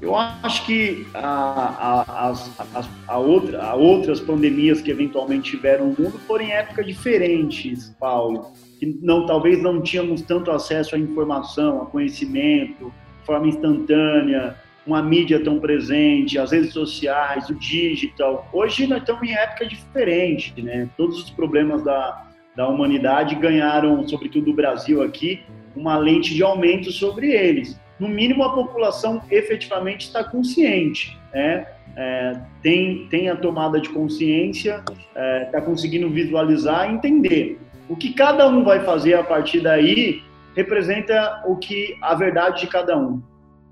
Eu 0.00 0.14
acho 0.14 0.64
que 0.64 1.06
a, 1.12 1.20
a, 1.20 2.30
a, 2.30 2.84
a, 3.08 3.18
outra, 3.18 3.62
a 3.62 3.74
outras 3.74 4.20
pandemias 4.20 4.80
que 4.80 4.90
eventualmente 4.90 5.50
tiveram 5.50 5.88
no 5.88 6.02
mundo 6.04 6.18
foram 6.20 6.44
em 6.44 6.52
épocas 6.52 6.86
diferentes, 6.86 7.94
Paulo. 7.98 8.52
Que 8.78 8.86
não, 9.02 9.26
talvez 9.26 9.60
não 9.60 9.82
tínhamos 9.82 10.22
tanto 10.22 10.52
acesso 10.52 10.94
à 10.94 10.98
informação, 10.98 11.82
a 11.82 11.86
conhecimento, 11.86 12.92
de 13.20 13.26
forma 13.26 13.48
instantânea, 13.48 14.54
uma 14.86 15.02
mídia 15.02 15.42
tão 15.42 15.58
presente, 15.58 16.38
as 16.38 16.52
redes 16.52 16.72
sociais, 16.72 17.50
o 17.50 17.54
digital. 17.56 18.48
Hoje 18.52 18.86
nós 18.86 19.00
estamos 19.00 19.22
em 19.22 19.34
época 19.34 19.66
diferente, 19.66 20.62
né? 20.62 20.88
Todos 20.96 21.24
os 21.24 21.30
problemas 21.30 21.82
da, 21.82 22.28
da 22.56 22.68
humanidade 22.68 23.34
ganharam, 23.34 24.06
sobretudo 24.06 24.52
o 24.52 24.54
Brasil 24.54 25.02
aqui, 25.02 25.40
uma 25.74 25.98
lente 25.98 26.34
de 26.34 26.42
aumento 26.42 26.92
sobre 26.92 27.32
eles. 27.32 27.78
No 27.98 28.08
mínimo, 28.08 28.44
a 28.44 28.54
população 28.54 29.22
efetivamente 29.30 30.06
está 30.06 30.22
consciente, 30.22 31.18
né? 31.32 31.66
É, 31.96 32.40
tem, 32.62 33.08
tem 33.08 33.28
a 33.28 33.34
tomada 33.34 33.80
de 33.80 33.88
consciência, 33.88 34.84
está 34.86 35.20
é, 35.20 35.44
tá 35.46 35.60
conseguindo 35.60 36.08
visualizar 36.08 36.88
e 36.88 36.94
entender. 36.94 37.58
O 37.88 37.96
que 37.96 38.12
cada 38.12 38.46
um 38.46 38.62
vai 38.62 38.80
fazer 38.84 39.14
a 39.14 39.24
partir 39.24 39.60
daí 39.60 40.22
representa 40.54 41.42
o 41.46 41.56
que 41.56 41.96
a 42.00 42.14
verdade 42.14 42.60
de 42.60 42.66
cada 42.68 42.96
um 42.96 43.20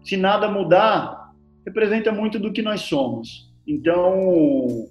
se 0.07 0.17
nada 0.17 0.49
mudar, 0.49 1.33
representa 1.67 2.13
muito 2.13 2.39
do 2.39 2.53
que 2.53 2.63
nós 2.63 2.83
somos. 2.83 3.53
Então, 3.67 4.87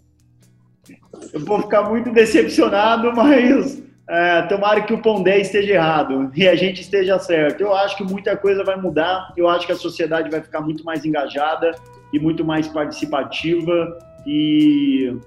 eu 1.32 1.40
vou 1.40 1.62
ficar 1.62 1.90
muito 1.90 2.12
decepcionado, 2.12 3.12
mas 3.16 3.82
é, 4.08 4.44
tomara 4.44 4.82
que 4.82 4.94
o 4.94 5.02
Pondé 5.02 5.40
esteja 5.40 5.74
errado 5.74 6.32
e 6.36 6.48
a 6.48 6.56
gente 6.56 6.82
esteja 6.82 7.18
certo. 7.18 7.62
Eu 7.62 7.74
acho 7.74 7.98
que 7.98 8.04
muita 8.04 8.38
coisa 8.38 8.64
vai 8.64 8.76
mudar, 8.76 9.34
eu 9.36 9.48
acho 9.48 9.66
que 9.66 9.72
a 9.72 9.76
sociedade 9.76 10.30
vai 10.30 10.42
ficar 10.42 10.62
muito 10.62 10.84
mais 10.84 11.04
engajada 11.04 11.72
e 12.14 12.20
muito 12.20 12.46
mais 12.46 12.68
participativa 12.68 13.98
e 14.26 15.18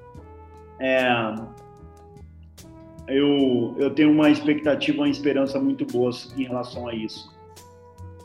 é, 0.79 1.35
eu, 3.09 3.75
eu 3.79 3.91
tenho 3.91 4.13
uma 4.13 4.31
expectativa, 4.31 4.99
uma 4.99 5.09
esperança 5.09 5.59
muito 5.59 5.85
boa 5.85 6.11
em 6.37 6.45
relação 6.45 6.87
a 6.87 6.95
isso. 6.95 7.37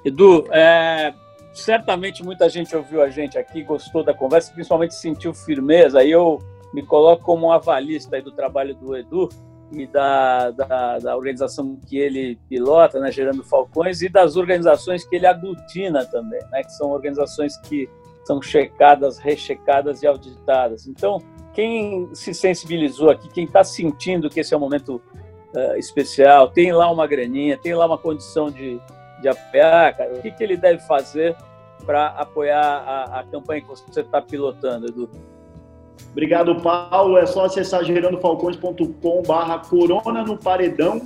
Edu, 0.06 0.46
é, 0.52 1.14
certamente 1.54 2.24
muita 2.24 2.48
gente 2.48 2.76
ouviu 2.76 3.02
a 3.02 3.10
gente 3.10 3.40
aqui, 3.40 3.64
gostou 3.64 4.04
da 4.04 4.14
conversa, 4.14 4.54
principalmente 4.54 4.94
sentiu 4.94 5.34
firmeza. 5.34 6.00
Aí 6.00 6.12
eu 6.12 6.38
me 6.74 6.84
coloco 6.84 7.24
como 7.24 7.48
um 7.48 7.52
avalista 7.52 8.22
do 8.22 8.32
trabalho 8.32 8.76
do 8.76 8.96
Edu 8.96 9.30
e 9.74 9.88
da, 9.88 10.52
da, 10.52 11.00
da, 11.00 11.16
organização 11.16 11.78
que 11.88 11.98
ele 11.98 12.40
pilota, 12.48 13.00
né, 13.00 13.12
Gerando 13.12 13.44
Falcões, 13.44 14.02
e 14.02 14.10
das 14.10 14.36
organizações 14.36 15.06
que 15.06 15.16
ele 15.16 15.26
aglutina 15.26 16.06
também, 16.06 16.40
né, 16.52 16.64
que 16.64 16.72
são 16.74 16.92
organizações 16.92 17.58
que 17.58 17.90
são 18.24 18.42
checadas, 18.42 19.18
rechecadas 19.18 20.02
e 20.02 20.08
auditadas. 20.08 20.88
Então, 20.88 21.22
quem 21.54 22.10
se 22.14 22.34
sensibilizou 22.34 23.10
aqui, 23.10 23.30
quem 23.30 23.46
está 23.46 23.64
sentindo 23.64 24.30
que 24.30 24.40
esse 24.40 24.54
é 24.54 24.58
um 24.58 24.60
momento 24.60 25.02
uh, 25.56 25.78
especial, 25.78 26.50
tem 26.50 26.72
lá 26.72 26.90
uma 26.92 27.06
graninha, 27.06 27.58
tem 27.58 27.74
lá 27.76 27.86
uma 27.86 27.98
condição 27.98 28.50
de, 28.50 28.80
de 29.22 29.28
apoiar, 29.28 29.96
cara, 29.96 30.14
o 30.14 30.22
que, 30.22 30.32
que 30.32 30.44
ele 30.44 30.58
deve 30.58 30.80
fazer 30.84 31.36
para 31.86 32.08
apoiar 32.08 32.62
a, 32.62 33.20
a, 33.20 33.24
campanha 33.24 33.62
que 33.62 33.68
você 33.68 34.02
está 34.02 34.22
pilotando, 34.22 34.88
Edu? 34.88 35.10
Obrigado, 36.12 36.56
Paulo. 36.62 37.18
É 37.18 37.26
só 37.26 37.46
acessar 37.46 37.84
gerandofalcões.com 37.84 39.24
barra 39.24 39.60
corona 39.60 40.24
no 40.24 40.38
paredão 40.38 41.02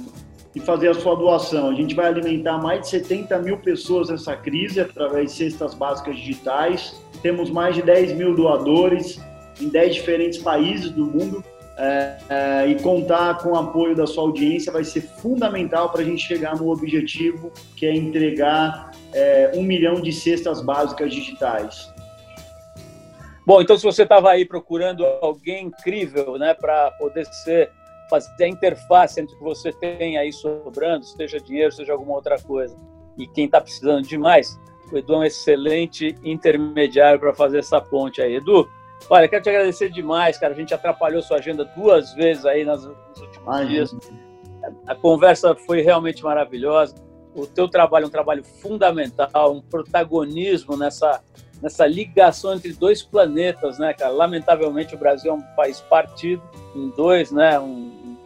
e 0.54 0.60
fazer 0.60 0.90
a 0.90 0.94
sua 0.94 1.16
doação. 1.16 1.70
A 1.70 1.74
gente 1.74 1.96
vai 1.96 2.08
alimentar 2.08 2.58
mais 2.58 2.82
de 2.82 2.90
70 2.90 3.40
mil 3.40 3.58
pessoas 3.58 4.10
nessa 4.10 4.36
crise 4.36 4.82
através 4.82 5.32
de 5.32 5.38
cestas 5.38 5.74
básicas 5.74 6.18
digitais. 6.18 7.02
Temos 7.22 7.50
mais 7.50 7.76
de 7.76 7.82
10 7.82 8.14
mil 8.14 8.36
doadores 8.36 9.20
em 9.62 9.70
10 9.70 9.96
diferentes 9.96 10.40
países 10.40 10.90
do 10.90 11.06
mundo. 11.06 11.44
É, 11.80 12.18
é, 12.28 12.68
e 12.70 12.82
contar 12.82 13.38
com 13.38 13.50
o 13.50 13.56
apoio 13.56 13.96
da 13.96 14.08
sua 14.08 14.24
audiência 14.24 14.72
vai 14.72 14.84
ser 14.84 15.02
fundamental 15.02 15.92
para 15.92 16.02
a 16.02 16.04
gente 16.04 16.26
chegar 16.26 16.56
no 16.56 16.72
objetivo 16.72 17.52
que 17.76 17.86
é 17.86 17.96
entregar 17.96 18.90
é, 19.14 19.52
um 19.54 19.62
milhão 19.62 20.02
de 20.02 20.12
cestas 20.12 20.60
básicas 20.60 21.14
digitais. 21.14 21.88
Bom, 23.48 23.62
então 23.62 23.78
se 23.78 23.84
você 23.86 24.04
estava 24.04 24.30
aí 24.30 24.44
procurando 24.44 25.06
alguém 25.22 25.68
incrível, 25.68 26.38
né, 26.38 26.54
para 26.54 26.92
poder 26.92 27.26
ser 27.28 27.72
fazer 28.10 28.44
a 28.44 28.48
interface 28.50 29.22
entre 29.22 29.34
o 29.36 29.38
que 29.38 29.44
você 29.46 29.72
tem 29.72 30.18
aí 30.18 30.34
sobrando, 30.34 31.06
seja 31.06 31.40
dinheiro, 31.40 31.72
seja 31.72 31.94
alguma 31.94 32.16
outra 32.16 32.38
coisa, 32.38 32.76
e 33.18 33.26
quem 33.26 33.46
está 33.46 33.62
precisando 33.62 34.06
de 34.06 34.18
mais, 34.18 34.60
o 34.92 34.98
Edu 34.98 35.14
é 35.14 35.18
um 35.20 35.24
excelente 35.24 36.14
intermediário 36.26 37.22
para 37.22 37.34
fazer 37.34 37.60
essa 37.60 37.80
ponte 37.80 38.22
aí. 38.22 38.36
Edu, 38.36 38.68
olha, 39.10 39.30
quero 39.30 39.44
te 39.44 39.50
agradecer 39.50 39.90
demais, 39.92 40.38
cara. 40.38 40.54
A 40.54 40.58
gente 40.58 40.74
atrapalhou 40.74 41.22
sua 41.22 41.38
agenda 41.38 41.64
duas 41.64 42.14
vezes 42.16 42.46
aí 42.46 42.66
nos 42.66 42.84
últimos 42.86 43.48
Ai, 43.48 43.66
dias. 43.66 43.96
A 44.86 44.94
conversa 44.94 45.56
foi 45.56 45.80
realmente 45.82 46.22
maravilhosa. 46.22 46.96
O 47.34 47.48
teu 47.48 47.70
trabalho 47.70 48.04
é 48.04 48.08
um 48.08 48.12
trabalho 48.12 48.44
fundamental, 48.44 49.54
um 49.54 49.62
protagonismo 49.62 50.76
nessa 50.76 51.22
nessa 51.62 51.86
ligação 51.86 52.54
entre 52.54 52.74
dois 52.74 53.02
planetas, 53.02 53.80
né, 53.80 53.94
cara? 53.94 54.12
Lamentavelmente 54.12 54.96
o 54.96 54.98
Brasil 54.98 55.32
é 55.32 55.34
um 55.34 55.42
país 55.56 55.80
partido 55.82 56.42
em 56.76 56.90
dois, 56.90 57.32
né? 57.32 57.60
Um, 57.60 58.18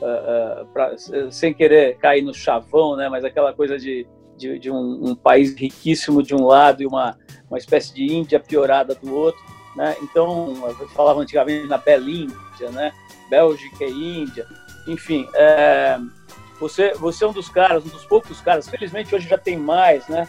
uh, 0.00 0.62
uh, 0.62 0.66
pra, 0.66 0.94
sem 1.30 1.54
querer 1.54 1.96
cair 1.98 2.22
no 2.22 2.34
chavão, 2.34 2.96
né? 2.96 3.08
Mas 3.08 3.24
aquela 3.24 3.52
coisa 3.52 3.78
de, 3.78 4.06
de, 4.36 4.58
de 4.58 4.70
um, 4.70 5.10
um, 5.10 5.14
país 5.14 5.54
riquíssimo 5.54 6.22
de 6.22 6.34
um 6.34 6.44
lado 6.44 6.82
e 6.82 6.86
uma, 6.86 7.16
uma 7.48 7.58
espécie 7.58 7.94
de 7.94 8.04
Índia 8.04 8.40
piorada 8.40 8.94
do 8.94 9.14
outro, 9.14 9.40
né? 9.76 9.96
Então, 10.02 10.54
eu 10.66 10.88
falava 10.88 11.20
antigamente 11.20 11.66
na 11.66 11.78
Belíndia, 11.78 12.70
né? 12.72 12.92
Bélgica 13.28 13.84
e 13.84 14.22
Índia, 14.22 14.46
enfim. 14.88 15.28
É, 15.34 15.98
você, 16.58 16.92
você 16.94 17.24
é 17.24 17.28
um 17.28 17.32
dos 17.32 17.48
caras, 17.48 17.84
um 17.84 17.88
dos 17.88 18.04
poucos 18.04 18.40
caras, 18.40 18.68
felizmente 18.68 19.14
hoje 19.14 19.28
já 19.28 19.38
tem 19.38 19.56
mais, 19.56 20.06
né? 20.08 20.28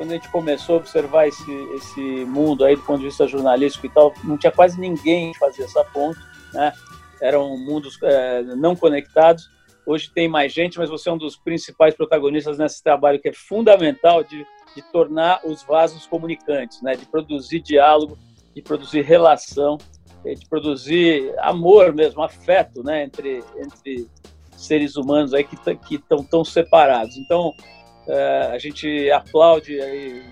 Quando 0.00 0.12
a 0.12 0.14
gente 0.14 0.30
começou 0.30 0.76
a 0.76 0.78
observar 0.78 1.28
esse, 1.28 1.52
esse 1.74 2.00
mundo 2.24 2.64
aí 2.64 2.74
do 2.74 2.80
ponto 2.80 3.00
de 3.00 3.04
vista 3.04 3.28
jornalístico 3.28 3.84
e 3.84 3.90
tal, 3.90 4.14
não 4.24 4.38
tinha 4.38 4.50
quase 4.50 4.80
ninguém 4.80 5.30
que 5.32 5.38
fazia 5.38 5.66
essa 5.66 5.84
ponte, 5.84 6.18
né? 6.54 6.72
Eram 7.20 7.54
mundos 7.58 7.98
é, 8.02 8.42
não 8.56 8.74
conectados. 8.74 9.50
Hoje 9.84 10.10
tem 10.10 10.26
mais 10.26 10.54
gente, 10.54 10.78
mas 10.78 10.88
você 10.88 11.10
é 11.10 11.12
um 11.12 11.18
dos 11.18 11.36
principais 11.36 11.94
protagonistas 11.94 12.56
nesse 12.56 12.82
trabalho 12.82 13.20
que 13.20 13.28
é 13.28 13.32
fundamental 13.34 14.24
de, 14.24 14.46
de 14.74 14.80
tornar 14.90 15.42
os 15.44 15.62
vasos 15.64 16.06
comunicantes, 16.06 16.80
né? 16.80 16.96
De 16.96 17.04
produzir 17.04 17.60
diálogo, 17.60 18.16
de 18.56 18.62
produzir 18.62 19.02
relação, 19.02 19.76
é, 20.24 20.32
de 20.32 20.48
produzir 20.48 21.30
amor 21.40 21.92
mesmo, 21.92 22.22
afeto, 22.22 22.82
né? 22.82 23.04
Entre 23.04 23.44
entre 23.58 24.08
seres 24.56 24.96
humanos 24.96 25.34
aí 25.34 25.44
que 25.44 25.56
estão 25.94 26.24
tão 26.24 26.42
separados. 26.42 27.18
Então, 27.18 27.52
a 28.52 28.58
gente 28.58 29.10
aplaude 29.10 29.78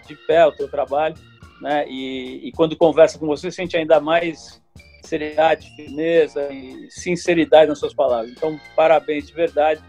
de 0.07 0.17
pé 0.27 0.47
o 0.47 0.53
teu 0.53 0.69
trabalho, 0.69 1.15
né? 1.61 1.85
E, 1.89 2.49
e, 2.49 2.53
quando 2.53 2.77
conversa 2.77 3.19
com 3.19 3.27
você, 3.27 3.51
sente 3.51 3.77
ainda 3.77 4.01
mais 4.01 4.63
seriedade, 5.03 5.69
firmeza 5.75 6.53
e 6.53 6.89
sinceridade 6.91 7.69
nas 7.69 7.79
suas 7.79 7.95
palavras. 7.95 8.31
Então, 8.31 8.59
parabéns 8.77 9.27
de 9.27 9.33
verdade. 9.33 9.81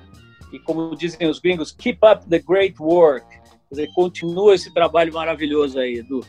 E 0.51 0.59
como 0.59 0.95
dizem 0.95 1.27
os 1.27 1.39
gringos, 1.39 1.71
keep 1.71 1.99
up 2.03 2.27
the 2.27 2.39
great 2.39 2.75
work. 2.79 3.25
Quer 3.27 3.69
dizer, 3.71 3.89
continua 3.93 4.55
esse 4.55 4.73
trabalho 4.73 5.13
maravilhoso 5.13 5.79
aí, 5.79 5.99
Edu. 5.99 6.21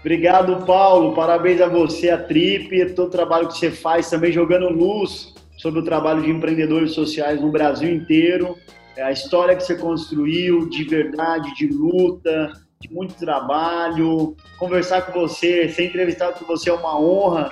Obrigado, 0.00 0.64
Paulo. 0.64 1.14
Parabéns 1.14 1.60
a 1.60 1.68
você, 1.68 2.10
a 2.10 2.18
Trip, 2.22 2.94
todo 2.94 3.08
o 3.08 3.10
trabalho 3.10 3.48
que 3.48 3.58
você 3.58 3.70
faz 3.70 4.08
também 4.08 4.32
jogando 4.32 4.68
luz 4.68 5.34
sobre 5.58 5.80
o 5.80 5.84
trabalho 5.84 6.22
de 6.22 6.30
empreendedores 6.30 6.92
sociais 6.92 7.40
no 7.40 7.50
Brasil 7.50 7.94
inteiro. 7.94 8.56
É 9.00 9.02
a 9.02 9.10
história 9.10 9.56
que 9.56 9.62
você 9.64 9.74
construiu 9.76 10.68
de 10.68 10.84
verdade, 10.84 11.54
de 11.54 11.68
luta, 11.68 12.52
de 12.78 12.92
muito 12.92 13.14
trabalho. 13.14 14.36
Conversar 14.58 15.06
com 15.06 15.18
você, 15.18 15.70
ser 15.70 15.86
entrevistado 15.86 16.38
com 16.38 16.44
você 16.44 16.68
é 16.68 16.74
uma 16.74 17.00
honra. 17.00 17.50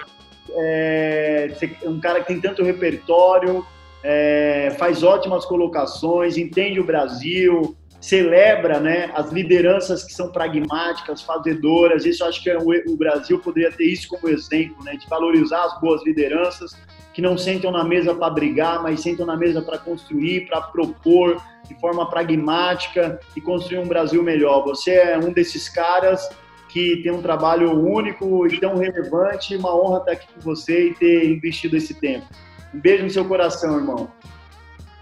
É, 0.51 1.51
é 1.83 1.89
um 1.89 1.99
cara 2.01 2.21
que 2.21 2.27
tem 2.27 2.39
tanto 2.39 2.63
repertório, 2.63 3.65
é, 4.05 4.77
faz 4.79 5.03
ótimas 5.03 5.47
colocações, 5.47 6.37
entende 6.37 6.81
o 6.81 6.85
Brasil, 6.85 7.75
celebra 7.99 8.79
né, 8.79 9.11
as 9.15 9.33
lideranças 9.33 10.05
que 10.05 10.13
são 10.13 10.31
pragmáticas, 10.31 11.23
fazedoras. 11.23 12.05
Isso 12.05 12.27
acho 12.27 12.43
que 12.43 12.51
é 12.51 12.59
o, 12.59 12.95
Brasil 12.95 13.39
poderia 13.39 13.73
ter 13.73 13.85
isso 13.85 14.07
como 14.07 14.29
exemplo, 14.29 14.85
né, 14.85 14.97
de 14.97 15.09
valorizar 15.09 15.65
as 15.65 15.81
boas 15.81 16.05
lideranças 16.05 16.77
que 17.19 17.23
não 17.23 17.37
sentam 17.37 17.73
na 17.73 17.83
mesa 17.83 18.15
para 18.15 18.31
brigar, 18.31 18.81
mas 18.81 19.01
sentam 19.01 19.27
na 19.27 19.37
mesa 19.37 19.61
para 19.61 19.77
construir, 19.77 20.47
para 20.47 20.61
propor 20.61 21.43
de 21.67 21.75
forma 21.81 22.09
pragmática 22.09 23.19
e 23.35 23.41
construir 23.41 23.81
um 23.81 23.89
Brasil 23.89 24.23
melhor. 24.23 24.63
Você 24.63 24.93
é 24.93 25.19
um 25.19 25.33
desses 25.33 25.69
caras 25.69 26.31
que 26.69 27.03
tem 27.03 27.11
um 27.11 27.21
trabalho 27.21 27.73
único 27.73 28.47
e 28.47 28.61
tão 28.61 28.77
relevante. 28.77 29.57
Uma 29.57 29.75
honra 29.75 29.99
estar 29.99 30.13
aqui 30.13 30.29
com 30.33 30.41
você 30.43 30.91
e 30.91 30.95
ter 30.95 31.29
investido 31.29 31.77
esse 31.77 31.93
tempo. 31.93 32.25
Um 32.73 32.79
beijo 32.79 33.03
no 33.03 33.11
seu 33.11 33.25
coração, 33.25 33.77
irmão. 33.77 34.09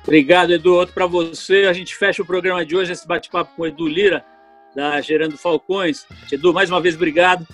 Obrigado, 0.03 0.55
Edu. 0.55 0.73
Outro 0.73 0.95
para 0.95 1.05
você. 1.05 1.67
A 1.69 1.75
gente 1.75 1.95
fecha 1.95 2.23
o 2.23 2.27
programa 2.27 2.65
de 2.65 2.75
hoje, 2.75 2.93
esse 2.93 3.07
bate-papo 3.07 3.55
com 3.55 3.61
o 3.61 3.67
Edu 3.67 3.87
Lira, 3.87 4.25
da 4.75 5.03
Gerando 5.03 5.37
Falcões. 5.37 6.07
Edu, 6.33 6.55
mais 6.55 6.71
uma 6.71 6.81
vez, 6.81 6.95
obrigado 6.95 7.47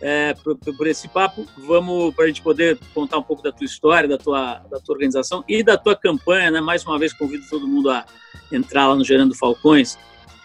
é, 0.00 0.34
por, 0.34 0.56
por, 0.56 0.86
esse 0.86 1.08
papo. 1.08 1.46
Vamos 1.56 2.14
para 2.14 2.24
a 2.24 2.28
gente 2.28 2.42
poder 2.42 2.78
contar 2.94 3.18
um 3.18 3.22
pouco 3.22 3.42
da 3.42 3.52
tua 3.52 3.64
história, 3.64 4.08
da 4.08 4.18
tua, 4.18 4.58
da 4.70 4.78
tua 4.78 4.94
organização 4.94 5.44
e 5.48 5.62
da 5.62 5.76
tua 5.76 5.96
campanha. 5.96 6.50
Né? 6.50 6.60
Mais 6.60 6.84
uma 6.84 6.98
vez, 6.98 7.12
convido 7.12 7.44
todo 7.48 7.66
mundo 7.66 7.90
a 7.90 8.04
entrar 8.52 8.88
lá 8.88 8.94
no 8.94 9.04
Gerando 9.04 9.34
Falcões 9.34 9.98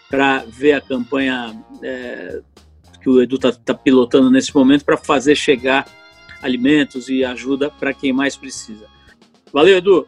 para 0.08 0.44
ver 0.46 0.72
a 0.72 0.80
campanha 0.80 1.54
é, 1.82 2.40
que 3.02 3.08
o 3.08 3.20
Edu 3.20 3.36
está 3.36 3.52
tá 3.52 3.74
pilotando 3.74 4.30
nesse 4.30 4.54
momento 4.54 4.84
para 4.84 4.96
fazer 4.96 5.34
chegar 5.34 5.86
alimentos 6.42 7.08
e 7.08 7.24
ajuda 7.24 7.70
para 7.70 7.92
quem 7.92 8.12
mais 8.12 8.36
precisa. 8.36 8.86
Valeu, 9.52 9.78
Edu! 9.78 10.06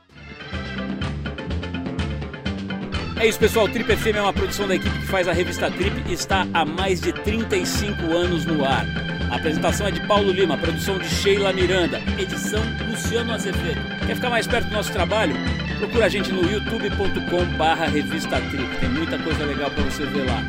É 3.18 3.26
isso, 3.26 3.38
pessoal. 3.38 3.66
Trip 3.66 3.96
FM 3.96 4.16
é 4.16 4.20
uma 4.20 4.32
produção 4.32 4.68
da 4.68 4.76
equipe 4.76 4.98
que 4.98 5.06
faz 5.06 5.26
a 5.26 5.32
revista 5.32 5.70
Trip 5.70 6.02
e 6.06 6.12
está 6.12 6.46
há 6.52 6.66
mais 6.66 7.00
de 7.00 7.12
35 7.12 8.14
anos 8.14 8.44
no 8.44 8.62
ar. 8.62 8.84
A 9.30 9.36
apresentação 9.36 9.86
é 9.86 9.90
de 9.90 10.06
Paulo 10.06 10.30
Lima, 10.30 10.56
produção 10.58 10.98
de 10.98 11.08
Sheila 11.08 11.52
Miranda, 11.52 12.00
edição 12.18 12.62
Luciano 12.88 13.32
Azevedo. 13.32 13.80
Quer 14.06 14.16
ficar 14.16 14.28
mais 14.28 14.46
perto 14.46 14.68
do 14.68 14.74
nosso 14.74 14.92
trabalho? 14.92 15.34
Procura 15.78 16.06
a 16.06 16.08
gente 16.10 16.30
no 16.30 16.48
youtube.com 16.48 17.44
barra 17.56 17.86
revista 17.86 18.38
Trip. 18.38 18.76
Tem 18.80 18.88
muita 18.90 19.18
coisa 19.18 19.46
legal 19.46 19.70
para 19.70 19.84
você 19.84 20.04
ver 20.04 20.26
lá. 20.26 20.42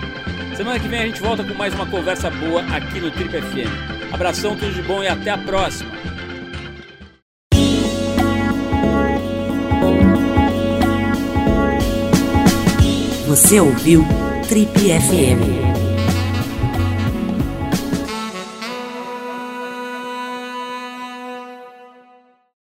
Semana 0.56 0.78
que 0.78 0.88
vem 0.90 1.00
a 1.00 1.06
gente 1.06 1.22
volta 1.22 1.44
com 1.46 1.54
mais 1.54 1.74
uma 1.74 1.86
conversa 1.86 2.30
boa 2.30 2.62
aqui 2.76 3.00
no 3.00 3.10
Trip 3.12 3.30
FM. 3.30 4.14
Abração, 4.14 4.58
tudo 4.58 4.74
de 4.74 4.82
bom 4.82 5.02
e 5.02 5.08
até 5.08 5.32
a 5.32 5.38
próxima. 5.38 5.90
Você 13.38 13.60
ouviu 13.60 14.04
Trip 14.50 14.68
FM. 14.74 15.67